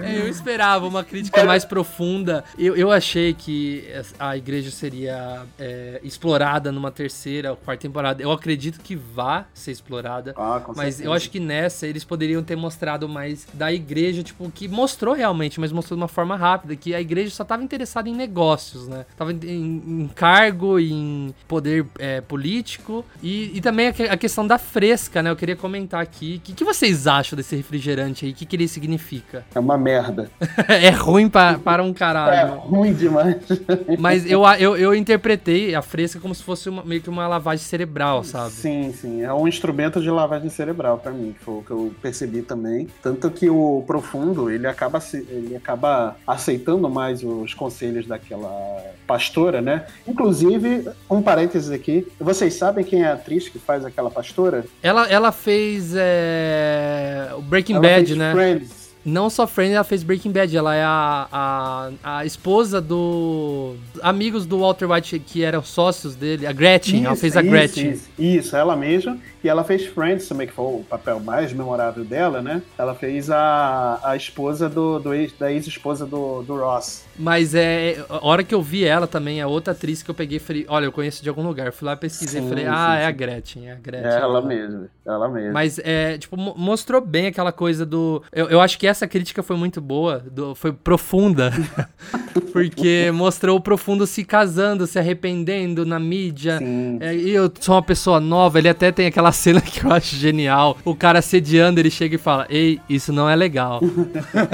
É, 0.00 0.20
eu 0.20 0.28
esperava 0.28 0.86
uma 0.86 1.02
crítica 1.04 1.44
mais 1.44 1.64
profunda. 1.64 2.44
Eu, 2.58 2.76
eu 2.76 2.90
achei 2.90 3.34
que 3.34 3.84
a 4.18 4.36
igreja 4.36 4.70
seria 4.70 5.42
é, 5.58 6.00
explorada 6.02 6.70
numa 6.70 6.90
terceira 6.90 7.50
ou 7.50 7.56
quarta 7.56 7.82
temporada. 7.82 8.22
Eu 8.22 8.30
acredito 8.30 8.80
que 8.80 8.94
vá 8.94 9.46
ser 9.52 9.72
explorada. 9.72 10.34
Ah, 10.36 10.62
mas 10.68 10.96
certeza. 10.96 11.04
eu 11.04 11.12
acho 11.12 11.30
que 11.30 11.40
nessa 11.40 11.86
eles 11.86 12.04
poderiam 12.04 12.42
ter 12.42 12.56
mostrado 12.56 13.08
mais 13.08 13.46
da 13.52 13.72
igreja, 13.72 14.22
tipo, 14.22 14.50
que 14.50 14.68
mostrou 14.68 15.14
realmente, 15.14 15.58
mas 15.60 15.72
mostrou 15.72 15.96
de 15.96 16.02
uma 16.02 16.08
forma 16.08 16.36
rápida, 16.36 16.76
que 16.76 16.94
a 16.94 17.00
igreja 17.00 17.30
só 17.30 17.42
estava 17.42 17.62
interessada 17.62 18.08
em 18.08 18.14
negócios, 18.14 18.88
né? 18.88 19.04
Tava 19.16 19.32
em, 19.32 19.82
em 20.02 20.10
cargo, 20.14 20.78
em 20.78 21.34
poder 21.46 21.86
é, 21.98 22.20
político 22.20 23.04
e, 23.22 23.56
e 23.56 23.60
também 23.60 23.88
a, 23.88 24.12
a, 24.12 24.16
questão 24.16 24.46
da 24.46 24.58
fresca, 24.58 25.22
né? 25.22 25.30
Eu 25.30 25.36
queria 25.36 25.56
comentar 25.56 26.00
aqui. 26.00 26.36
O 26.36 26.40
que, 26.40 26.52
que 26.52 26.64
vocês 26.64 27.06
acham 27.06 27.36
desse 27.36 27.56
refrigerante 27.56 28.24
aí? 28.24 28.32
O 28.32 28.34
que, 28.34 28.46
que 28.46 28.56
ele 28.56 28.68
significa? 28.68 29.44
É 29.54 29.58
uma 29.58 29.78
merda. 29.78 30.30
é 30.68 30.90
ruim 30.90 31.28
pra, 31.28 31.58
para 31.58 31.82
um 31.82 31.92
caralho. 31.92 32.52
É 32.52 32.56
ruim 32.58 32.92
demais. 32.92 33.36
Mas 33.98 34.30
eu, 34.30 34.42
eu, 34.58 34.76
eu 34.76 34.94
interpretei 34.94 35.74
a 35.74 35.82
fresca 35.82 36.20
como 36.20 36.34
se 36.34 36.42
fosse 36.42 36.68
uma, 36.68 36.84
meio 36.84 37.00
que 37.00 37.08
uma 37.08 37.26
lavagem 37.26 37.64
cerebral, 37.64 38.22
sabe? 38.24 38.50
Sim, 38.52 38.92
sim. 38.92 39.22
É 39.22 39.32
um 39.32 39.48
instrumento 39.48 40.00
de 40.00 40.10
lavagem 40.10 40.50
cerebral 40.50 40.98
para 40.98 41.12
mim, 41.12 41.34
que 41.36 41.44
foi 41.44 41.54
o 41.54 41.62
que 41.62 41.70
eu 41.70 41.94
percebi 42.00 42.42
também. 42.42 42.88
Tanto 43.02 43.30
que 43.30 43.48
o 43.48 43.82
profundo, 43.86 44.50
ele 44.50 44.66
acaba, 44.66 45.00
ele 45.12 45.56
acaba 45.56 46.16
aceitando 46.26 46.88
mais 46.88 47.22
os 47.22 47.54
conselhos 47.54 48.06
daquela 48.06 48.82
pastora, 49.06 49.60
né? 49.62 49.86
Inclusive, 50.06 50.88
um 51.10 51.22
parênteses 51.22 51.70
aqui. 51.70 52.06
Vocês 52.20 52.54
sabem 52.54 52.84
quem 52.84 53.02
é 53.02 53.08
a 53.08 53.14
atriz 53.14 53.48
que 53.48 53.58
faz 53.58 53.84
aquela 53.84 54.10
pastora? 54.10 54.64
Ela, 54.82 55.06
ela 55.08 55.32
fez 55.32 55.94
é, 55.96 57.30
o 57.36 57.40
Breaking 57.40 57.74
ela 57.74 57.82
Bad, 57.82 58.14
né? 58.14 58.32
Friends. 58.32 58.77
Não 59.04 59.30
só 59.30 59.46
Friends, 59.46 59.74
ela 59.74 59.84
fez 59.84 60.02
Breaking 60.02 60.32
Bad. 60.32 60.56
Ela 60.56 60.74
é 60.74 60.82
a, 60.82 61.28
a, 61.32 62.18
a 62.18 62.26
esposa 62.26 62.80
do. 62.80 63.74
Amigos 64.02 64.44
do 64.44 64.58
Walter 64.58 64.90
White 64.90 65.18
que 65.20 65.42
eram 65.42 65.62
sócios 65.62 66.14
dele. 66.14 66.46
A 66.46 66.52
Gretchen. 66.52 66.98
Isso, 66.98 67.06
ela 67.06 67.16
fez 67.16 67.36
a 67.36 67.40
isso, 67.40 67.50
Gretchen. 67.50 67.90
Isso, 67.90 68.08
isso, 68.18 68.56
ela 68.56 68.76
mesma. 68.76 69.18
E 69.42 69.48
ela 69.48 69.64
fez 69.64 69.86
Friends 69.86 70.28
também, 70.28 70.46
que 70.46 70.52
foi 70.52 70.64
o 70.64 70.84
papel 70.88 71.20
mais 71.20 71.52
memorável 71.52 72.04
dela, 72.04 72.42
né? 72.42 72.62
Ela 72.76 72.94
fez 72.94 73.30
a, 73.30 74.00
a 74.02 74.16
esposa 74.16 74.68
do, 74.68 74.98
do 74.98 75.14
ex, 75.14 75.32
da 75.38 75.52
ex-esposa 75.52 76.06
do, 76.06 76.42
do 76.42 76.56
Ross. 76.56 77.04
Mas 77.18 77.54
é. 77.54 78.04
A 78.08 78.26
hora 78.26 78.42
que 78.42 78.54
eu 78.54 78.62
vi 78.62 78.84
ela 78.84 79.06
também, 79.06 79.40
a 79.40 79.46
outra 79.46 79.72
atriz 79.72 80.02
que 80.02 80.10
eu 80.10 80.14
peguei, 80.14 80.38
falei, 80.38 80.66
olha, 80.68 80.86
eu 80.86 80.92
conheço 80.92 81.22
de 81.22 81.28
algum 81.28 81.46
lugar. 81.46 81.72
Fui 81.72 81.86
lá, 81.86 81.96
pesquisei 81.96 82.42
e 82.42 82.48
falei, 82.48 82.66
ah, 82.66 82.94
sim, 82.96 83.02
é 83.02 83.06
a 83.06 83.10
Gretchen, 83.10 83.68
é 83.68 83.72
a 83.72 83.76
Gretchen. 83.76 84.10
É 84.10 84.20
ela 84.20 84.42
mesma, 84.42 84.88
ela 85.06 85.28
mesma. 85.28 85.52
Mas 85.52 85.78
é, 85.80 86.18
tipo, 86.18 86.36
mostrou 86.36 87.00
bem 87.00 87.26
aquela 87.26 87.52
coisa 87.52 87.84
do. 87.84 88.22
Eu, 88.32 88.48
eu 88.48 88.60
acho 88.60 88.78
que 88.78 88.86
essa 88.86 89.06
crítica 89.06 89.42
foi 89.42 89.56
muito 89.56 89.80
boa, 89.80 90.18
do, 90.30 90.54
foi 90.54 90.72
profunda. 90.72 91.52
porque 92.52 93.10
mostrou 93.12 93.56
o 93.56 93.60
profundo 93.60 94.06
se 94.06 94.24
casando, 94.24 94.86
se 94.86 94.98
arrependendo 94.98 95.84
na 95.84 95.98
mídia. 95.98 96.58
É, 97.00 97.14
e 97.14 97.30
eu 97.30 97.50
sou 97.60 97.74
uma 97.74 97.82
pessoa 97.82 98.20
nova, 98.20 98.58
ele 98.58 98.68
até 98.68 98.90
tem 98.92 99.06
aquela 99.06 99.32
cena 99.38 99.60
que 99.60 99.84
eu 99.84 99.92
acho 99.92 100.16
genial. 100.16 100.76
O 100.84 100.94
cara 100.94 101.22
sediando, 101.22 101.80
ele 101.80 101.90
chega 101.90 102.16
e 102.16 102.18
fala: 102.18 102.46
Ei, 102.50 102.80
isso 102.88 103.12
não 103.12 103.30
é 103.30 103.36
legal. 103.36 103.80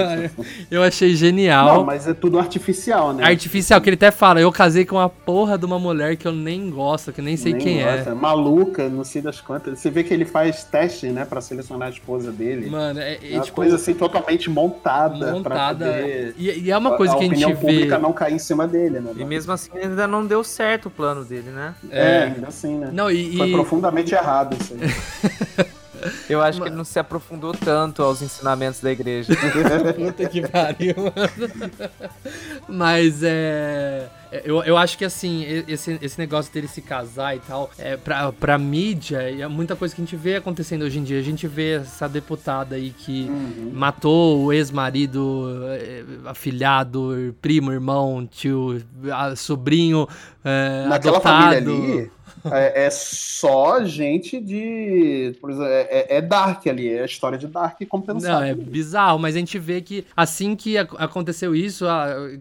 eu 0.70 0.82
achei 0.82 1.16
genial. 1.16 1.78
Não, 1.78 1.84
mas 1.84 2.06
é 2.06 2.14
tudo 2.14 2.38
artificial, 2.38 3.12
né? 3.12 3.24
Artificial, 3.24 3.80
que 3.80 3.88
ele 3.88 3.96
até 3.96 4.10
fala: 4.10 4.40
Eu 4.40 4.52
casei 4.52 4.84
com 4.84 4.96
uma 4.96 5.08
porra 5.08 5.56
de 5.58 5.64
uma 5.64 5.78
mulher 5.78 6.16
que 6.16 6.28
eu 6.28 6.32
nem 6.32 6.70
gosto, 6.70 7.12
que 7.12 7.22
nem 7.22 7.36
sei 7.36 7.52
nem 7.52 7.62
quem 7.62 7.82
é. 7.82 7.96
gosta. 7.96 8.10
é. 8.10 8.14
Maluca, 8.14 8.88
não 8.88 9.04
sei 9.04 9.22
das 9.22 9.40
quantas. 9.40 9.78
Você 9.78 9.90
vê 9.90 10.04
que 10.04 10.12
ele 10.12 10.24
faz 10.24 10.64
teste, 10.64 11.08
né, 11.08 11.24
pra 11.24 11.40
selecionar 11.40 11.88
a 11.88 11.90
esposa 11.90 12.30
dele. 12.30 12.68
Mano, 12.68 13.00
é, 13.00 13.14
é, 13.14 13.32
é 13.32 13.36
uma 13.36 13.44
tipo, 13.44 13.56
coisa 13.56 13.76
assim 13.76 13.94
totalmente 13.94 14.50
montada. 14.50 15.32
Montada. 15.32 15.86
Poder, 15.86 16.34
e, 16.36 16.66
e, 16.66 16.70
é 16.70 16.76
uma 16.76 16.96
coisa 16.96 17.14
a, 17.14 17.18
que 17.18 17.24
a, 17.24 17.34
gente 17.34 17.52
vê. 17.54 17.98
não 17.98 18.12
cair 18.12 18.34
em 18.34 18.38
cima 18.38 18.66
dele, 18.68 19.00
né? 19.00 19.12
E 19.16 19.24
mesmo 19.24 19.52
assim 19.52 19.70
ainda 19.74 20.06
não 20.06 20.26
deu 20.26 20.44
certo 20.44 20.86
o 20.86 20.90
plano 20.90 21.24
dele, 21.24 21.50
né? 21.50 21.74
É, 21.90 22.00
é 22.00 22.22
ainda 22.24 22.48
assim, 22.48 22.76
né? 22.76 22.90
Não, 22.92 23.10
e, 23.10 23.36
Foi 23.36 23.50
profundamente 23.52 24.14
errado 24.14 24.56
aí. 24.72 25.66
Eu 26.28 26.42
acho 26.42 26.60
que 26.60 26.68
ele 26.68 26.76
não 26.76 26.84
se 26.84 26.98
aprofundou 26.98 27.52
tanto 27.52 28.02
aos 28.02 28.20
ensinamentos 28.20 28.80
da 28.80 28.92
igreja. 28.92 29.32
Puta 29.96 30.28
que 30.28 30.46
pariu, 30.46 30.94
mano. 30.96 31.90
Mas 32.68 33.22
é. 33.22 34.08
Eu, 34.44 34.64
eu 34.64 34.76
acho 34.76 34.98
que 34.98 35.04
assim, 35.04 35.44
esse, 35.68 35.96
esse 36.02 36.18
negócio 36.18 36.52
dele 36.52 36.66
se 36.66 36.82
casar 36.82 37.36
e 37.36 37.38
tal, 37.38 37.70
é, 37.78 37.96
pra, 37.96 38.32
pra 38.32 38.58
mídia, 38.58 39.18
é 39.18 39.46
muita 39.46 39.76
coisa 39.76 39.94
que 39.94 40.02
a 40.02 40.04
gente 40.04 40.16
vê 40.16 40.34
acontecendo 40.34 40.82
hoje 40.82 40.98
em 40.98 41.04
dia. 41.04 41.20
A 41.20 41.22
gente 41.22 41.46
vê 41.46 41.76
essa 41.76 42.08
deputada 42.08 42.74
aí 42.74 42.90
que 42.90 43.28
uhum. 43.28 43.70
matou 43.72 44.44
o 44.44 44.52
ex-marido, 44.52 45.52
é, 45.68 46.04
afilhado, 46.24 47.34
primo, 47.40 47.70
irmão, 47.70 48.26
tio, 48.28 48.82
sobrinho, 49.36 50.08
é, 50.44 50.86
Naquela 50.88 51.18
adotado. 51.18 51.54
família 51.54 51.58
ali, 51.58 52.10
é, 52.50 52.86
é, 52.86 52.90
só 52.90 53.82
gente 53.84 54.38
de. 54.40 55.34
Por 55.40 55.50
exemplo, 55.50 55.68
é, 55.68 55.82
é, 55.82 56.16
é, 56.16 56.20
Dark 56.20 56.66
ali, 56.66 56.88
é 56.88 57.02
a 57.02 57.06
história 57.06 57.38
de 57.38 57.46
Dark 57.46 57.80
compensada. 57.88 58.40
Não, 58.40 58.42
é 58.42 58.54
bizarro, 58.54 59.18
mas 59.18 59.34
a 59.34 59.38
gente 59.38 59.58
vê 59.58 59.80
que 59.80 60.04
assim 60.14 60.54
que 60.54 60.76
aconteceu 60.76 61.54
isso, 61.54 61.86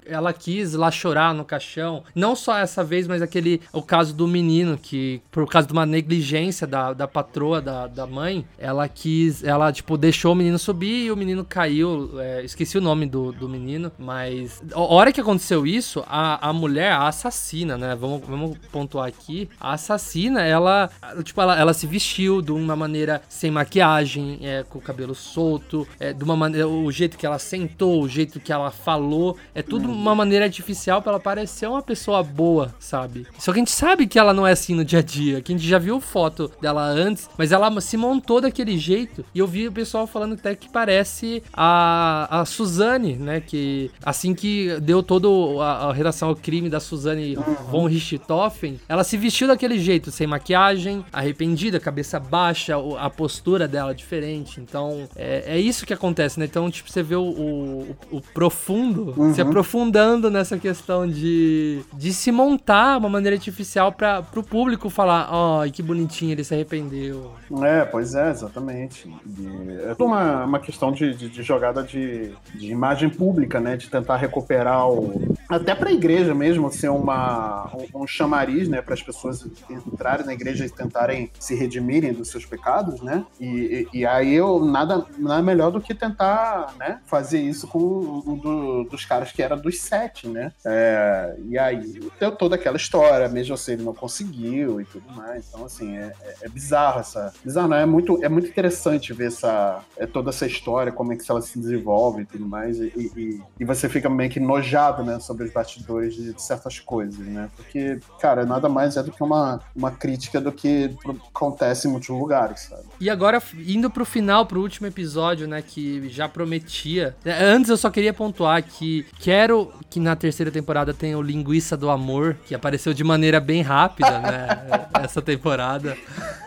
ela 0.06 0.34
quis 0.34 0.74
lá 0.74 0.92
chorar 0.92 1.34
no 1.34 1.46
caixão. 1.46 2.04
Não 2.14 2.36
só 2.36 2.58
essa 2.58 2.84
vez, 2.84 3.08
mas 3.08 3.22
aquele. 3.22 3.62
O 3.72 3.82
caso 3.82 4.14
do 4.14 4.28
menino, 4.28 4.78
que 4.78 5.22
por 5.32 5.48
causa 5.48 5.68
de 5.68 5.74
uma 5.74 5.86
negligência 5.86 6.68
da, 6.68 6.92
da 6.92 7.08
patroa, 7.08 7.62
da, 7.62 7.88
da 7.88 8.06
mãe, 8.06 8.46
ela 8.58 8.88
quis. 8.90 9.44
Ela, 9.44 9.72
tipo, 9.72 9.98
deixou 9.98 10.34
o 10.34 10.36
menino 10.36 10.60
subir 10.60 11.06
e 11.06 11.12
o 11.12 11.16
menino 11.16 11.46
caiu. 11.46 12.20
É, 12.20 12.44
esqueci 12.44 12.78
o 12.78 12.82
nome 12.82 13.06
do, 13.06 13.32
do 13.32 13.48
menino, 13.48 13.92
mas. 13.98 14.62
A 14.74 14.82
hora 14.82 15.14
que 15.14 15.22
aconteceu 15.22 15.66
isso, 15.66 16.04
a, 16.08 16.50
a 16.50 16.52
mulher, 16.52 16.92
a 16.92 17.08
assassina, 17.08 17.78
né? 17.78 17.96
Vamos, 17.96 18.22
vamos 18.28 18.58
pontuar 18.72 19.08
aqui. 19.08 19.50
A 19.60 19.74
assassina 19.74 19.93
assassina, 19.94 20.42
ela, 20.42 20.90
tipo, 21.24 21.40
ela, 21.42 21.60
ela 21.60 21.74
se 21.74 21.88
vestiu 21.88 22.42
de 22.42 22.52
uma 22.52 22.76
maneira 22.76 23.22
sem 23.30 23.52
maquiagem, 23.52 24.40
é, 24.42 24.64
com 24.64 24.80
o 24.80 24.82
cabelo 24.82 25.16
solto, 25.16 25.88
é, 26.00 26.14
de 26.14 26.24
uma 26.24 26.36
maneira, 26.36 26.68
o 26.68 26.92
jeito 26.92 27.18
que 27.18 27.26
ela 27.26 27.40
sentou, 27.40 28.02
o 28.02 28.10
jeito 28.10 28.40
que 28.40 28.52
ela 28.52 28.72
falou, 28.72 29.38
é 29.54 29.62
tudo 29.62 29.88
uhum. 29.88 29.94
uma 29.94 30.16
maneira 30.16 30.46
artificial 30.46 31.02
para 31.02 31.14
ela 31.14 31.20
parecer 31.20 31.68
uma 31.68 31.82
pessoa 31.82 32.24
boa, 32.24 32.74
sabe? 32.80 33.28
Só 33.38 33.52
que 33.52 33.60
a 33.60 33.62
gente 33.62 33.72
sabe 33.72 34.08
que 34.08 34.20
ela 34.20 34.34
não 34.34 34.46
é 34.46 34.52
assim 34.52 34.76
no 34.76 34.86
dia 34.86 35.00
a 35.00 35.02
dia, 35.02 35.42
que 35.42 35.52
a 35.52 35.56
gente 35.56 35.68
já 35.68 35.80
viu 35.80 36.00
foto 36.00 36.52
dela 36.62 36.84
antes, 36.84 37.30
mas 37.38 37.52
ela 37.52 37.70
se 37.82 37.98
montou 37.98 38.42
daquele 38.42 38.78
jeito 38.78 39.24
e 39.34 39.40
eu 39.40 39.48
vi 39.48 39.68
o 39.68 39.72
pessoal 39.72 40.08
falando 40.08 40.34
até 40.34 40.56
que 40.56 40.70
parece 40.70 41.44
a, 41.54 42.42
a 42.42 42.46
Suzane, 42.46 43.16
né? 43.16 43.42
Que 43.42 43.92
assim 44.04 44.34
que 44.34 44.80
deu 44.82 45.02
toda 45.02 45.28
a, 45.64 45.90
a 45.90 45.94
relação 45.94 46.30
ao 46.30 46.36
crime 46.36 46.70
da 46.70 46.80
Suzane 46.80 47.36
von 47.70 47.86
Richthofen, 47.88 48.80
ela 48.88 49.04
se 49.04 49.18
vestiu 49.18 49.48
daquele 49.48 49.80
jeito, 49.84 50.12
sem 50.12 50.26
maquiagem, 50.26 51.06
arrependida, 51.14 51.80
cabeça 51.80 52.20
baixa, 52.20 52.76
a 52.98 53.10
postura 53.10 53.68
dela 53.68 53.92
é 53.92 53.94
diferente. 53.94 54.60
Então, 54.60 55.08
é, 55.16 55.56
é 55.56 55.60
isso 55.60 55.86
que 55.86 55.94
acontece, 55.94 56.40
né? 56.40 56.46
Então, 56.46 56.70
tipo, 56.72 56.90
você 56.90 57.04
vê 57.04 57.16
o, 57.16 57.22
o, 57.22 57.96
o 58.12 58.22
profundo 58.22 59.14
uhum. 59.16 59.34
se 59.34 59.42
aprofundando 59.42 60.30
nessa 60.32 60.58
questão 60.58 61.08
de, 61.08 61.82
de 61.94 62.14
se 62.14 62.32
montar 62.32 62.98
uma 62.98 63.10
maneira 63.10 63.36
artificial 63.36 63.92
para 63.92 64.26
o 64.36 64.44
público 64.44 64.90
falar: 64.90 65.28
ó, 65.32 65.66
oh, 65.66 65.72
que 65.72 65.84
bonitinho, 65.84 66.32
ele 66.32 66.44
se 66.44 66.54
arrependeu. 66.54 67.32
É, 67.62 67.86
pois 67.86 68.16
é, 68.16 68.32
exatamente. 68.32 69.12
é 69.18 70.04
uma, 70.04 70.46
uma 70.46 70.60
questão 70.60 70.92
de, 70.92 71.14
de, 71.14 71.30
de 71.30 71.44
jogada 71.44 71.84
de, 71.84 72.32
de 72.56 72.72
imagem 72.72 73.10
pública, 73.10 73.60
né? 73.60 73.78
De 73.78 73.90
tentar 73.90 74.18
recuperar 74.18 74.90
o. 74.90 75.36
Até 75.50 75.76
para 75.76 75.90
a 75.90 75.94
igreja 75.94 76.34
mesmo 76.34 76.72
ser 76.72 76.90
uma, 76.90 77.72
um, 77.94 78.04
um 78.04 78.08
chamariz, 78.08 78.68
né? 78.68 78.82
Para 78.82 78.94
as 78.94 79.02
pessoas 79.02 79.46
entrarem 79.70 80.26
na 80.26 80.34
igreja 80.34 80.66
e 80.66 80.70
tentarem 80.70 81.32
se 81.40 81.56
redimirem 81.56 82.14
dos 82.14 82.30
seus 82.30 82.46
pecados, 82.46 83.02
né? 83.02 83.26
E, 83.40 83.88
e, 83.94 84.00
e 84.00 84.06
aí 84.06 84.34
eu 84.34 84.64
nada, 84.64 85.06
nada 85.18 85.42
melhor 85.42 85.72
do 85.72 85.82
que 85.82 85.94
tentar, 85.94 86.74
né? 86.78 87.00
Fazer 87.06 87.40
isso 87.40 87.68
com 87.68 87.80
um 87.80 88.38
do, 88.38 88.84
dos 88.86 89.06
caras 89.06 89.32
que 89.32 89.42
era 89.42 89.56
dos 89.56 89.80
sete, 89.80 90.28
né? 90.28 90.52
É, 90.66 91.36
e 91.46 91.58
aí 91.58 92.00
deu 92.20 92.32
toda 92.32 92.56
aquela 92.56 92.78
história, 92.78 93.28
mesmo 93.30 93.54
assim 93.54 93.74
ele 93.74 93.84
não 93.84 93.94
conseguiu 93.94 94.82
e 94.82 94.86
tudo 94.86 95.12
mais. 95.14 95.48
Então 95.48 95.66
assim 95.66 95.98
é, 95.98 96.14
é, 96.22 96.36
é 96.44 96.50
bizarro 96.50 97.00
essa, 97.00 97.34
bizarro 97.44 97.68
não 97.68 97.78
é 97.78 97.86
muito 97.86 98.24
é 98.24 98.30
muito 98.30 98.48
interessante 98.48 99.14
ver 99.14 99.28
essa 99.28 99.82
é 99.98 100.06
toda 100.06 100.30
essa 100.30 100.46
história 100.46 100.92
como 100.92 101.14
é 101.14 101.16
que 101.16 101.30
ela 101.30 101.42
se 101.42 101.60
desenvolve 101.60 102.24
e 102.24 102.26
tudo 102.26 102.46
mais 102.46 102.80
e, 102.80 102.92
e, 102.96 103.42
e 103.60 103.66
você 103.66 103.88
fica 103.90 104.10
meio 104.10 104.30
que 104.30 104.40
nojado, 104.40 105.04
né? 105.04 105.20
Sobre 105.20 105.46
os 105.46 105.54
bastidores 105.54 106.16
de 106.16 106.42
certas 106.42 106.80
coisas, 106.80 107.20
né? 107.20 107.50
Porque 107.56 108.00
cara 108.20 108.46
nada 108.46 108.70
mais 108.70 108.98
é 108.98 109.04
do 109.04 109.12
que 109.12 109.24
uma 109.24 109.53
uma, 109.76 109.92
crítica 109.92 110.40
do 110.42 110.52
que 110.52 110.96
acontece 111.34 111.88
em 111.88 111.92
muitos 111.92 112.10
lugares, 112.10 112.68
sabe? 112.70 112.84
E 113.00 113.10
agora, 113.10 113.42
indo 113.66 113.90
pro 113.90 114.06
final, 114.06 114.46
pro 114.46 114.62
último 114.62 114.88
episódio, 114.88 115.48
né, 115.48 115.62
que 115.62 116.08
já 116.10 116.28
prometia. 116.28 117.16
Antes 117.26 117.70
eu 117.70 117.78
só 117.78 117.90
queria 117.90 118.14
pontuar 118.14 118.64
que 118.64 119.06
quero 119.20 119.72
que 119.90 120.00
na 120.00 120.16
terceira 120.16 120.52
temporada 120.52 120.94
tenha 120.94 121.18
o 121.18 121.22
Linguiça 121.22 121.78
do 121.78 121.90
Amor, 121.90 122.38
que 122.46 122.56
apareceu 122.56 122.94
de 122.94 123.04
maneira 123.04 123.40
bem 123.40 123.62
rápida, 123.62 124.20
né, 124.20 124.48
essa 125.04 125.22
temporada. 125.22 125.98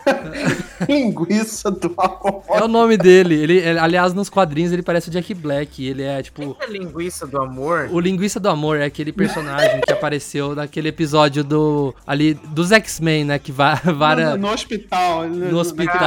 Linguiça 0.87 1.71
do 1.71 1.93
Amor. 1.97 2.43
É 2.49 2.63
o 2.63 2.67
nome 2.67 2.97
dele. 2.97 3.35
Ele, 3.35 3.79
aliás, 3.79 4.13
nos 4.13 4.29
quadrinhos 4.29 4.71
ele 4.71 4.83
parece 4.83 5.09
o 5.09 5.11
Jack 5.11 5.33
Black. 5.33 5.85
Ele 5.85 6.03
é 6.03 6.21
tipo. 6.21 6.41
Quem 6.41 6.55
é 6.61 6.67
Linguiça 6.71 7.25
do 7.25 7.39
Amor? 7.41 7.89
O 7.91 7.99
Linguiça 7.99 8.39
do 8.39 8.49
Amor 8.49 8.77
é 8.77 8.85
aquele 8.85 9.11
personagem 9.11 9.81
que 9.81 9.91
apareceu 9.91 10.55
naquele 10.55 10.89
episódio 10.89 11.43
do. 11.43 11.93
ali 12.05 12.33
dos 12.33 12.71
X-Men, 12.97 13.25
né? 13.25 13.39
Que. 13.39 13.51
Vara... 13.51 14.31
No, 14.31 14.47
no, 14.47 14.53
hospital. 14.53 15.23
Né? 15.23 15.49
No 15.51 15.59
hospital. 15.59 15.97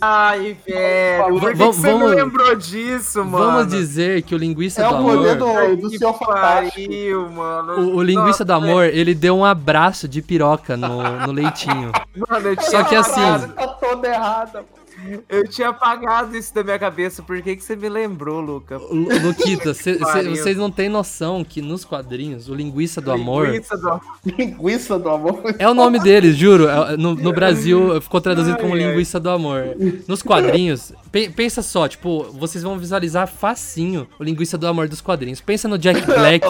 Ai, 0.00 0.56
velho. 0.66 1.40
Por 1.40 1.50
que, 1.50 1.56
vamos, 1.56 1.76
você 1.76 1.92
vamos, 1.92 2.10
lembrou 2.10 2.54
disso, 2.56 3.24
mano? 3.24 3.46
Vamos 3.46 3.68
dizer 3.68 4.22
que 4.22 4.34
o 4.34 4.38
Linguiça 4.38 4.82
é 4.82 4.88
do 4.88 4.96
Amor. 4.96 5.12
É 5.12 5.14
o 5.14 5.38
poder 5.38 5.76
do, 5.76 5.76
do 5.76 5.98
Senhor 5.98 6.12
Fantástico. 6.14 7.30
mano. 7.32 7.72
O, 7.80 7.96
o 7.96 8.02
Linguiça 8.02 8.44
do 8.44 8.52
Amor, 8.52 8.86
ele 8.86 9.14
deu 9.14 9.36
um 9.36 9.44
abraço 9.44 10.08
de 10.08 10.20
piroca 10.20 10.76
no, 10.76 11.26
no 11.26 11.32
leitinho. 11.32 11.92
Mano, 12.28 12.48
eu 12.48 12.60
Só 12.60 12.82
que 12.82 12.94
assim. 12.94 13.20
Tá 13.54 13.68
toda 13.68 14.08
errada, 14.08 14.58
mano. 14.58 14.79
Eu 15.28 15.48
tinha 15.48 15.68
apagado 15.68 16.36
isso 16.36 16.54
da 16.54 16.62
minha 16.62 16.78
cabeça. 16.78 17.22
Por 17.22 17.40
que, 17.42 17.56
que 17.56 17.62
você 17.62 17.76
me 17.76 17.88
lembrou, 17.88 18.40
Luca? 18.40 18.78
Luquita, 18.78 19.72
cê, 19.74 19.98
cê, 19.98 20.28
vocês 20.28 20.56
não 20.56 20.70
têm 20.70 20.88
noção 20.88 21.44
que 21.44 21.62
nos 21.62 21.84
quadrinhos, 21.84 22.48
o 22.48 22.54
Linguiça 22.54 23.00
do 23.00 23.10
Amor. 23.10 23.48
Linguiça 23.48 23.76
do, 23.76 24.00
linguiça 24.38 24.98
do 24.98 25.08
Amor. 25.08 25.42
É 25.58 25.68
o 25.68 25.74
nome 25.74 25.98
dele, 26.00 26.32
juro. 26.32 26.68
É, 26.68 26.96
no, 26.96 27.14
no 27.14 27.32
Brasil 27.32 28.00
ficou 28.00 28.20
traduzido 28.20 28.56
ai, 28.56 28.60
como 28.60 28.74
ai. 28.74 28.80
Linguiça 28.80 29.18
do 29.18 29.30
Amor. 29.30 29.76
Nos 30.06 30.22
quadrinhos, 30.22 30.92
pe, 31.10 31.28
pensa 31.30 31.62
só, 31.62 31.88
tipo, 31.88 32.24
vocês 32.32 32.62
vão 32.62 32.78
visualizar 32.78 33.26
facinho 33.26 34.06
o 34.18 34.24
Linguiça 34.24 34.56
do 34.56 34.66
Amor 34.66 34.88
dos 34.88 35.00
quadrinhos. 35.00 35.40
Pensa 35.40 35.68
no 35.68 35.78
Jack 35.78 36.04
Black, 36.06 36.46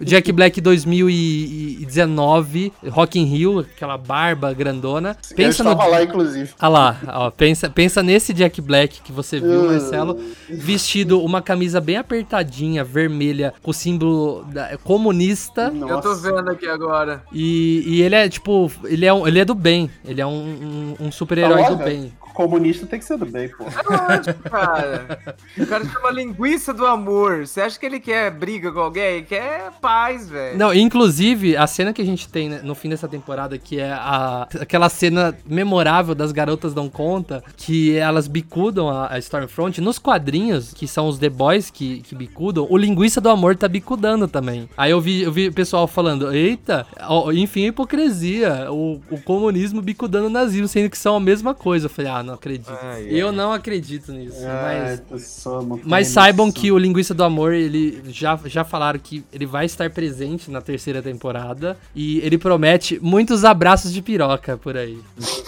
Jack 0.00 0.32
Black 0.32 0.60
2019, 0.60 2.72
Rock 2.88 3.18
in 3.18 3.24
Rio, 3.24 3.60
aquela 3.60 3.96
barba 3.96 4.52
grandona. 4.52 5.16
Pensa 5.34 5.62
Eu 5.62 5.74
no. 5.74 5.88
lá, 5.88 6.02
inclusive. 6.02 6.50
Ah 6.58 6.68
lá, 6.68 7.00
ó, 7.08 7.30
pensa, 7.30 7.70
pensa 7.70 8.02
nesse 8.02 8.32
Jack 8.32 8.60
Black 8.60 9.00
que 9.02 9.12
você 9.12 9.40
viu, 9.40 9.62
uh. 9.62 9.66
Marcelo, 9.68 10.20
vestido 10.48 11.20
uma 11.20 11.40
camisa 11.40 11.80
bem 11.80 11.96
apertadinha, 11.96 12.84
vermelha, 12.84 13.54
com 13.62 13.70
o 13.70 13.74
símbolo 13.74 14.44
da, 14.44 14.76
comunista. 14.78 15.70
Nossa. 15.70 15.92
Eu 15.92 16.00
tô 16.00 16.14
vendo 16.16 16.50
aqui 16.50 16.66
agora. 16.66 17.22
E, 17.32 17.84
e 17.86 18.02
ele 18.02 18.14
é, 18.14 18.28
tipo, 18.28 18.70
ele 18.84 19.06
é, 19.06 19.12
um, 19.12 19.26
ele 19.26 19.38
é 19.38 19.44
do 19.44 19.54
bem. 19.54 19.90
Ele 20.04 20.20
é 20.20 20.26
um, 20.26 20.96
um, 21.00 21.06
um 21.06 21.12
super-herói 21.12 21.64
do 21.66 21.76
bem 21.76 22.12
comunista 22.32 22.86
tem 22.86 22.98
que 22.98 23.04
ser 23.04 23.16
do 23.16 23.26
bem, 23.26 23.48
pô. 23.48 23.64
É 23.64 24.14
lógico, 24.14 24.42
cara. 24.50 25.18
O 25.58 25.66
cara 25.66 25.84
chama 25.84 26.10
linguiça 26.10 26.72
do 26.72 26.86
amor. 26.86 27.46
Você 27.46 27.60
acha 27.60 27.78
que 27.78 27.86
ele 27.86 28.00
quer 28.00 28.30
briga 28.30 28.72
com 28.72 28.80
alguém? 28.80 29.02
Ele 29.02 29.22
quer 29.22 29.70
paz, 29.80 30.28
velho. 30.28 30.58
Não, 30.58 30.72
inclusive, 30.72 31.56
a 31.56 31.66
cena 31.66 31.92
que 31.92 32.02
a 32.02 32.04
gente 32.04 32.28
tem 32.28 32.48
né, 32.48 32.60
no 32.62 32.74
fim 32.74 32.88
dessa 32.88 33.08
temporada, 33.08 33.58
que 33.58 33.78
é 33.78 33.92
a, 33.92 34.48
aquela 34.60 34.88
cena 34.88 35.36
memorável 35.46 36.14
das 36.14 36.32
garotas 36.32 36.74
dão 36.74 36.88
conta, 36.88 37.42
que 37.56 37.96
elas 37.96 38.26
bicudam 38.26 38.88
a, 38.88 39.12
a 39.12 39.18
Stormfront. 39.18 39.80
Nos 39.80 39.98
quadrinhos, 39.98 40.72
que 40.72 40.86
são 40.86 41.08
os 41.08 41.18
The 41.18 41.28
Boys 41.28 41.70
que, 41.70 42.00
que 42.00 42.14
bicudam, 42.14 42.66
o 42.68 42.76
linguiça 42.76 43.20
do 43.20 43.28
amor 43.28 43.56
tá 43.56 43.68
bicudando 43.68 44.26
também. 44.26 44.68
Aí 44.76 44.90
eu 44.90 45.00
vi, 45.00 45.22
eu 45.22 45.32
vi 45.32 45.48
o 45.48 45.52
pessoal 45.52 45.86
falando, 45.86 46.32
eita, 46.32 46.86
ó, 47.00 47.30
enfim, 47.32 47.66
hipocrisia. 47.66 48.70
O, 48.70 49.00
o 49.10 49.20
comunismo 49.20 49.82
bicudando 49.82 50.26
o 50.26 50.30
nazismo, 50.30 50.68
sendo 50.68 50.90
que 50.90 50.98
são 50.98 51.16
a 51.16 51.20
mesma 51.20 51.54
coisa. 51.54 51.86
Eu 51.86 51.90
falei, 51.90 52.10
ah, 52.10 52.21
não 52.22 52.34
acredito. 52.34 52.72
Eu 53.08 53.32
não 53.32 53.52
acredito 53.52 54.12
nisso. 54.12 54.40
Mas 54.42 55.46
mas 55.84 56.08
saibam 56.08 56.50
que 56.50 56.70
o 56.70 56.78
Linguiça 56.78 57.14
do 57.14 57.24
Amor, 57.24 57.52
ele 57.52 58.02
já, 58.08 58.38
já 58.46 58.64
falaram 58.64 58.98
que 58.98 59.24
ele 59.32 59.46
vai 59.46 59.66
estar 59.66 59.90
presente 59.90 60.50
na 60.50 60.60
terceira 60.60 61.02
temporada 61.02 61.76
e 61.94 62.18
ele 62.20 62.38
promete 62.38 62.98
muitos 63.00 63.44
abraços 63.44 63.92
de 63.92 64.02
piroca 64.02 64.56
por 64.56 64.76
aí. 64.76 64.98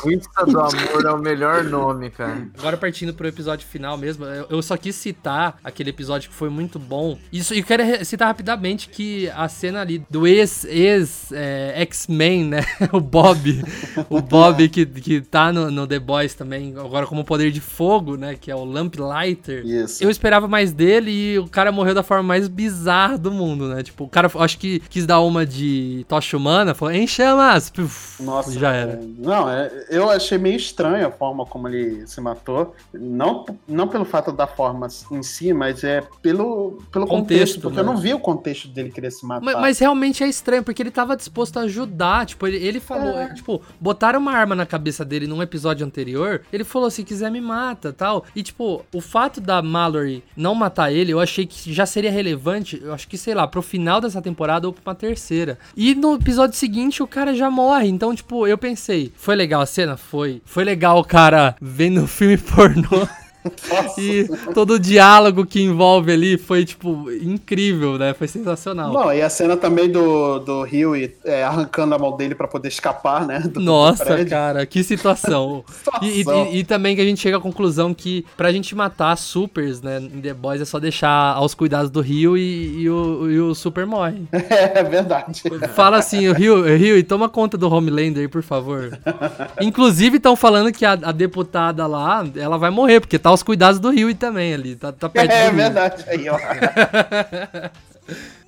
Linguiça 0.04 0.46
do 0.46 0.60
Amor 0.60 1.04
é 1.04 1.10
o 1.10 1.18
melhor 1.18 1.64
nome, 1.64 2.10
cara. 2.10 2.48
Agora 2.58 2.76
partindo 2.76 3.14
pro 3.14 3.26
episódio 3.26 3.66
final 3.66 3.96
mesmo, 3.96 4.24
eu 4.24 4.62
só 4.62 4.76
quis 4.76 4.94
citar 4.94 5.58
aquele 5.62 5.90
episódio 5.90 6.30
que 6.30 6.34
foi 6.34 6.48
muito 6.48 6.78
bom. 6.78 7.18
Isso, 7.32 7.54
e 7.54 7.62
quero 7.62 8.04
citar 8.04 8.28
rapidamente 8.28 8.88
que 8.88 9.28
a 9.30 9.48
cena 9.48 9.80
ali 9.80 10.04
do 10.10 10.26
ex-X-Men, 10.26 11.74
ex, 11.76 12.08
é, 12.10 12.44
né? 12.44 12.64
o 12.92 13.00
Bob. 13.00 13.62
o 14.08 14.20
Bob 14.20 14.68
que, 14.68 14.86
que 14.86 15.20
tá 15.20 15.52
no, 15.52 15.70
no 15.70 15.86
The 15.86 15.98
Boys 15.98 16.34
também 16.34 16.74
agora 16.76 17.06
como 17.06 17.24
poder 17.24 17.50
de 17.50 17.60
fogo, 17.60 18.16
né? 18.16 18.36
Que 18.40 18.50
é 18.50 18.54
o 18.54 18.64
Lamplighter. 18.64 19.64
Isso. 19.64 20.02
Eu 20.02 20.10
esperava 20.10 20.46
mais 20.48 20.72
dele 20.72 21.10
e 21.10 21.38
o 21.38 21.48
cara 21.48 21.72
morreu 21.72 21.94
da 21.94 22.02
forma 22.02 22.22
mais 22.22 22.48
bizarra 22.48 23.18
do 23.18 23.30
mundo, 23.30 23.68
né? 23.68 23.82
Tipo, 23.82 24.04
o 24.04 24.08
cara 24.08 24.30
acho 24.36 24.58
que 24.58 24.80
quis 24.88 25.06
dar 25.06 25.20
uma 25.20 25.46
de 25.46 26.04
tocha 26.08 26.36
humana, 26.36 26.74
falou, 26.74 26.94
em 26.94 27.06
chamas! 27.06 27.70
Puf, 27.70 28.22
Nossa, 28.22 28.52
já 28.58 28.72
era. 28.72 28.92
é, 28.92 29.00
não, 29.18 29.48
é, 29.48 29.70
eu 29.94 30.10
achei 30.10 30.38
meio 30.38 30.56
estranho 30.56 31.06
a 31.06 31.10
forma 31.10 31.44
como 31.46 31.68
ele 31.68 32.06
se 32.06 32.20
matou. 32.20 32.74
Não, 32.92 33.44
não 33.66 33.88
pelo 33.88 34.04
fato 34.04 34.32
da 34.32 34.46
forma 34.46 34.86
em 35.10 35.22
si, 35.22 35.52
mas 35.52 35.84
é 35.84 36.02
pelo, 36.22 36.82
pelo 36.90 37.06
contexto, 37.06 37.24
Contexto, 37.24 37.60
porque 37.60 37.76
né? 37.76 37.82
eu 37.82 37.86
não 37.86 37.96
vi 37.96 38.12
o 38.14 38.18
contexto 38.18 38.68
dele 38.68 38.90
querer 38.90 39.10
se 39.10 39.24
matar. 39.26 39.44
Mas, 39.44 39.54
mas 39.60 39.78
realmente 39.78 40.22
é 40.22 40.28
estranho, 40.28 40.62
porque 40.62 40.82
ele 40.82 40.90
tava 40.90 41.16
disposto 41.16 41.58
a 41.58 41.62
ajudar. 41.62 42.26
Tipo, 42.26 42.46
ele, 42.46 42.56
ele 42.58 42.80
falou, 42.80 43.18
É. 43.18 43.32
tipo, 43.34 43.60
botaram 43.80 44.18
uma 44.20 44.32
arma 44.32 44.54
na 44.54 44.66
cabeça 44.66 45.04
dele 45.04 45.26
num 45.26 45.42
episódio 45.42 45.86
anterior. 45.86 46.42
Ele 46.52 46.64
falou: 46.64 46.90
se 46.90 47.02
quiser, 47.04 47.30
me 47.30 47.40
mata 47.40 47.92
tal. 47.92 48.24
E, 48.34 48.42
tipo, 48.42 48.84
o 48.92 49.00
fato 49.00 49.40
da 49.40 49.62
Mallory 49.62 50.22
não 50.36 50.54
matar 50.54 50.92
ele, 50.92 51.12
eu 51.12 51.20
achei 51.20 51.46
que 51.46 51.72
já 51.72 51.86
seria 51.86 52.10
relevante. 52.10 52.80
Eu 52.82 52.92
acho 52.92 53.08
que, 53.08 53.16
sei 53.18 53.34
lá, 53.34 53.46
pro 53.46 53.62
final 53.62 54.00
dessa 54.00 54.20
temporada 54.20 54.66
ou 54.66 54.72
pra 54.72 54.82
uma 54.90 54.94
terceira. 54.94 55.58
E 55.76 55.94
no 55.94 56.14
episódio 56.14 56.56
seguinte, 56.56 57.02
o 57.02 57.06
cara 57.06 57.34
já 57.34 57.50
morre. 57.50 57.88
Então, 57.88 58.14
tipo, 58.14 58.46
eu 58.46 58.58
pensei: 58.58 59.12
foi 59.16 59.34
legal 59.34 59.60
a 59.62 59.66
cena? 59.84 59.96
Foi. 59.96 60.42
Foi 60.44 60.64
legal 60.64 61.04
cara 61.04 61.54
vendo 61.60 62.06
filme 62.06 62.36
pornô. 62.36 63.06
Nossa. 63.68 64.00
E 64.00 64.28
todo 64.54 64.74
o 64.74 64.78
diálogo 64.78 65.44
que 65.46 65.60
envolve 65.60 66.10
ali 66.12 66.36
foi, 66.38 66.64
tipo, 66.64 67.10
incrível, 67.12 67.98
né? 67.98 68.14
Foi 68.14 68.26
sensacional. 68.28 68.92
Não, 68.92 69.12
e 69.12 69.20
a 69.22 69.28
cena 69.28 69.56
também 69.56 69.90
do, 69.90 70.38
do 70.40 70.62
Rio 70.62 70.94
é, 71.24 71.42
arrancando 71.44 71.94
a 71.94 71.98
mão 71.98 72.16
dele 72.16 72.34
pra 72.34 72.48
poder 72.48 72.68
escapar, 72.68 73.26
né? 73.26 73.40
do- 73.40 73.48
do 73.50 73.60
Nossa, 73.60 74.04
prédio. 74.04 74.30
cara, 74.30 74.64
que 74.66 74.82
situação. 74.82 75.64
E, 76.02 76.22
e- 76.22 76.24
e- 76.24 76.58
e 76.58 76.64
também 76.64 76.94
que 76.96 77.00
a 77.02 77.04
gente 77.04 77.20
chega 77.20 77.36
à 77.36 77.40
conclusão 77.40 77.94
que 77.94 78.24
pra 78.36 78.50
gente 78.52 78.74
matar 78.74 79.16
supers, 79.16 79.80
né, 79.80 79.98
em 80.00 80.20
The 80.20 80.34
Boys 80.34 80.60
é 80.60 80.64
só 80.64 80.78
deixar 80.80 81.34
aos 81.34 81.54
cuidados 81.54 81.90
do 81.90 82.00
Rio 82.00 82.36
e, 82.36 82.80
e 82.82 82.90
o, 82.90 83.30
e 83.30 83.38
o 83.40 83.54
super 83.54 83.86
morre. 83.86 84.22
É 84.74 84.82
verdade. 84.82 85.42
Fala 85.74 85.98
assim, 85.98 86.26
o 86.28 86.32
Rio, 86.32 86.62
Rio, 86.76 86.96
e 86.98 87.02
toma 87.02 87.28
conta 87.28 87.56
do 87.56 87.68
Homelander 87.72 88.22
aí, 88.22 88.28
por 88.28 88.42
favor. 88.42 88.98
Inclusive, 89.60 90.16
estão 90.16 90.34
falando 90.36 90.72
que 90.72 90.84
a, 90.84 90.92
a 90.92 91.12
deputada 91.12 91.86
lá, 91.86 92.24
ela 92.36 92.56
vai 92.58 92.70
morrer, 92.70 93.00
porque 93.00 93.18
tá 93.18 93.30
aos 93.34 93.42
cuidados 93.42 93.80
do 93.80 93.90
Rio 93.90 94.08
e 94.08 94.14
também 94.14 94.54
ali, 94.54 94.76
tá, 94.76 94.92
tá 94.92 95.08
perto 95.10 95.30
É 95.30 95.50
do 95.50 95.56
Rio. 95.56 95.56
verdade. 95.56 96.04
Aí, 96.08 96.28
ó. 96.28 96.38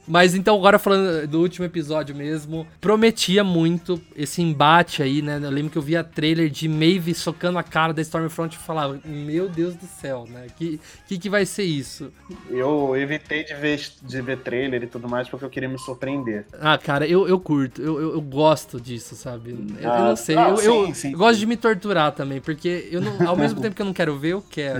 Mas 0.07 0.35
então, 0.35 0.57
agora 0.57 0.79
falando 0.79 1.27
do 1.27 1.41
último 1.41 1.65
episódio 1.67 2.15
mesmo, 2.15 2.67
prometia 2.81 3.43
muito 3.43 4.01
esse 4.15 4.41
embate 4.41 5.03
aí, 5.03 5.21
né? 5.23 5.41
Eu 5.43 5.51
lembro 5.51 5.71
que 5.71 5.79
eu 5.79 5.83
via 5.83 6.05
trailer 6.05 6.49
de 6.49 6.69
Maeve 6.69 7.13
socando 7.15 7.59
a 7.59 7.63
cara 7.63 7.93
da 7.93 8.01
Stormfront 8.03 8.55
e 8.55 8.59
falava, 8.59 9.01
meu 9.05 9.49
Deus 9.49 9.75
do 9.75 9.87
céu, 9.87 10.25
né? 10.29 10.47
Que 10.57 10.81
que, 11.09 11.19
que 11.19 11.31
vai 11.31 11.45
ser 11.47 11.65
isso? 11.65 12.13
Eu 12.51 12.97
evitei 12.97 13.45
de 13.45 13.55
ver, 13.55 13.81
de 14.03 14.21
ver 14.23 14.39
trailer 14.39 14.83
e 14.83 14.87
tudo 14.87 15.09
mais 15.09 15.29
porque 15.29 15.45
eu 15.45 15.51
queria 15.51 15.69
me 15.69 15.79
surpreender. 15.79 16.47
Ah, 16.61 16.79
cara, 16.79 17.07
eu, 17.07 17.27
eu 17.29 17.39
curto, 17.41 17.81
eu, 17.83 18.01
eu, 18.01 18.13
eu 18.15 18.21
gosto 18.21 18.81
disso, 18.81 19.15
sabe? 19.17 19.51
Eu, 19.51 19.81
eu 19.83 19.91
Ah, 19.93 19.99
não 20.11 20.17
sei, 20.17 20.35
não, 20.37 20.51
eu, 20.51 20.57
sim, 20.59 20.89
eu- 20.89 20.95
sim, 20.95 21.13
eu 21.13 21.19
gosto 21.19 21.35
sim. 21.35 21.41
de 21.41 21.47
me 21.47 21.57
torturar 21.57 22.13
também, 22.13 22.41
porque 22.41 22.89
eu 22.91 23.01
não, 23.01 23.27
ao 23.29 23.37
mesmo 23.37 23.59
tempo 23.63 23.75
que 23.75 23.83
eu 23.83 23.87
não 23.87 23.93
quero 23.93 24.17
ver, 24.19 24.33
eu 24.35 24.43
quero. 24.49 24.79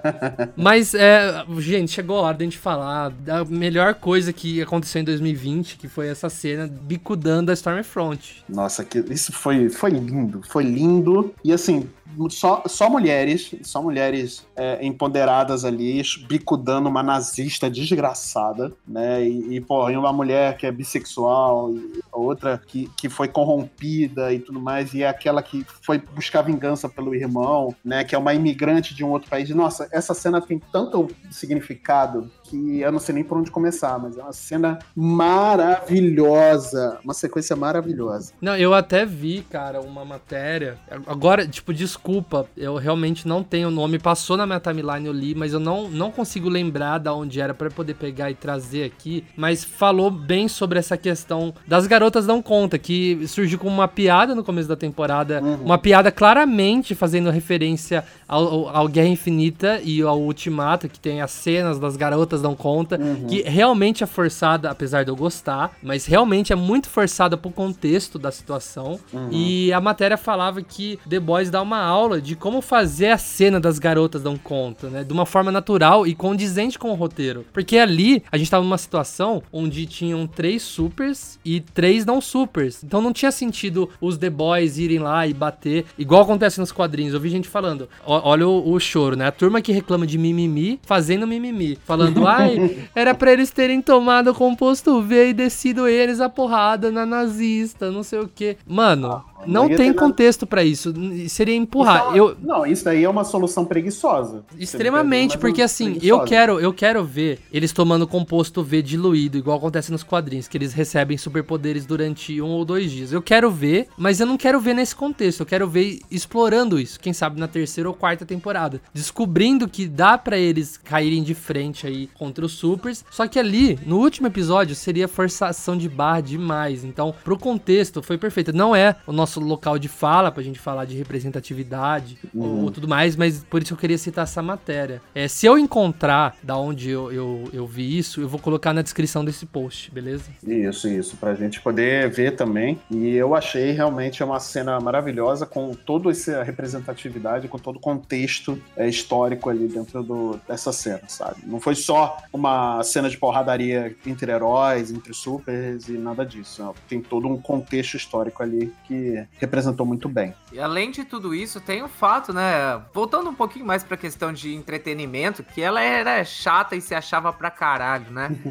Mas, 0.56 0.94
é, 0.94 1.44
gente, 1.58 1.90
chegou 1.92 2.18
a 2.18 2.22
hora 2.22 2.36
de 2.36 2.42
a 2.44 2.46
gente 2.46 2.58
falar 2.58 3.10
da 3.10 3.44
melhor 3.44 3.94
coisa 3.94 4.32
que 4.32 4.61
aconteceu 4.62 5.00
em 5.00 5.04
2020, 5.04 5.76
que 5.76 5.88
foi 5.88 6.08
essa 6.08 6.28
cena 6.28 6.66
bicudando 6.66 7.50
a 7.50 7.54
Stormfront. 7.54 8.44
Nossa, 8.48 8.84
que, 8.84 8.98
isso 9.10 9.32
foi, 9.32 9.68
foi 9.68 9.90
lindo, 9.90 10.40
foi 10.48 10.64
lindo. 10.64 11.34
E 11.44 11.52
assim, 11.52 11.88
só, 12.30 12.62
só 12.66 12.88
mulheres, 12.88 13.54
só 13.62 13.82
mulheres 13.82 14.46
é, 14.56 14.84
empoderadas 14.84 15.64
ali, 15.64 16.02
bicudando 16.28 16.88
uma 16.88 17.02
nazista 17.02 17.70
desgraçada, 17.70 18.72
né? 18.86 19.24
E, 19.24 19.56
e, 19.56 19.60
pô, 19.60 19.88
e 19.90 19.96
uma 19.96 20.12
mulher 20.12 20.56
que 20.56 20.66
é 20.66 20.72
bissexual, 20.72 21.72
outra 22.10 22.60
que, 22.66 22.90
que 22.96 23.08
foi 23.08 23.28
corrompida 23.28 24.32
e 24.32 24.38
tudo 24.38 24.60
mais, 24.60 24.94
e 24.94 25.02
é 25.02 25.08
aquela 25.08 25.42
que 25.42 25.64
foi 25.82 25.98
buscar 25.98 26.42
vingança 26.42 26.88
pelo 26.88 27.14
irmão, 27.14 27.74
né? 27.84 28.04
Que 28.04 28.14
é 28.14 28.18
uma 28.18 28.34
imigrante 28.34 28.94
de 28.94 29.04
um 29.04 29.10
outro 29.10 29.30
país. 29.30 29.48
Nossa, 29.50 29.88
essa 29.92 30.14
cena 30.14 30.40
tem 30.40 30.60
tanto 30.72 31.08
significado 31.30 32.30
que 32.52 32.80
eu 32.80 32.92
não 32.92 32.98
sei 32.98 33.14
nem 33.14 33.24
por 33.24 33.38
onde 33.38 33.50
começar, 33.50 33.98
mas 33.98 34.18
é 34.18 34.22
uma 34.22 34.32
cena 34.32 34.78
maravilhosa, 34.94 36.98
uma 37.02 37.14
sequência 37.14 37.56
maravilhosa. 37.56 38.34
Não, 38.40 38.56
eu 38.56 38.74
até 38.74 39.06
vi, 39.06 39.42
cara, 39.50 39.80
uma 39.80 40.04
matéria. 40.04 40.78
Agora, 41.06 41.48
tipo, 41.48 41.72
desculpa, 42.06 42.46
eu 42.56 42.76
realmente 42.76 43.28
não 43.28 43.42
tenho 43.44 43.68
o 43.68 43.70
nome. 43.70 43.98
Passou 43.98 44.36
na 44.36 44.44
minha 44.44 44.58
timeline, 44.58 45.06
eu 45.06 45.12
li, 45.12 45.34
mas 45.36 45.52
eu 45.52 45.60
não, 45.60 45.88
não 45.88 46.10
consigo 46.10 46.48
lembrar 46.48 46.98
da 46.98 47.14
onde 47.14 47.40
era 47.40 47.54
pra 47.54 47.70
poder 47.70 47.94
pegar 47.94 48.28
e 48.30 48.34
trazer 48.34 48.84
aqui. 48.84 49.24
Mas 49.36 49.62
falou 49.64 50.10
bem 50.10 50.48
sobre 50.48 50.78
essa 50.80 50.96
questão 50.96 51.54
das 51.66 51.86
garotas 51.86 52.26
dão 52.26 52.42
conta, 52.42 52.76
que 52.76 53.24
surgiu 53.28 53.58
como 53.58 53.72
uma 53.72 53.86
piada 53.86 54.34
no 54.34 54.42
começo 54.42 54.68
da 54.68 54.74
temporada. 54.76 55.40
Uma 55.64 55.78
piada 55.78 56.10
claramente 56.10 56.94
fazendo 56.94 57.30
referência 57.30 58.04
ao, 58.26 58.68
ao- 58.76 58.88
Guerra 58.88 59.08
Infinita 59.08 59.80
e 59.84 60.02
ao 60.02 60.20
Ultimato, 60.20 60.88
que 60.88 60.98
tem 60.98 61.20
as 61.22 61.30
cenas 61.30 61.78
das 61.78 61.96
garotas 61.96 62.42
dão 62.42 62.54
conta, 62.56 62.98
que 63.28 63.42
realmente 63.42 64.02
é 64.02 64.06
forçada, 64.06 64.70
apesar 64.70 65.04
de 65.04 65.10
eu 65.10 65.16
gostar, 65.16 65.76
mas 65.82 66.04
realmente 66.04 66.52
é 66.52 66.56
muito 66.56 66.88
forçada 66.90 67.36
pro 67.36 67.50
contexto 67.50 68.18
da 68.18 68.30
situação. 68.32 68.98
E 69.30 69.72
a 69.72 69.80
matéria 69.80 70.16
falava 70.16 70.60
que 70.60 70.98
The 71.08 71.20
Boys 71.20 71.48
dá 71.50 71.62
uma 71.62 71.78
aula 71.92 72.20
de 72.20 72.34
como 72.34 72.60
fazer 72.60 73.08
a 73.08 73.18
cena 73.18 73.60
das 73.60 73.78
garotas 73.78 74.22
dão 74.22 74.36
conta, 74.36 74.88
né? 74.88 75.04
De 75.04 75.12
uma 75.12 75.26
forma 75.26 75.52
natural 75.52 76.06
e 76.06 76.14
condizente 76.14 76.78
com 76.78 76.90
o 76.90 76.94
roteiro. 76.94 77.44
Porque 77.52 77.78
ali 77.78 78.22
a 78.30 78.36
gente 78.36 78.50
tava 78.50 78.64
numa 78.64 78.78
situação 78.78 79.42
onde 79.52 79.86
tinham 79.86 80.26
três 80.26 80.62
supers 80.62 81.38
e 81.44 81.60
três 81.60 82.04
não 82.04 82.20
supers. 82.20 82.82
Então 82.82 83.00
não 83.00 83.12
tinha 83.12 83.30
sentido 83.30 83.88
os 84.00 84.16
The 84.16 84.30
Boys 84.30 84.78
irem 84.78 84.98
lá 84.98 85.26
e 85.26 85.34
bater, 85.34 85.84
igual 85.98 86.22
acontece 86.22 86.60
nos 86.60 86.72
quadrinhos. 86.72 87.14
Eu 87.14 87.20
vi 87.20 87.28
gente 87.28 87.48
falando, 87.48 87.88
olha 88.04 88.46
o, 88.46 88.72
o 88.72 88.80
choro, 88.80 89.16
né? 89.16 89.26
A 89.26 89.32
turma 89.32 89.60
que 89.60 89.72
reclama 89.72 90.06
de 90.06 90.18
mimimi 90.18 90.80
fazendo 90.82 91.26
mimimi. 91.26 91.78
Falando, 91.84 92.26
ai, 92.28 92.86
era 92.94 93.14
pra 93.14 93.32
eles 93.32 93.50
terem 93.50 93.80
tomado 93.82 94.30
o 94.30 94.34
composto 94.34 95.02
V 95.02 95.28
e 95.28 95.34
descido 95.34 95.86
eles 95.88 96.20
a 96.20 96.28
porrada 96.28 96.90
na 96.90 97.04
nazista, 97.04 97.90
não 97.90 98.02
sei 98.02 98.20
o 98.20 98.28
quê. 98.28 98.56
Mano, 98.66 99.24
não 99.46 99.68
não 99.68 99.76
tem 99.76 99.92
contexto 99.92 100.46
pra 100.46 100.62
isso. 100.64 100.92
Seria 101.28 101.54
empurrar. 101.54 102.06
Isso 102.08 102.14
é 102.14 102.18
Eu, 102.18 102.24
uma- 102.26 102.36
Não, 102.42 102.66
isso 102.66 102.84
daí 102.84 103.04
é 103.04 103.08
uma 103.08 103.24
solução 103.24 103.64
preguiçosa. 103.64 104.44
Extremamente, 104.58 105.38
porque 105.38 105.60
não- 105.60 105.64
assim, 105.66 105.98
eu 106.02 106.20
quero, 106.24 106.60
eu 106.60 106.72
quero 106.72 107.04
ver 107.04 107.40
eles 107.52 107.72
tomando 107.72 108.06
composto 108.06 108.62
V 108.62 108.82
diluído, 108.82 109.38
igual 109.38 109.58
acontece 109.58 109.90
nos 109.92 110.02
quadrinhos, 110.02 110.48
que 110.48 110.56
eles 110.56 110.72
recebem 110.72 111.16
superpoderes 111.16 111.86
durante 111.86 112.40
um 112.40 112.48
ou 112.50 112.64
dois 112.64 112.90
dias. 112.90 113.12
Eu 113.12 113.22
quero 113.22 113.50
ver, 113.50 113.88
mas 113.96 114.20
eu 114.20 114.26
não 114.26 114.36
quero 114.36 114.60
ver 114.60 114.74
nesse 114.74 114.94
contexto. 114.94 115.40
Eu 115.40 115.46
quero 115.46 115.68
ver 115.68 116.00
explorando 116.10 116.78
isso, 116.78 116.98
quem 117.00 117.12
sabe 117.12 117.38
na 117.40 117.48
terceira 117.48 117.88
ou 117.88 117.94
quarta 117.94 118.24
temporada, 118.24 118.80
descobrindo 118.92 119.68
que 119.68 119.86
dá 119.86 120.16
pra 120.18 120.36
eles 120.38 120.76
caírem 120.76 121.22
de 121.22 121.34
frente 121.34 121.86
aí 121.86 122.08
contra 122.14 122.44
os 122.44 122.52
supers. 122.52 123.04
Só 123.10 123.26
que 123.26 123.38
ali, 123.38 123.78
no 123.86 123.98
último 123.98 124.26
episódio, 124.26 124.74
seria 124.74 125.08
forçação 125.08 125.76
de 125.76 125.88
barra 125.88 126.20
demais. 126.20 126.84
Então, 126.84 127.14
pro 127.24 127.38
contexto, 127.38 128.02
foi 128.02 128.16
perfeito. 128.18 128.52
Não 128.52 128.74
é 128.74 128.96
o 129.06 129.12
nosso 129.12 129.31
local 129.40 129.78
de 129.78 129.88
fala 129.88 130.30
pra 130.30 130.42
gente 130.42 130.58
falar 130.58 130.84
de 130.84 130.96
representatividade 130.96 132.18
ou, 132.34 132.64
ou 132.64 132.70
tudo 132.70 132.88
mais, 132.88 133.16
mas 133.16 133.44
por 133.44 133.62
isso 133.62 133.72
eu 133.72 133.76
queria 133.76 133.98
citar 133.98 134.24
essa 134.24 134.42
matéria. 134.42 135.00
É, 135.14 135.28
se 135.28 135.46
eu 135.46 135.58
encontrar 135.58 136.36
da 136.42 136.56
onde 136.56 136.90
eu, 136.90 137.12
eu, 137.12 137.44
eu 137.52 137.66
vi 137.66 137.98
isso, 137.98 138.20
eu 138.20 138.28
vou 138.28 138.40
colocar 138.40 138.72
na 138.72 138.82
descrição 138.82 139.24
desse 139.24 139.46
post, 139.46 139.90
beleza? 139.90 140.30
Isso, 140.46 140.88
isso, 140.88 141.16
pra 141.16 141.34
gente 141.34 141.60
poder 141.60 142.10
ver 142.10 142.36
também. 142.36 142.78
E 142.90 143.14
eu 143.14 143.34
achei 143.34 143.72
realmente 143.72 144.22
uma 144.22 144.40
cena 144.40 144.78
maravilhosa 144.80 145.46
com 145.46 145.72
toda 145.74 146.10
essa 146.10 146.42
representatividade, 146.42 147.48
com 147.48 147.58
todo 147.58 147.76
o 147.76 147.80
contexto 147.80 148.60
é, 148.76 148.88
histórico 148.88 149.50
ali 149.50 149.68
dentro 149.68 150.02
do, 150.02 150.40
dessa 150.48 150.72
cena, 150.72 151.02
sabe? 151.08 151.42
Não 151.44 151.60
foi 151.60 151.74
só 151.74 152.18
uma 152.32 152.82
cena 152.82 153.08
de 153.08 153.16
porradaria 153.16 153.94
entre 154.06 154.30
heróis, 154.30 154.90
entre 154.90 155.14
supers 155.14 155.88
e 155.88 155.92
nada 155.92 156.24
disso. 156.24 156.74
Tem 156.88 157.00
todo 157.00 157.28
um 157.28 157.40
contexto 157.40 157.96
histórico 157.96 158.42
ali 158.42 158.72
que 158.86 159.21
representou 159.38 159.86
muito 159.86 160.08
bem. 160.08 160.34
E 160.52 160.60
além 160.60 160.90
de 160.90 161.04
tudo 161.04 161.34
isso, 161.34 161.60
tem 161.60 161.82
o 161.82 161.88
fato, 161.88 162.32
né? 162.32 162.80
Voltando 162.92 163.30
um 163.30 163.34
pouquinho 163.34 163.64
mais 163.64 163.82
pra 163.82 163.96
questão 163.96 164.32
de 164.32 164.54
entretenimento, 164.54 165.42
que 165.42 165.60
ela 165.60 165.80
era 165.80 166.24
chata 166.24 166.76
e 166.76 166.80
se 166.80 166.94
achava 166.94 167.32
pra 167.32 167.50
caralho, 167.50 168.10
né? 168.10 168.30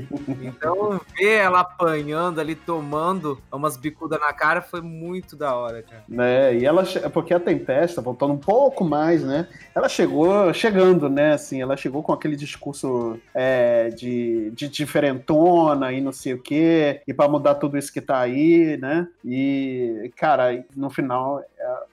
Então, 0.41 0.99
ver 1.17 1.38
ela 1.38 1.61
apanhando 1.61 2.39
ali, 2.39 2.55
tomando 2.55 3.39
umas 3.51 3.78
bicudas 3.78 4.19
na 4.19 4.34
cara, 4.34 4.61
foi 4.61 4.82
muito 4.82 5.36
da 5.36 5.55
hora, 5.55 5.82
cara. 5.84 6.03
né? 6.07 6.55
E 6.55 6.65
ela, 6.65 6.84
porque 7.13 7.34
a 7.34 7.39
Tempesta, 7.39 8.01
voltando 8.01 8.34
um 8.34 8.38
pouco 8.38 8.84
mais, 8.84 9.24
né? 9.24 9.47
Ela 9.74 9.88
chegou 9.88 10.53
chegando, 10.53 11.09
né? 11.09 11.34
Assim, 11.34 11.61
ela 11.61 11.78
chegou 11.78 12.03
com 12.03 12.11
aquele 12.11 12.36
discurso 12.36 13.19
é, 13.34 13.89
de, 13.89 14.51
de 14.51 14.67
diferentona 14.67 15.91
e 15.91 16.01
não 16.01 16.11
sei 16.11 16.34
o 16.34 16.41
quê, 16.41 17.01
e 17.07 17.13
para 17.13 17.30
mudar 17.30 17.55
tudo 17.55 17.78
isso 17.78 17.91
que 17.91 18.01
tá 18.01 18.19
aí, 18.19 18.78
né? 18.78 19.07
E, 19.24 20.11
cara, 20.15 20.61
no 20.76 20.89
final, 20.89 21.39
é, 21.57 21.84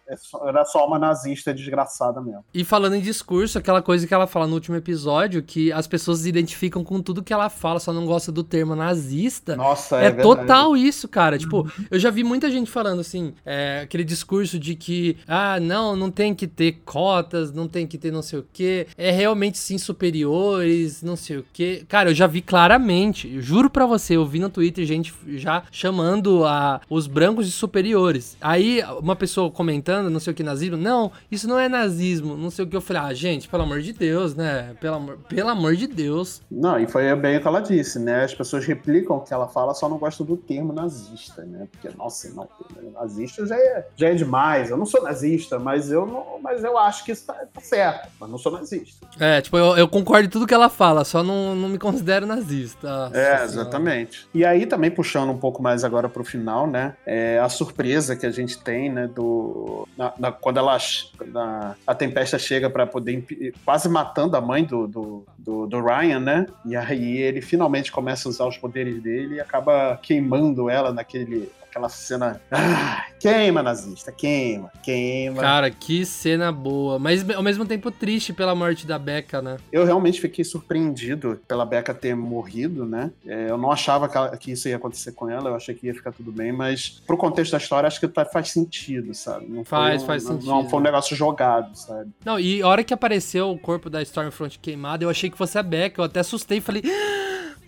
era 0.46 0.64
só 0.64 0.86
uma 0.86 0.98
nazista 0.98 1.52
desgraçada 1.52 2.20
mesmo. 2.20 2.44
E 2.52 2.64
falando 2.64 2.94
em 2.94 3.00
discurso, 3.00 3.58
aquela 3.58 3.82
coisa 3.82 4.06
que 4.06 4.14
ela 4.14 4.26
fala 4.26 4.46
no 4.46 4.54
último 4.54 4.76
episódio, 4.76 5.42
que 5.42 5.70
as 5.72 5.86
pessoas 5.86 6.20
se 6.20 6.28
identificam 6.28 6.82
com 6.82 7.00
tudo 7.00 7.22
que 7.22 7.32
ela 7.32 7.48
fala, 7.48 7.78
só 7.78 7.92
não 7.92 8.06
gosta 8.06 8.32
do 8.32 8.42
termo 8.42 8.74
nazista. 8.74 9.56
Nossa, 9.56 10.00
é, 10.00 10.06
é 10.06 10.10
total 10.10 10.76
isso, 10.76 11.06
cara. 11.08 11.38
Tipo, 11.38 11.70
eu 11.90 11.98
já 11.98 12.10
vi 12.10 12.24
muita 12.24 12.50
gente 12.50 12.70
falando 12.70 13.00
assim, 13.00 13.34
é, 13.44 13.80
aquele 13.82 14.04
discurso 14.04 14.58
de 14.58 14.74
que, 14.74 15.16
ah, 15.26 15.60
não, 15.60 15.94
não 15.94 16.10
tem 16.10 16.34
que 16.34 16.46
ter 16.46 16.80
cotas, 16.84 17.52
não 17.52 17.68
tem 17.68 17.86
que 17.86 17.98
ter 17.98 18.10
não 18.10 18.22
sei 18.22 18.38
o 18.38 18.46
quê, 18.52 18.86
é 18.96 19.10
realmente 19.10 19.58
sim 19.58 19.78
superiores, 19.78 21.02
não 21.02 21.16
sei 21.16 21.38
o 21.38 21.46
quê. 21.52 21.84
Cara, 21.88 22.10
eu 22.10 22.14
já 22.14 22.26
vi 22.26 22.40
claramente, 22.40 23.40
juro 23.40 23.68
pra 23.68 23.86
você, 23.86 24.16
eu 24.16 24.26
vi 24.26 24.38
no 24.38 24.48
Twitter 24.48 24.84
gente 24.84 25.14
já 25.36 25.62
chamando 25.70 26.44
a, 26.44 26.80
os 26.88 27.06
brancos 27.06 27.46
de 27.46 27.52
superiores. 27.52 28.36
Aí 28.40 28.82
uma 29.00 29.16
pessoa 29.16 29.50
comentando, 29.50 29.97
não 30.02 30.20
sei 30.20 30.32
o 30.32 30.36
que, 30.36 30.42
nazismo, 30.42 30.76
não, 30.76 31.12
isso 31.30 31.48
não 31.48 31.58
é 31.58 31.68
nazismo, 31.68 32.36
não 32.36 32.50
sei 32.50 32.64
o 32.64 32.68
que. 32.68 32.76
Eu 32.76 32.80
falei, 32.80 33.02
ah, 33.02 33.14
gente, 33.14 33.48
pelo 33.48 33.62
amor 33.62 33.80
de 33.80 33.92
Deus, 33.92 34.34
né? 34.34 34.74
Pelo 34.80 34.96
amor, 34.96 35.18
pelo 35.28 35.48
amor 35.48 35.76
de 35.76 35.86
Deus. 35.86 36.42
Não, 36.50 36.78
e 36.78 36.86
foi 36.86 37.14
bem 37.16 37.38
o 37.38 37.40
que 37.40 37.48
ela 37.48 37.60
disse, 37.60 37.98
né? 37.98 38.24
As 38.24 38.34
pessoas 38.34 38.64
replicam 38.64 39.16
o 39.16 39.20
que 39.20 39.32
ela 39.32 39.48
fala, 39.48 39.74
só 39.74 39.88
não 39.88 39.98
gostam 39.98 40.26
do 40.26 40.36
termo 40.36 40.72
nazista, 40.72 41.42
né? 41.44 41.66
Porque, 41.70 41.88
nossa, 41.96 42.30
não, 42.30 42.48
nazista 42.92 43.46
já 43.46 43.56
é, 43.56 43.86
já 43.96 44.08
é 44.08 44.14
demais. 44.14 44.70
Eu 44.70 44.76
não 44.76 44.86
sou 44.86 45.02
nazista, 45.02 45.58
mas 45.58 45.90
eu, 45.90 46.06
não, 46.06 46.40
mas 46.42 46.62
eu 46.62 46.78
acho 46.78 47.04
que 47.04 47.12
isso 47.12 47.26
tá, 47.26 47.34
tá 47.34 47.60
certo, 47.60 48.08
mas 48.20 48.30
não 48.30 48.38
sou 48.38 48.52
nazista. 48.52 49.06
É, 49.18 49.40
tipo, 49.40 49.56
eu, 49.56 49.76
eu 49.76 49.88
concordo 49.88 50.26
em 50.26 50.30
tudo 50.30 50.46
que 50.46 50.54
ela 50.54 50.68
fala, 50.68 51.04
só 51.04 51.22
não, 51.22 51.54
não 51.54 51.68
me 51.68 51.78
considero 51.78 52.26
nazista. 52.26 53.10
É, 53.12 53.42
exatamente. 53.42 54.28
E 54.34 54.44
aí, 54.44 54.66
também 54.66 54.90
puxando 54.90 55.30
um 55.30 55.38
pouco 55.38 55.62
mais 55.62 55.84
agora 55.84 56.08
pro 56.08 56.24
final, 56.24 56.66
né? 56.66 56.94
É 57.06 57.38
a 57.38 57.48
surpresa 57.48 58.14
que 58.14 58.26
a 58.26 58.30
gente 58.30 58.58
tem, 58.58 58.90
né? 58.90 59.06
Do. 59.06 59.87
Na, 59.96 60.12
na, 60.18 60.32
quando 60.32 60.58
ela. 60.58 60.78
Na, 61.26 61.76
a 61.86 61.94
tempesta 61.94 62.38
chega 62.38 62.70
para 62.70 62.86
poder. 62.86 63.24
quase 63.64 63.88
matando 63.88 64.36
a 64.36 64.40
mãe 64.40 64.64
do, 64.64 64.86
do, 64.86 65.26
do, 65.48 65.66
do, 65.66 65.80
Ryan, 65.80 66.20
né? 66.20 66.46
E 66.66 66.76
aí 66.76 67.16
ele 67.16 67.40
finalmente 67.40 67.90
começa 67.90 68.28
a 68.28 68.30
usar 68.30 68.46
os 68.46 68.58
poderes 68.58 69.02
dele 69.02 69.36
e 69.36 69.40
acaba 69.40 69.98
queimando 70.02 70.68
ela 70.68 70.92
naquele 70.92 71.50
aquela 71.78 71.88
cena. 71.88 72.40
Ah, 72.50 73.06
queima, 73.20 73.62
nazista, 73.62 74.10
queima, 74.10 74.70
queima. 74.82 75.40
Cara, 75.40 75.70
que 75.70 76.04
cena 76.04 76.50
boa. 76.50 76.98
Mas 76.98 77.28
ao 77.30 77.42
mesmo 77.42 77.64
tempo 77.64 77.90
triste 77.90 78.32
pela 78.32 78.54
morte 78.54 78.86
da 78.86 78.98
Becca, 78.98 79.40
né? 79.40 79.58
Eu 79.70 79.84
realmente 79.84 80.20
fiquei 80.20 80.44
surpreendido 80.44 81.40
pela 81.46 81.64
Becca 81.64 81.94
ter 81.94 82.16
morrido, 82.16 82.84
né? 82.84 83.10
É, 83.26 83.50
eu 83.50 83.56
não 83.56 83.70
achava 83.70 84.08
que, 84.36 84.52
isso 84.52 84.68
ia 84.68 84.76
acontecer 84.76 85.12
com 85.12 85.30
ela, 85.30 85.50
eu 85.50 85.54
achei 85.54 85.74
que 85.74 85.86
ia 85.86 85.94
ficar 85.94 86.12
tudo 86.12 86.32
bem, 86.32 86.52
mas 86.52 87.00
pro 87.06 87.16
contexto 87.16 87.52
da 87.52 87.58
história, 87.58 87.86
acho 87.86 88.00
que 88.00 88.08
tá, 88.08 88.24
faz 88.24 88.50
sentido, 88.50 89.14
sabe? 89.14 89.46
Não 89.46 89.64
faz, 89.64 90.02
um, 90.02 90.06
faz 90.06 90.24
não, 90.24 90.32
sentido. 90.32 90.48
Não 90.48 90.68
foi 90.68 90.80
um 90.80 90.82
negócio 90.82 91.14
jogado, 91.14 91.76
sabe? 91.76 92.10
Não, 92.24 92.40
e 92.40 92.62
a 92.62 92.66
hora 92.66 92.82
que 92.82 92.94
apareceu 92.94 93.50
o 93.50 93.58
corpo 93.58 93.88
da 93.88 94.02
Stormfront 94.02 94.58
queimado, 94.58 95.04
eu 95.04 95.10
achei 95.10 95.30
que 95.30 95.37
fosse 95.38 95.58
a 95.58 95.62
Becca, 95.62 96.00
eu 96.00 96.04
até 96.04 96.20
assustei 96.20 96.58
e 96.58 96.60
falei. 96.60 96.82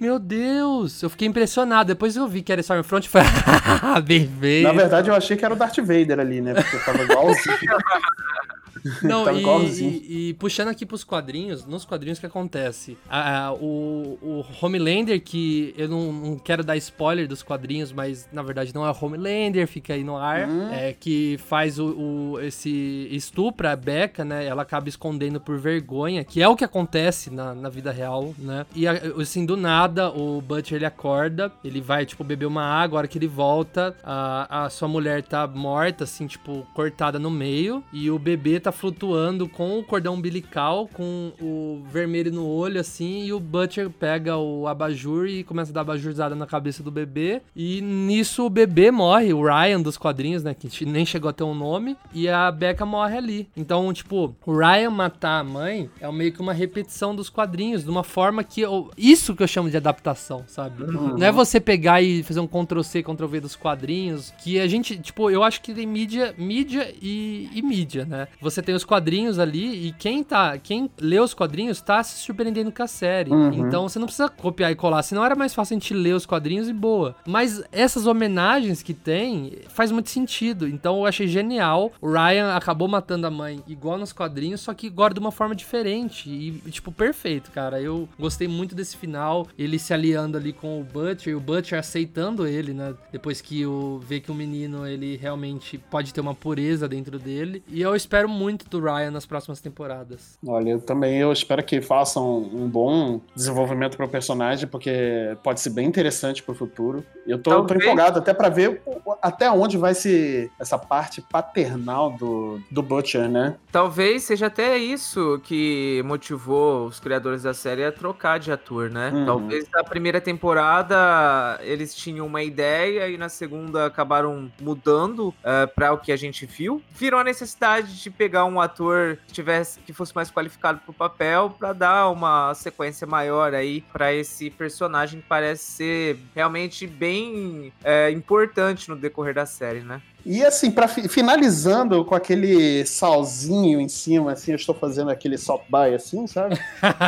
Meu 0.00 0.18
Deus, 0.18 1.02
eu 1.02 1.10
fiquei 1.10 1.28
impressionado. 1.28 1.88
Depois 1.88 2.16
eu 2.16 2.26
vi 2.26 2.40
que 2.40 2.50
era 2.50 2.62
Stormfront 2.62 3.06
e 3.06 3.10
falei, 3.10 3.28
bem 4.04 4.26
feito. 4.40 4.66
Na 4.66 4.72
verdade, 4.72 5.10
eu 5.10 5.14
achei 5.14 5.36
que 5.36 5.44
era 5.44 5.52
o 5.52 5.56
Darth 5.56 5.76
Vader 5.76 6.18
ali, 6.18 6.40
né? 6.40 6.54
Porque 6.54 6.78
tava 6.78 7.02
igualzinho. 7.02 7.56
Não, 9.02 9.24
tá 9.24 9.32
e, 9.32 9.42
e, 9.42 10.28
e, 10.28 10.34
puxando 10.34 10.68
aqui 10.68 10.86
pros 10.86 11.04
quadrinhos, 11.04 11.66
nos 11.66 11.84
quadrinhos 11.84 12.18
que 12.18 12.26
acontece? 12.26 12.96
A, 13.08 13.52
o, 13.52 14.18
o 14.22 14.44
Homelander, 14.60 15.20
que 15.22 15.74
eu 15.76 15.88
não, 15.88 16.12
não, 16.12 16.38
quero 16.38 16.64
dar 16.64 16.76
spoiler 16.76 17.26
dos 17.26 17.42
quadrinhos, 17.42 17.92
mas 17.92 18.28
na 18.32 18.42
verdade 18.42 18.74
não 18.74 18.86
é 18.86 18.90
o 18.90 18.96
Homelander, 18.98 19.66
fica 19.66 19.94
aí 19.94 20.04
no 20.04 20.16
ar, 20.16 20.48
uhum. 20.48 20.72
é, 20.72 20.92
que 20.92 21.38
faz 21.46 21.78
o, 21.78 21.86
o, 21.86 22.40
esse 22.40 23.08
estupra 23.10 23.72
a 23.72 23.76
Becca, 23.76 24.24
né? 24.24 24.44
Ela 24.44 24.62
acaba 24.62 24.88
escondendo 24.88 25.40
por 25.40 25.58
vergonha, 25.58 26.24
que 26.24 26.42
é 26.42 26.48
o 26.48 26.56
que 26.56 26.64
acontece 26.64 27.30
na, 27.30 27.54
na 27.54 27.68
vida 27.68 27.90
real, 27.90 28.34
né? 28.38 28.66
E 28.74 28.86
assim, 28.86 29.44
do 29.44 29.56
nada, 29.56 30.10
o 30.10 30.40
Butcher 30.40 30.76
ele 30.76 30.86
acorda, 30.86 31.52
ele 31.64 31.80
vai, 31.80 32.06
tipo, 32.06 32.24
beber 32.24 32.46
uma 32.46 32.64
água, 32.64 32.98
a 32.98 33.00
hora 33.00 33.08
que 33.08 33.18
ele 33.18 33.28
volta, 33.28 33.96
a, 34.02 34.64
a 34.64 34.70
sua 34.70 34.88
mulher 34.88 35.22
tá 35.22 35.46
morta, 35.46 36.04
assim, 36.04 36.26
tipo, 36.26 36.66
cortada 36.74 37.18
no 37.18 37.30
meio, 37.30 37.82
e 37.92 38.10
o 38.10 38.18
bebê 38.18 38.60
tá 38.60 38.69
flutuando 38.72 39.48
com 39.48 39.78
o 39.78 39.84
cordão 39.84 40.14
umbilical, 40.14 40.88
com 40.92 41.32
o 41.40 41.82
vermelho 41.90 42.32
no 42.32 42.46
olho, 42.46 42.80
assim, 42.80 43.24
e 43.24 43.32
o 43.32 43.40
Butcher 43.40 43.90
pega 43.90 44.36
o 44.36 44.66
abajur 44.66 45.26
e 45.26 45.44
começa 45.44 45.70
a 45.70 45.74
dar 45.74 45.80
abajurzada 45.82 46.34
na 46.34 46.46
cabeça 46.46 46.82
do 46.82 46.90
bebê. 46.90 47.42
E 47.54 47.80
nisso 47.80 48.44
o 48.44 48.50
bebê 48.50 48.90
morre, 48.90 49.32
o 49.32 49.42
Ryan 49.42 49.80
dos 49.80 49.96
quadrinhos, 49.96 50.42
né? 50.42 50.54
Que 50.54 50.84
nem 50.84 51.04
chegou 51.04 51.28
a 51.28 51.32
ter 51.32 51.44
um 51.44 51.54
nome, 51.54 51.96
e 52.12 52.28
a 52.28 52.50
Becca 52.50 52.84
morre 52.86 53.16
ali. 53.16 53.48
Então, 53.56 53.92
tipo, 53.92 54.34
o 54.44 54.56
Ryan 54.56 54.90
matar 54.90 55.40
a 55.40 55.44
mãe 55.44 55.90
é 56.00 56.10
meio 56.10 56.32
que 56.32 56.40
uma 56.40 56.52
repetição 56.52 57.14
dos 57.14 57.28
quadrinhos, 57.28 57.84
de 57.84 57.90
uma 57.90 58.04
forma 58.04 58.44
que 58.44 58.60
eu. 58.60 58.90
Isso 58.96 59.34
que 59.34 59.42
eu 59.42 59.48
chamo 59.48 59.70
de 59.70 59.76
adaptação, 59.76 60.44
sabe? 60.46 60.82
Uhum. 60.82 61.16
Não 61.18 61.26
é 61.26 61.32
você 61.32 61.60
pegar 61.60 62.02
e 62.02 62.22
fazer 62.22 62.40
um 62.40 62.46
Ctrl-C, 62.46 63.02
Ctrl-V 63.02 63.40
dos 63.40 63.56
quadrinhos, 63.56 64.32
que 64.42 64.58
a 64.60 64.66
gente, 64.66 64.98
tipo, 64.98 65.30
eu 65.30 65.42
acho 65.42 65.60
que 65.60 65.72
tem 65.74 65.86
mídia, 65.86 66.34
mídia 66.36 66.92
e, 67.00 67.48
e 67.52 67.62
mídia, 67.62 68.04
né? 68.04 68.28
Você 68.40 68.59
tem 68.62 68.74
os 68.74 68.84
quadrinhos 68.84 69.38
ali 69.38 69.88
e 69.88 69.92
quem 69.92 70.22
tá, 70.22 70.58
quem 70.58 70.90
lê 71.00 71.18
os 71.18 71.34
quadrinhos 71.34 71.80
tá 71.80 72.02
se 72.02 72.18
surpreendendo 72.18 72.72
com 72.72 72.82
a 72.82 72.86
série. 72.86 73.30
Uhum. 73.30 73.66
Então 73.66 73.88
você 73.88 73.98
não 73.98 74.06
precisa 74.06 74.28
copiar 74.28 74.70
e 74.72 74.74
colar, 74.74 75.02
senão 75.02 75.24
era 75.24 75.34
mais 75.34 75.54
fácil 75.54 75.74
a 75.74 75.78
gente 75.78 75.94
ler 75.94 76.14
os 76.14 76.26
quadrinhos 76.26 76.68
e 76.68 76.72
boa. 76.72 77.14
Mas 77.26 77.62
essas 77.72 78.06
homenagens 78.06 78.82
que 78.82 78.94
tem 78.94 79.58
faz 79.68 79.90
muito 79.90 80.10
sentido. 80.10 80.66
Então 80.68 80.98
eu 80.98 81.06
achei 81.06 81.26
genial. 81.26 81.92
O 82.00 82.10
Ryan 82.10 82.54
acabou 82.54 82.88
matando 82.88 83.26
a 83.26 83.30
mãe 83.30 83.62
igual 83.66 83.98
nos 83.98 84.12
quadrinhos, 84.12 84.60
só 84.60 84.74
que 84.74 84.86
agora 84.88 85.14
de 85.14 85.20
uma 85.20 85.32
forma 85.32 85.54
diferente 85.54 86.28
e 86.28 86.70
tipo 86.70 86.92
perfeito, 86.92 87.50
cara. 87.50 87.80
Eu 87.80 88.08
gostei 88.18 88.48
muito 88.48 88.74
desse 88.74 88.96
final, 88.96 89.46
ele 89.58 89.78
se 89.78 89.92
aliando 89.92 90.36
ali 90.36 90.52
com 90.52 90.80
o 90.80 90.84
Butcher, 90.84 91.32
e 91.32 91.36
o 91.36 91.40
Butcher 91.40 91.78
aceitando 91.78 92.46
ele, 92.46 92.72
né? 92.72 92.94
Depois 93.12 93.40
que 93.40 93.64
o 93.64 94.00
vê 94.00 94.20
que 94.20 94.30
o 94.30 94.34
menino 94.34 94.86
ele 94.86 95.16
realmente 95.16 95.78
pode 95.78 96.12
ter 96.12 96.20
uma 96.20 96.34
pureza 96.34 96.88
dentro 96.88 97.18
dele. 97.18 97.62
E 97.68 97.80
eu 97.80 97.94
espero 97.94 98.28
muito 98.28 98.49
do 98.56 98.80
Ryan 98.80 99.10
nas 99.10 99.26
próximas 99.26 99.60
temporadas. 99.60 100.38
Olha, 100.46 100.70
eu 100.70 100.80
também 100.80 101.18
eu 101.18 101.32
espero 101.32 101.62
que 101.62 101.80
façam 101.80 102.38
um 102.38 102.68
bom 102.68 103.20
desenvolvimento 103.34 103.96
para 103.96 104.06
o 104.06 104.08
personagem, 104.08 104.66
porque 104.66 105.36
pode 105.42 105.60
ser 105.60 105.70
bem 105.70 105.86
interessante 105.86 106.42
para 106.42 106.52
o 106.52 106.54
futuro. 106.54 107.04
Eu 107.26 107.38
tô, 107.38 107.64
tô 107.64 107.74
empolgado 107.74 108.18
até 108.18 108.34
para 108.34 108.48
ver 108.48 108.82
até 109.22 109.50
onde 109.50 109.76
vai 109.76 109.94
ser 109.94 110.50
essa 110.58 110.78
parte 110.78 111.20
paternal 111.20 112.10
do, 112.12 112.60
do 112.70 112.82
Butcher, 112.82 113.28
né? 113.28 113.56
Talvez 113.70 114.24
seja 114.24 114.46
até 114.46 114.76
isso 114.78 115.40
que 115.44 116.02
motivou 116.04 116.86
os 116.86 116.98
criadores 116.98 117.42
da 117.42 117.54
série 117.54 117.84
a 117.84 117.92
trocar 117.92 118.38
de 118.38 118.50
ator, 118.50 118.90
né? 118.90 119.10
Uhum. 119.12 119.26
Talvez 119.26 119.66
na 119.72 119.84
primeira 119.84 120.20
temporada 120.20 121.58
eles 121.62 121.94
tinham 121.94 122.26
uma 122.26 122.42
ideia 122.42 123.08
e 123.08 123.16
na 123.16 123.28
segunda 123.28 123.86
acabaram 123.86 124.50
mudando 124.60 125.28
uh, 125.28 125.34
eh, 125.44 125.66
para 125.66 125.92
o 125.92 125.98
que 125.98 126.12
a 126.12 126.16
gente 126.16 126.46
viu. 126.46 126.82
Viram 126.90 127.18
a 127.18 127.24
necessidade 127.24 128.00
de 128.00 128.10
pegar 128.10 128.39
um 128.44 128.60
ator 128.60 129.18
que 129.26 129.32
tivesse 129.32 129.80
que 129.80 129.92
fosse 129.92 130.14
mais 130.14 130.30
qualificado 130.30 130.80
pro 130.84 130.92
papel 130.92 131.54
para 131.58 131.72
dar 131.72 132.10
uma 132.10 132.54
sequência 132.54 133.06
maior 133.06 133.54
aí 133.54 133.82
para 133.92 134.12
esse 134.12 134.50
personagem 134.50 135.20
que 135.20 135.26
parece 135.26 135.64
ser 135.64 136.18
realmente 136.34 136.86
bem 136.86 137.72
é, 137.82 138.10
importante 138.10 138.88
no 138.88 138.96
decorrer 138.96 139.34
da 139.34 139.46
série, 139.46 139.80
né? 139.80 140.00
E 140.24 140.44
assim, 140.44 140.70
para 140.70 140.86
finalizando 140.86 142.04
com 142.04 142.14
aquele 142.14 142.84
salzinho 142.84 143.80
em 143.80 143.88
cima, 143.88 144.32
assim, 144.32 144.52
eu 144.52 144.56
estou 144.56 144.74
fazendo 144.74 145.10
aquele 145.10 145.38
salt 145.38 145.62
by 145.68 145.94
assim, 145.94 146.26
sabe? 146.26 146.58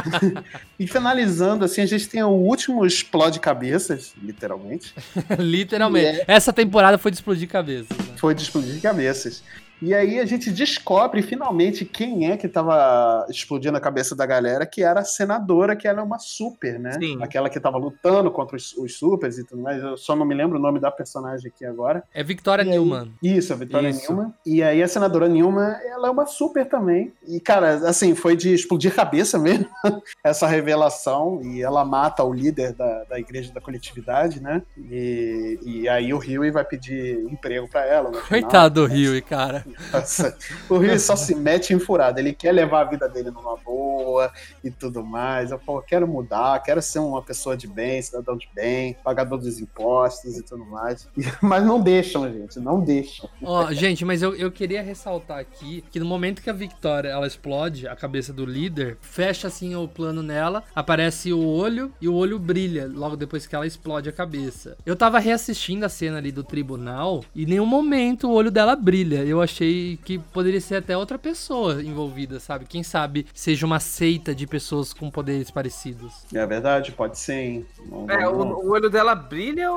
e 0.78 0.86
finalizando, 0.86 1.64
assim, 1.64 1.82
a 1.82 1.86
gente 1.86 2.08
tem 2.08 2.22
o 2.22 2.28
último 2.28 2.86
explode 2.86 3.38
cabeças, 3.38 4.14
literalmente. 4.22 4.94
literalmente. 5.38 6.20
É... 6.20 6.24
Essa 6.26 6.52
temporada 6.52 6.96
foi 6.96 7.10
de 7.10 7.18
explodir 7.18 7.48
cabeças. 7.48 7.96
Né? 7.96 8.14
Foi 8.16 8.34
de 8.34 8.42
explodir 8.42 8.80
cabeças. 8.80 9.42
E 9.82 9.92
aí 9.92 10.20
a 10.20 10.24
gente 10.24 10.48
descobre 10.52 11.22
finalmente 11.22 11.84
quem 11.84 12.30
é 12.30 12.36
que 12.36 12.46
estava 12.46 13.26
explodindo 13.28 13.76
a 13.76 13.80
cabeça 13.80 14.14
da 14.14 14.24
galera, 14.24 14.64
que 14.64 14.80
era 14.80 15.00
a 15.00 15.04
senadora, 15.04 15.74
que 15.74 15.88
era 15.88 16.00
uma 16.02 16.20
super, 16.20 16.78
né? 16.78 16.92
Sim. 16.92 17.20
Aquela 17.20 17.50
que 17.50 17.58
estava 17.58 17.78
lutando 17.78 18.30
contra 18.30 18.56
os, 18.56 18.72
os, 18.76 18.96
supers 18.96 19.38
e 19.38 19.44
tudo 19.44 19.60
mais. 19.60 19.82
Eu 19.82 19.96
só 19.96 20.14
não 20.14 20.24
me 20.24 20.36
lembro 20.36 20.56
o 20.56 20.62
nome 20.62 20.78
da 20.78 20.88
personagem 20.88 21.50
aqui 21.52 21.64
agora. 21.64 22.04
É 22.14 22.22
Victoria 22.22 22.64
Newman. 22.64 23.12
Isso, 23.20 23.52
a 23.52 23.56
Victoria 23.56 23.90
isso. 23.90 24.12
Newman. 24.12 24.32
E 24.46 24.62
aí 24.62 24.80
a 24.80 24.86
senadora 24.86 25.28
Newman, 25.28 25.74
ela 25.84 26.06
é 26.06 26.10
uma 26.12 26.26
super 26.26 26.64
também. 26.64 27.12
E, 27.26 27.40
cara, 27.40 27.88
assim, 27.88 28.14
foi 28.14 28.36
de 28.36 28.54
explodir 28.54 28.94
cabeça 28.94 29.36
mesmo, 29.36 29.66
essa 30.22 30.46
revelação. 30.46 31.40
E 31.42 31.60
ela 31.60 31.84
mata 31.84 32.22
o 32.22 32.32
líder 32.32 32.72
da, 32.72 33.02
da 33.04 33.18
igreja 33.18 33.52
da 33.52 33.60
coletividade, 33.60 34.40
né? 34.40 34.62
E, 34.78 35.58
e 35.64 35.88
aí 35.88 36.14
o 36.14 36.18
Rio 36.18 36.52
vai 36.52 36.64
pedir 36.64 37.18
emprego 37.28 37.68
para 37.68 37.84
ela. 37.84 38.12
Coitado 38.12 38.82
do 38.82 38.86
Rio, 38.86 39.20
cara. 39.24 39.64
Nossa, 39.92 40.36
o 40.68 40.78
Rio 40.78 40.98
só 40.98 41.16
se 41.16 41.34
mete 41.34 41.72
em 41.72 41.78
furada. 41.78 42.20
Ele 42.20 42.32
quer 42.32 42.52
levar 42.52 42.82
a 42.82 42.84
vida 42.84 43.08
dele 43.08 43.30
numa 43.30 43.56
boa 43.56 44.32
e 44.62 44.70
tudo 44.70 45.04
mais. 45.04 45.50
Eu 45.50 45.60
quero 45.86 46.06
mudar, 46.06 46.62
quero 46.62 46.80
ser 46.80 46.98
uma 46.98 47.22
pessoa 47.22 47.56
de 47.56 47.66
bem, 47.66 48.00
cidadão 48.00 48.36
de 48.36 48.48
bem, 48.54 48.96
pagador 49.02 49.38
dos 49.38 49.60
impostos 49.60 50.36
e 50.36 50.42
tudo 50.42 50.64
mais. 50.64 51.08
Mas 51.40 51.64
não 51.64 51.80
deixam, 51.80 52.30
gente, 52.32 52.58
não 52.58 52.80
deixam. 52.80 53.28
Ó, 53.42 53.66
oh, 53.66 53.72
gente, 53.72 54.04
mas 54.04 54.22
eu, 54.22 54.34
eu 54.34 54.50
queria 54.50 54.82
ressaltar 54.82 55.38
aqui 55.38 55.84
que 55.90 55.98
no 55.98 56.06
momento 56.06 56.42
que 56.42 56.50
a 56.50 56.52
Victoria 56.52 57.10
ela 57.10 57.26
explode 57.26 57.86
a 57.88 57.96
cabeça 57.96 58.32
do 58.32 58.44
líder, 58.44 58.96
fecha 59.00 59.48
assim 59.48 59.74
o 59.74 59.88
plano 59.88 60.22
nela, 60.22 60.62
aparece 60.74 61.32
o 61.32 61.44
olho 61.44 61.92
e 62.00 62.08
o 62.08 62.14
olho 62.14 62.38
brilha 62.38 62.90
logo 62.92 63.16
depois 63.16 63.46
que 63.46 63.54
ela 63.54 63.66
explode 63.66 64.08
a 64.08 64.12
cabeça. 64.12 64.76
Eu 64.84 64.96
tava 64.96 65.18
reassistindo 65.18 65.84
a 65.84 65.88
cena 65.88 66.18
ali 66.18 66.32
do 66.32 66.44
tribunal 66.44 67.24
e 67.34 67.42
em 67.42 67.46
nenhum 67.46 67.66
momento 67.66 68.28
o 68.28 68.32
olho 68.32 68.50
dela 68.50 68.76
brilha. 68.76 69.24
Eu 69.24 69.40
achei 69.40 69.61
que 70.04 70.18
poderia 70.18 70.60
ser 70.60 70.76
até 70.76 70.96
outra 70.96 71.18
pessoa 71.18 71.82
envolvida, 71.82 72.40
sabe? 72.40 72.64
Quem 72.66 72.82
sabe 72.82 73.26
seja 73.34 73.66
uma 73.66 73.80
seita 73.80 74.34
de 74.34 74.46
pessoas 74.46 74.92
com 74.92 75.10
poderes 75.10 75.50
parecidos. 75.50 76.24
É 76.32 76.46
verdade, 76.46 76.92
pode 76.92 77.18
ser. 77.18 77.34
Hein? 77.34 77.66
Não, 77.86 78.06
é, 78.08 78.22
não, 78.22 78.32
não. 78.32 78.52
O, 78.52 78.66
o, 78.66 78.70
olho 78.72 78.90
dela 78.90 79.14
brilha, 79.14 79.68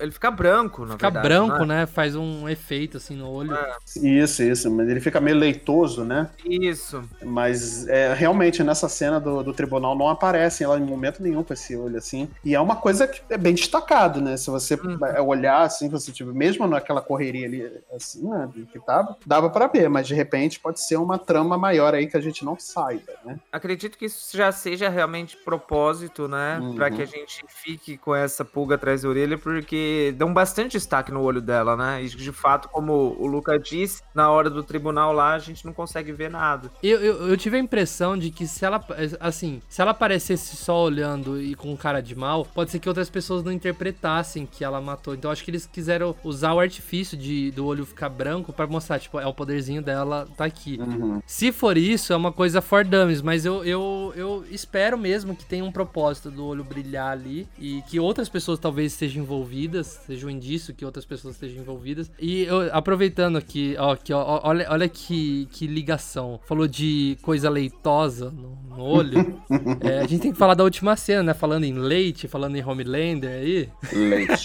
ele 0.00 0.10
fica 0.10 0.30
branco, 0.30 0.84
na 0.84 0.94
fica 0.94 1.10
verdade. 1.10 1.34
Fica 1.34 1.46
branco, 1.46 1.64
né? 1.64 1.86
Faz 1.86 2.16
um 2.16 2.48
efeito 2.48 2.96
assim 2.96 3.16
no 3.16 3.28
olho. 3.28 3.54
É. 3.54 3.76
Isso, 3.96 4.42
isso. 4.42 4.70
Mas 4.70 4.88
ele 4.88 5.00
fica 5.00 5.20
meio 5.20 5.36
leitoso, 5.36 6.04
né? 6.04 6.30
Isso. 6.44 7.02
Mas 7.22 7.86
é, 7.88 8.12
realmente 8.14 8.62
nessa 8.62 8.88
cena 8.88 9.20
do, 9.20 9.42
do 9.42 9.52
tribunal 9.52 9.96
não 9.96 10.08
aparece 10.08 10.64
ela 10.64 10.78
em 10.78 10.84
momento 10.84 11.22
nenhum 11.22 11.42
com 11.42 11.52
esse 11.52 11.76
olho 11.76 11.96
assim. 11.96 12.28
E 12.44 12.54
é 12.54 12.60
uma 12.60 12.76
coisa 12.76 13.06
que 13.06 13.20
é 13.30 13.38
bem 13.38 13.54
destacado, 13.54 14.20
né? 14.20 14.36
Se 14.36 14.50
você 14.50 14.74
uhum. 14.74 14.98
olhar 15.26 15.62
assim, 15.62 15.88
você 15.88 16.12
tipo, 16.12 16.32
mesmo 16.32 16.66
naquela 16.66 17.00
correria 17.00 17.46
ali, 17.46 17.72
assim, 17.94 18.28
né? 18.28 18.48
Que 18.72 18.78
tava, 18.80 19.16
dava 19.34 19.50
para 19.50 19.66
ver, 19.66 19.88
mas 19.90 20.06
de 20.06 20.14
repente 20.14 20.60
pode 20.60 20.80
ser 20.80 20.96
uma 20.96 21.18
trama 21.18 21.58
maior 21.58 21.92
aí 21.92 22.06
que 22.06 22.16
a 22.16 22.20
gente 22.20 22.44
não 22.44 22.56
saiba, 22.58 23.12
né? 23.24 23.38
Acredito 23.50 23.98
que 23.98 24.04
isso 24.04 24.36
já 24.36 24.52
seja 24.52 24.88
realmente 24.88 25.36
propósito, 25.36 26.28
né? 26.28 26.58
Uhum. 26.60 26.76
Para 26.76 26.90
que 26.90 27.02
a 27.02 27.06
gente 27.06 27.44
fique 27.48 27.96
com 27.96 28.14
essa 28.14 28.44
pulga 28.44 28.76
atrás 28.76 29.02
da 29.02 29.08
orelha, 29.08 29.36
porque 29.36 30.14
dão 30.16 30.32
bastante 30.32 30.72
destaque 30.72 31.10
no 31.10 31.20
olho 31.20 31.40
dela, 31.40 31.76
né? 31.76 32.02
E 32.02 32.08
de 32.08 32.32
fato, 32.32 32.68
como 32.68 33.16
o 33.18 33.26
Luca 33.26 33.58
disse, 33.58 34.02
na 34.14 34.30
hora 34.30 34.48
do 34.48 34.62
tribunal 34.62 35.12
lá, 35.12 35.34
a 35.34 35.38
gente 35.38 35.64
não 35.64 35.72
consegue 35.72 36.12
ver 36.12 36.30
nada. 36.30 36.70
Eu, 36.82 37.00
eu, 37.00 37.28
eu 37.28 37.36
tive 37.36 37.56
a 37.56 37.60
impressão 37.60 38.16
de 38.16 38.30
que 38.30 38.46
se 38.46 38.64
ela, 38.64 38.84
assim, 39.18 39.60
se 39.68 39.80
ela 39.80 39.90
aparecesse 39.90 40.56
só 40.56 40.84
olhando 40.84 41.40
e 41.40 41.54
com 41.54 41.76
cara 41.76 42.00
de 42.00 42.14
mal, 42.14 42.44
pode 42.44 42.70
ser 42.70 42.78
que 42.78 42.88
outras 42.88 43.10
pessoas 43.10 43.42
não 43.42 43.50
interpretassem 43.50 44.46
que 44.46 44.62
ela 44.62 44.80
matou. 44.80 45.14
Então 45.14 45.30
acho 45.30 45.42
que 45.42 45.50
eles 45.50 45.66
quiseram 45.66 46.14
usar 46.22 46.52
o 46.52 46.60
artifício 46.60 47.16
de, 47.16 47.50
do 47.50 47.66
olho 47.66 47.84
ficar 47.84 48.08
branco 48.08 48.52
para 48.52 48.66
mostrar, 48.66 49.00
tipo, 49.00 49.13
é 49.18 49.26
o 49.26 49.34
poderzinho 49.34 49.82
dela 49.82 50.26
tá 50.36 50.44
aqui. 50.44 50.78
Uhum. 50.80 51.22
Se 51.26 51.52
for 51.52 51.76
isso, 51.76 52.12
é 52.12 52.16
uma 52.16 52.32
coisa 52.32 52.60
for 52.60 52.84
dummies, 52.84 53.22
mas 53.22 53.44
eu, 53.44 53.64
eu, 53.64 54.12
eu 54.16 54.44
espero 54.50 54.98
mesmo 54.98 55.34
que 55.34 55.44
tenha 55.44 55.64
um 55.64 55.72
propósito 55.72 56.30
do 56.30 56.44
olho 56.44 56.64
brilhar 56.64 57.12
ali 57.12 57.48
e 57.58 57.82
que 57.82 58.00
outras 58.00 58.28
pessoas 58.28 58.58
talvez 58.58 58.92
estejam 58.92 59.22
envolvidas, 59.22 59.86
seja 60.06 60.26
um 60.26 60.30
indício 60.30 60.74
que 60.74 60.84
outras 60.84 61.04
pessoas 61.04 61.34
estejam 61.34 61.62
envolvidas. 61.62 62.10
E 62.18 62.42
eu, 62.44 62.74
aproveitando 62.74 63.36
aqui, 63.36 63.76
ó, 63.78 63.92
aqui, 63.92 64.12
ó, 64.12 64.40
olha, 64.42 64.66
olha 64.70 64.88
que, 64.88 65.46
que 65.52 65.66
ligação. 65.66 66.40
Falou 66.44 66.66
de 66.66 67.16
coisa 67.22 67.48
leitosa 67.48 68.30
no, 68.30 68.58
no 68.76 68.84
olho. 68.84 69.40
é, 69.80 70.00
a 70.00 70.06
gente 70.06 70.22
tem 70.22 70.32
que 70.32 70.38
falar 70.38 70.54
da 70.54 70.64
última 70.64 70.96
cena, 70.96 71.22
né? 71.22 71.34
Falando 71.34 71.64
em 71.64 71.74
leite, 71.74 72.28
falando 72.28 72.56
em 72.56 72.64
Homelander 72.64 73.30
aí. 73.30 73.68
Leite. 73.92 74.44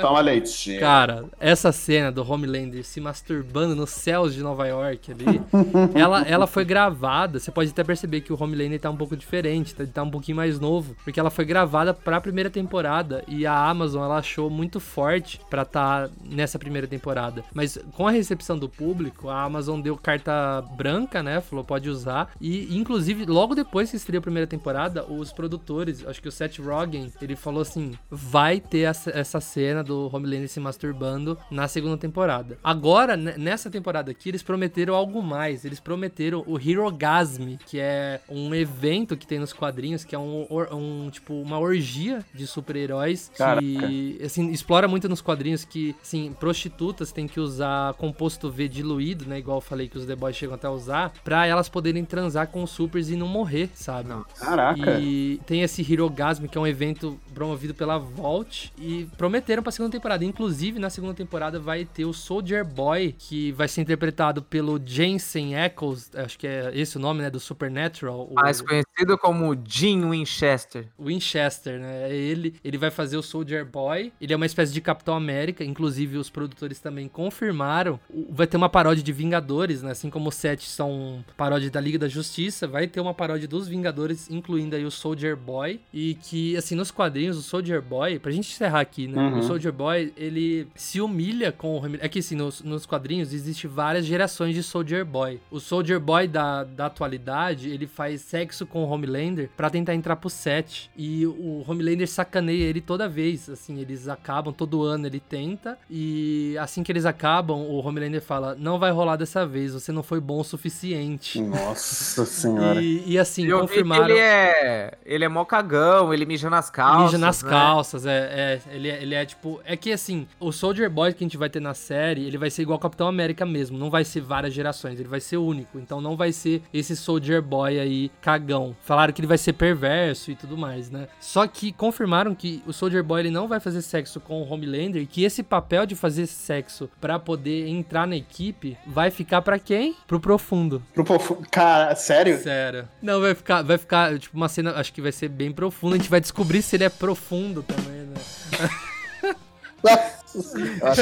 Toma 0.00 0.20
leite. 0.20 0.78
Cara, 0.78 1.24
essa 1.38 1.72
cena 1.72 2.10
do 2.10 2.28
Homelander 2.28 2.84
se 2.84 3.00
masturbando 3.00 3.74
nos 3.74 3.90
céus 3.90 4.34
de 4.34 4.42
Nova 4.42 4.66
York 4.66 5.12
ali, 5.12 5.40
ela, 5.94 6.22
ela 6.22 6.46
foi 6.46 6.64
gravada. 6.64 7.38
Você 7.38 7.50
pode 7.50 7.70
até 7.70 7.84
perceber 7.84 8.20
que 8.20 8.32
o 8.32 8.42
Homelander 8.42 8.80
tá 8.80 8.90
um 8.90 8.96
pouco 8.96 9.16
diferente, 9.16 9.74
tá, 9.74 9.84
tá 9.86 10.02
um 10.02 10.10
pouquinho 10.10 10.36
mais 10.36 10.58
novo, 10.58 10.96
porque 11.04 11.18
ela 11.18 11.30
foi 11.30 11.44
gravada 11.44 11.92
pra 11.92 12.20
primeira 12.20 12.50
temporada 12.50 13.24
e 13.26 13.46
a 13.46 13.68
Amazon 13.68 14.04
ela 14.04 14.18
achou 14.18 14.50
muito 14.50 14.80
forte 14.80 15.40
pra 15.48 15.62
estar 15.62 16.08
tá 16.08 16.14
nessa 16.24 16.58
primeira 16.58 16.86
temporada. 16.86 17.44
Mas 17.54 17.78
com 17.92 18.06
a 18.06 18.10
recepção 18.10 18.58
do 18.58 18.68
público, 18.68 19.28
a 19.28 19.42
Amazon 19.42 19.80
deu 19.80 19.96
carta 19.96 20.62
branca, 20.76 21.22
né? 21.22 21.40
Falou 21.40 21.64
pode 21.64 21.88
usar. 21.88 22.30
E 22.40 22.76
inclusive, 22.76 23.24
logo 23.40 23.54
depois 23.54 23.90
que 23.90 23.96
estreou 23.96 24.18
a 24.18 24.22
primeira 24.22 24.46
temporada, 24.46 25.10
os 25.10 25.32
produtores, 25.32 26.06
acho 26.06 26.20
que 26.20 26.28
o 26.28 26.32
Seth 26.32 26.58
Rogen, 26.58 27.10
ele 27.22 27.34
falou 27.34 27.62
assim: 27.62 27.92
vai 28.10 28.60
ter 28.60 28.80
essa 28.80 29.40
cena 29.40 29.82
do 29.82 30.10
Homelander 30.12 30.48
se 30.48 30.60
masturbando 30.60 31.38
na 31.50 31.66
segunda 31.66 31.96
temporada. 31.96 32.58
Agora, 32.62 33.16
nessa 33.16 33.70
temporada 33.70 34.10
aqui, 34.10 34.28
eles 34.28 34.42
prometeram 34.42 34.94
algo 34.94 35.22
mais. 35.22 35.64
Eles 35.64 35.80
prometeram 35.80 36.44
o 36.46 36.60
Hirogasm, 36.60 37.56
que 37.66 37.80
é 37.80 38.20
um 38.28 38.54
evento 38.54 39.16
que 39.16 39.26
tem 39.26 39.38
nos 39.38 39.54
quadrinhos, 39.54 40.04
que 40.04 40.14
é 40.14 40.18
um, 40.18 40.46
um 40.70 41.08
tipo, 41.10 41.32
uma 41.40 41.58
orgia 41.58 42.22
de 42.34 42.46
super-heróis 42.46 43.30
que, 43.34 44.20
assim, 44.22 44.50
explora 44.50 44.86
muito 44.86 45.08
nos 45.08 45.22
quadrinhos 45.22 45.64
que, 45.64 45.96
assim, 46.02 46.34
prostitutas 46.38 47.10
têm 47.10 47.26
que 47.26 47.40
usar 47.40 47.94
composto 47.94 48.50
V 48.50 48.68
diluído, 48.68 49.24
né? 49.24 49.38
Igual 49.38 49.58
eu 49.58 49.62
falei 49.62 49.88
que 49.88 49.96
os 49.96 50.04
The 50.04 50.14
Boys 50.14 50.36
chegam 50.36 50.56
até 50.56 50.66
a 50.66 50.70
usar, 50.70 51.14
pra 51.24 51.46
elas 51.46 51.70
poderem 51.70 52.04
transar 52.04 52.48
com 52.48 52.62
os 52.62 52.70
supers 52.70 53.08
e 53.08 53.16
não 53.16 53.29
morrer, 53.30 53.70
sabe? 53.74 54.08
Não. 54.08 54.24
Caraca. 54.38 54.98
E 55.00 55.40
tem 55.46 55.62
esse 55.62 55.80
Hirogasm, 55.80 56.46
que 56.46 56.58
é 56.58 56.60
um 56.60 56.66
evento 56.66 57.18
promovido 57.34 57.74
pela 57.74 57.98
Vault, 57.98 58.72
e 58.78 59.06
prometeram 59.16 59.62
pra 59.62 59.72
segunda 59.72 59.92
temporada. 59.92 60.24
Inclusive, 60.24 60.78
na 60.78 60.90
segunda 60.90 61.14
temporada 61.14 61.58
vai 61.58 61.84
ter 61.84 62.04
o 62.04 62.12
Soldier 62.12 62.64
Boy, 62.64 63.14
que 63.18 63.52
vai 63.52 63.68
ser 63.68 63.80
interpretado 63.82 64.42
pelo 64.42 64.80
Jensen 64.84 65.56
Ackles, 65.56 66.10
acho 66.14 66.38
que 66.38 66.46
é 66.46 66.70
esse 66.74 66.96
o 66.96 67.00
nome, 67.00 67.22
né, 67.22 67.30
do 67.30 67.40
Supernatural. 67.40 68.28
Mais 68.32 68.60
o... 68.60 68.64
conhecido 68.64 69.16
como 69.18 69.56
Jim 69.64 70.08
Winchester. 70.10 70.88
Winchester, 70.98 71.80
né? 71.80 72.12
Ele, 72.12 72.54
ele 72.64 72.78
vai 72.78 72.90
fazer 72.90 73.16
o 73.16 73.22
Soldier 73.22 73.64
Boy, 73.64 74.12
ele 74.20 74.32
é 74.32 74.36
uma 74.36 74.46
espécie 74.46 74.72
de 74.72 74.80
Capitão 74.80 75.14
América, 75.14 75.64
inclusive 75.64 76.16
os 76.16 76.30
produtores 76.30 76.80
também 76.80 77.08
confirmaram. 77.08 78.00
Vai 78.30 78.46
ter 78.46 78.56
uma 78.56 78.68
paródia 78.68 79.02
de 79.02 79.12
Vingadores, 79.12 79.82
né? 79.82 79.92
Assim 79.92 80.10
como 80.10 80.28
os 80.28 80.34
sete 80.34 80.68
são 80.68 81.24
paródia 81.36 81.70
da 81.70 81.80
Liga 81.80 81.98
da 81.98 82.08
Justiça, 82.08 82.66
vai 82.66 82.86
ter 82.86 83.00
uma 83.00 83.14
paródia 83.14 83.46
dos 83.46 83.68
Vingadores, 83.68 84.30
incluindo 84.30 84.74
aí 84.74 84.84
o 84.84 84.90
Soldier 84.90 85.36
Boy. 85.36 85.80
E 85.92 86.14
que, 86.14 86.56
assim, 86.56 86.74
nos 86.74 86.90
quadrinhos, 86.90 87.29
o 87.36 87.42
Soldier 87.42 87.80
Boy, 87.82 88.18
pra 88.18 88.30
gente 88.30 88.50
encerrar 88.52 88.80
aqui, 88.80 89.06
né? 89.06 89.20
Uhum. 89.20 89.38
O 89.38 89.42
Soldier 89.42 89.72
Boy, 89.72 90.12
ele 90.16 90.66
se 90.74 91.00
humilha 91.00 91.52
com 91.52 91.78
o 91.78 91.82
É 92.00 92.08
que, 92.08 92.18
assim, 92.20 92.34
nos, 92.36 92.62
nos 92.62 92.86
quadrinhos 92.86 93.32
existe 93.32 93.66
várias 93.66 94.04
gerações 94.04 94.54
de 94.54 94.62
Soldier 94.62 95.04
Boy. 95.04 95.40
O 95.50 95.60
Soldier 95.60 96.00
Boy 96.00 96.26
da, 96.28 96.64
da 96.64 96.86
atualidade, 96.86 97.68
ele 97.70 97.86
faz 97.86 98.20
sexo 98.22 98.66
com 98.66 98.84
o 98.84 98.88
Homelander 98.90 99.50
para 99.56 99.70
tentar 99.70 99.94
entrar 99.94 100.16
pro 100.16 100.30
set. 100.30 100.90
E 100.96 101.26
o 101.26 101.64
Homelander 101.66 102.08
sacaneia 102.08 102.64
ele 102.64 102.80
toda 102.80 103.08
vez, 103.08 103.48
assim, 103.48 103.78
eles 103.80 104.08
acabam, 104.08 104.52
todo 104.52 104.82
ano 104.82 105.06
ele 105.06 105.20
tenta. 105.20 105.78
E 105.88 106.56
assim 106.58 106.82
que 106.82 106.90
eles 106.92 107.04
acabam, 107.06 107.58
o 107.58 107.78
Homelander 107.84 108.22
fala: 108.22 108.54
Não 108.58 108.78
vai 108.78 108.90
rolar 108.90 109.16
dessa 109.16 109.46
vez, 109.46 109.72
você 109.72 109.92
não 109.92 110.02
foi 110.02 110.20
bom 110.20 110.40
o 110.40 110.44
suficiente. 110.44 111.40
Nossa 111.40 112.24
senhora. 112.24 112.80
E, 112.80 113.02
e 113.06 113.18
assim, 113.18 113.46
Eu 113.46 113.60
confirmaram. 113.60 114.04
ele 114.10 114.18
é. 114.18 114.94
Ele 115.04 115.24
é 115.24 115.28
mó 115.28 115.44
cagão, 115.44 116.12
ele 116.12 116.24
mija 116.26 116.48
nas 116.50 116.70
calças. 116.70 117.09
Mija 117.12 117.26
nas 117.26 117.42
né? 117.42 117.50
calças, 117.50 118.06
é, 118.06 118.18
é, 118.18 118.60
ele 118.74 118.88
é. 118.88 119.02
Ele 119.02 119.14
é 119.14 119.24
tipo. 119.24 119.60
É 119.64 119.76
que 119.76 119.92
assim, 119.92 120.26
o 120.38 120.52
Soldier 120.52 120.90
Boy 120.90 121.12
que 121.12 121.24
a 121.24 121.26
gente 121.26 121.36
vai 121.36 121.48
ter 121.48 121.60
na 121.60 121.74
série, 121.74 122.24
ele 122.24 122.38
vai 122.38 122.50
ser 122.50 122.62
igual 122.62 122.76
ao 122.76 122.80
Capitão 122.80 123.08
América 123.08 123.44
mesmo. 123.44 123.78
Não 123.78 123.90
vai 123.90 124.04
ser 124.04 124.20
várias 124.20 124.52
gerações, 124.52 124.98
ele 124.98 125.08
vai 125.08 125.20
ser 125.20 125.36
único. 125.36 125.78
Então 125.78 126.00
não 126.00 126.16
vai 126.16 126.32
ser 126.32 126.62
esse 126.72 126.96
Soldier 126.96 127.42
Boy 127.42 127.78
aí 127.78 128.10
cagão. 128.20 128.76
Falaram 128.82 129.12
que 129.12 129.20
ele 129.20 129.26
vai 129.26 129.38
ser 129.38 129.52
perverso 129.54 130.30
e 130.30 130.34
tudo 130.34 130.56
mais, 130.56 130.90
né? 130.90 131.08
Só 131.20 131.46
que 131.46 131.72
confirmaram 131.72 132.34
que 132.34 132.62
o 132.66 132.72
Soldier 132.72 133.02
Boy 133.02 133.20
ele 133.20 133.30
não 133.30 133.48
vai 133.48 133.60
fazer 133.60 133.82
sexo 133.82 134.20
com 134.20 134.42
o 134.42 134.52
Homelander 134.52 135.02
e 135.02 135.06
que 135.06 135.24
esse 135.24 135.42
papel 135.42 135.86
de 135.86 135.94
fazer 135.94 136.26
sexo 136.26 136.88
para 137.00 137.18
poder 137.18 137.68
entrar 137.68 138.06
na 138.06 138.16
equipe 138.16 138.76
vai 138.86 139.10
ficar 139.10 139.42
para 139.42 139.58
quem? 139.58 139.96
Pro 140.06 140.20
profundo. 140.20 140.82
Pro 140.94 141.04
profundo. 141.04 141.46
Cara, 141.50 141.94
sério? 141.94 142.38
Sério. 142.38 142.88
Não, 143.02 143.20
vai 143.20 143.34
ficar, 143.34 143.62
vai 143.62 143.78
ficar, 143.78 144.18
tipo, 144.18 144.36
uma 144.36 144.48
cena, 144.48 144.72
acho 144.72 144.92
que 144.92 145.02
vai 145.02 145.12
ser 145.12 145.28
bem 145.28 145.52
profunda. 145.52 145.96
A 145.96 145.98
gente 145.98 146.10
vai 146.10 146.20
descobrir 146.20 146.62
se 146.62 146.76
ele 146.76 146.84
é 146.84 146.88
profundo 147.00 147.62
também, 147.62 148.02
né? 148.06 149.34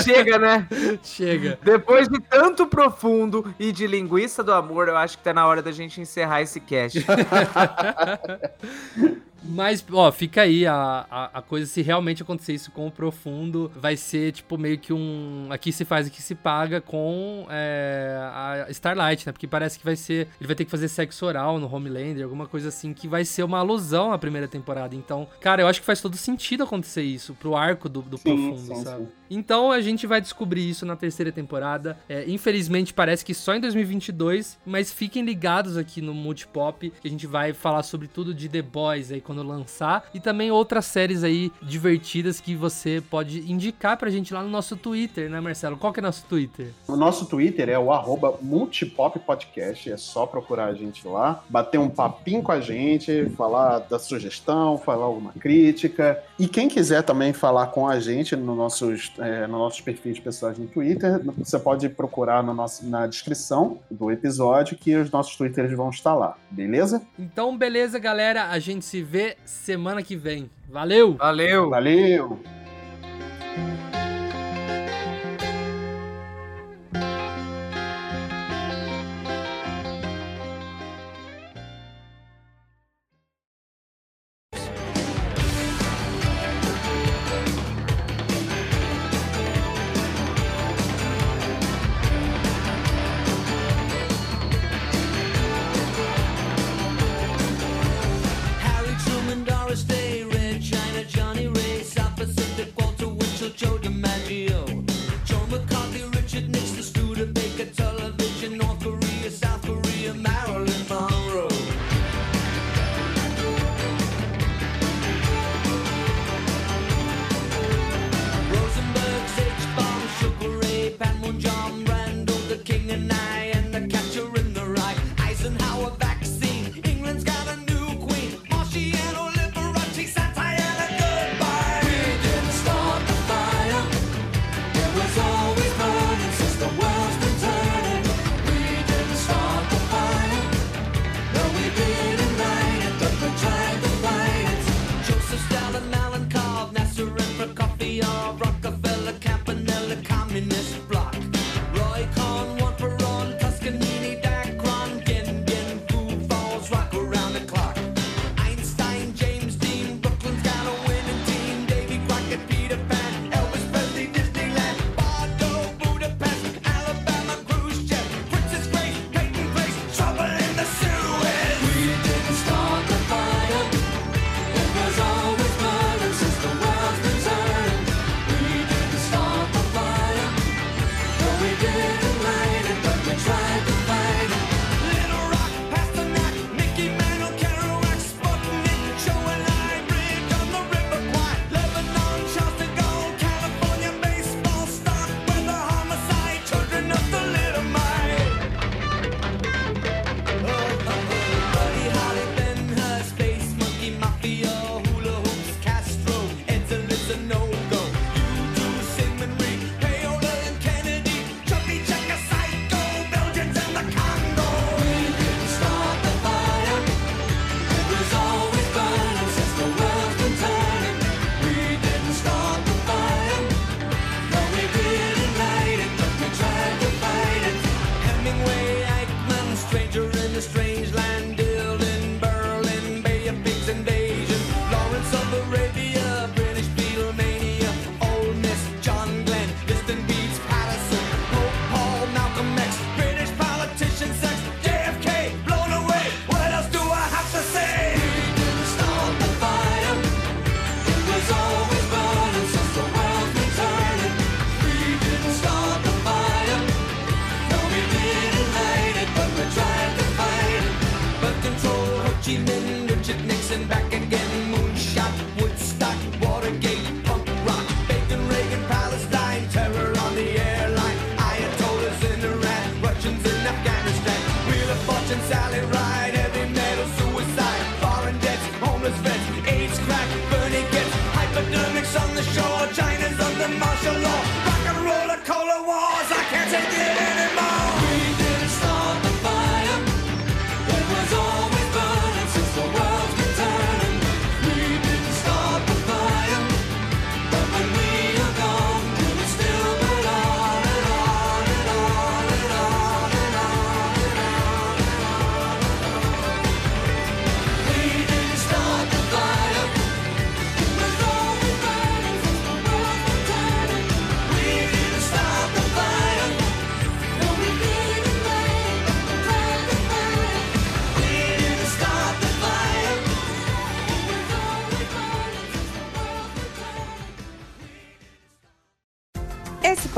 Chega, 0.02 0.38
né? 0.38 0.66
Chega. 1.02 1.58
Depois 1.62 2.08
de 2.08 2.20
tanto 2.20 2.66
profundo 2.66 3.54
e 3.58 3.72
de 3.72 3.86
linguiça 3.86 4.42
do 4.42 4.52
amor, 4.52 4.88
eu 4.88 4.96
acho 4.96 5.18
que 5.18 5.24
tá 5.24 5.32
na 5.32 5.46
hora 5.46 5.62
da 5.62 5.72
gente 5.72 6.00
encerrar 6.00 6.42
esse 6.42 6.60
cast. 6.60 7.04
Mas, 9.42 9.84
ó, 9.92 10.10
fica 10.10 10.42
aí 10.42 10.66
a, 10.66 11.06
a, 11.10 11.38
a, 11.38 11.42
coisa, 11.42 11.66
se 11.66 11.80
realmente 11.80 12.22
acontecer 12.22 12.52
isso 12.52 12.70
com 12.70 12.86
o 12.86 12.90
Profundo, 12.90 13.70
vai 13.74 13.96
ser, 13.96 14.32
tipo, 14.32 14.58
meio 14.58 14.78
que 14.78 14.92
um... 14.92 15.46
Aqui 15.50 15.72
se 15.72 15.84
faz, 15.84 16.06
aqui 16.06 16.20
se 16.20 16.34
paga 16.34 16.80
com 16.80 17.46
é, 17.48 18.64
a 18.66 18.70
Starlight, 18.70 19.26
né? 19.26 19.32
Porque 19.32 19.46
parece 19.46 19.78
que 19.78 19.84
vai 19.84 19.96
ser... 19.96 20.28
Ele 20.40 20.46
vai 20.46 20.56
ter 20.56 20.64
que 20.64 20.70
fazer 20.70 20.88
sexo 20.88 21.24
oral 21.24 21.58
no 21.58 21.72
Homelander, 21.72 22.24
alguma 22.24 22.46
coisa 22.46 22.68
assim, 22.68 22.92
que 22.92 23.06
vai 23.06 23.24
ser 23.24 23.42
uma 23.42 23.58
alusão 23.58 24.12
à 24.12 24.18
primeira 24.18 24.48
temporada. 24.48 24.94
Então, 24.94 25.28
cara, 25.40 25.62
eu 25.62 25.66
acho 25.66 25.80
que 25.80 25.86
faz 25.86 26.00
todo 26.00 26.16
sentido 26.16 26.64
acontecer 26.64 27.02
isso 27.02 27.34
pro 27.34 27.56
arco 27.56 27.88
do, 27.88 28.02
do 28.02 28.18
sim, 28.18 28.24
Profundo, 28.24 28.58
sim, 28.58 28.84
sabe? 28.84 29.04
Sim. 29.04 29.08
Então, 29.30 29.70
a 29.70 29.80
gente 29.80 30.06
vai 30.06 30.20
descobrir 30.20 30.68
isso 30.68 30.86
na 30.86 30.96
terceira 30.96 31.30
temporada. 31.30 31.98
É, 32.08 32.24
infelizmente, 32.28 32.94
parece 32.94 33.24
que 33.24 33.34
só 33.34 33.54
em 33.54 33.60
2022, 33.60 34.58
mas 34.64 34.92
fiquem 34.92 35.24
ligados 35.24 35.76
aqui 35.76 36.00
no 36.00 36.14
Multipop, 36.14 36.90
que 37.00 37.08
a 37.08 37.10
gente 37.10 37.26
vai 37.26 37.52
falar 37.52 37.82
sobre 37.82 38.08
tudo 38.08 38.34
de 38.34 38.48
The 38.48 38.62
Boys 38.62 39.12
aí 39.12 39.20
quando 39.20 39.42
lançar 39.42 40.08
e 40.14 40.20
também 40.20 40.50
outras 40.50 40.86
séries 40.86 41.22
aí 41.24 41.52
divertidas 41.62 42.40
que 42.40 42.54
você 42.54 43.02
pode 43.10 43.50
indicar 43.50 43.96
pra 43.96 44.10
gente 44.10 44.32
lá 44.32 44.42
no 44.42 44.48
nosso 44.48 44.76
Twitter, 44.76 45.30
né, 45.30 45.40
Marcelo? 45.40 45.76
Qual 45.76 45.92
que 45.92 46.00
é 46.00 46.02
nosso 46.02 46.24
Twitter? 46.26 46.72
O 46.86 46.96
nosso 46.96 47.26
Twitter 47.26 47.68
é 47.68 47.78
o 47.78 47.92
arroba 47.92 48.38
Multipop 48.40 49.18
Podcast, 49.20 49.90
é 49.90 49.96
só 49.96 50.26
procurar 50.26 50.66
a 50.66 50.74
gente 50.74 51.06
lá, 51.06 51.42
bater 51.48 51.78
um 51.78 51.88
papinho 51.88 52.42
com 52.42 52.52
a 52.52 52.60
gente, 52.60 53.28
falar 53.30 53.80
da 53.80 53.98
sugestão, 53.98 54.78
falar 54.78 55.04
alguma 55.04 55.32
crítica. 55.32 56.22
E 56.38 56.46
quem 56.48 56.68
quiser 56.68 57.02
também 57.02 57.32
falar 57.32 57.68
com 57.68 57.88
a 57.88 57.98
gente 58.00 58.34
no 58.36 58.54
nossos, 58.54 59.12
é, 59.18 59.46
no 59.46 59.58
nossos 59.58 59.80
perfis 59.80 60.18
pessoais 60.18 60.58
no 60.58 60.66
Twitter, 60.66 61.20
você 61.36 61.58
pode 61.58 61.88
procurar 61.88 62.42
no 62.42 62.54
nosso, 62.54 62.86
na 62.86 63.06
descrição 63.06 63.78
do 63.90 64.10
episódio 64.10 64.76
que 64.76 64.94
os 64.96 65.10
nossos 65.10 65.36
Twitters 65.36 65.72
vão 65.72 65.90
estar 65.90 66.14
lá, 66.14 66.36
beleza? 66.50 67.02
Então, 67.18 67.56
beleza, 67.56 67.98
galera. 67.98 68.48
A 68.50 68.58
gente 68.58 68.84
se 68.84 69.02
vê 69.02 69.36
semana 69.44 70.02
que 70.02 70.16
vem. 70.16 70.50
Valeu! 70.68 71.14
Valeu! 71.16 71.70
Valeu! 71.70 72.38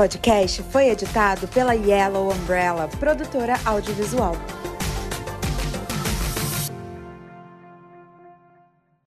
Podcast 0.01 0.63
foi 0.63 0.89
editado 0.89 1.47
pela 1.49 1.75
Yellow 1.75 2.31
Umbrella, 2.33 2.87
produtora 2.99 3.53
audiovisual. 3.63 4.35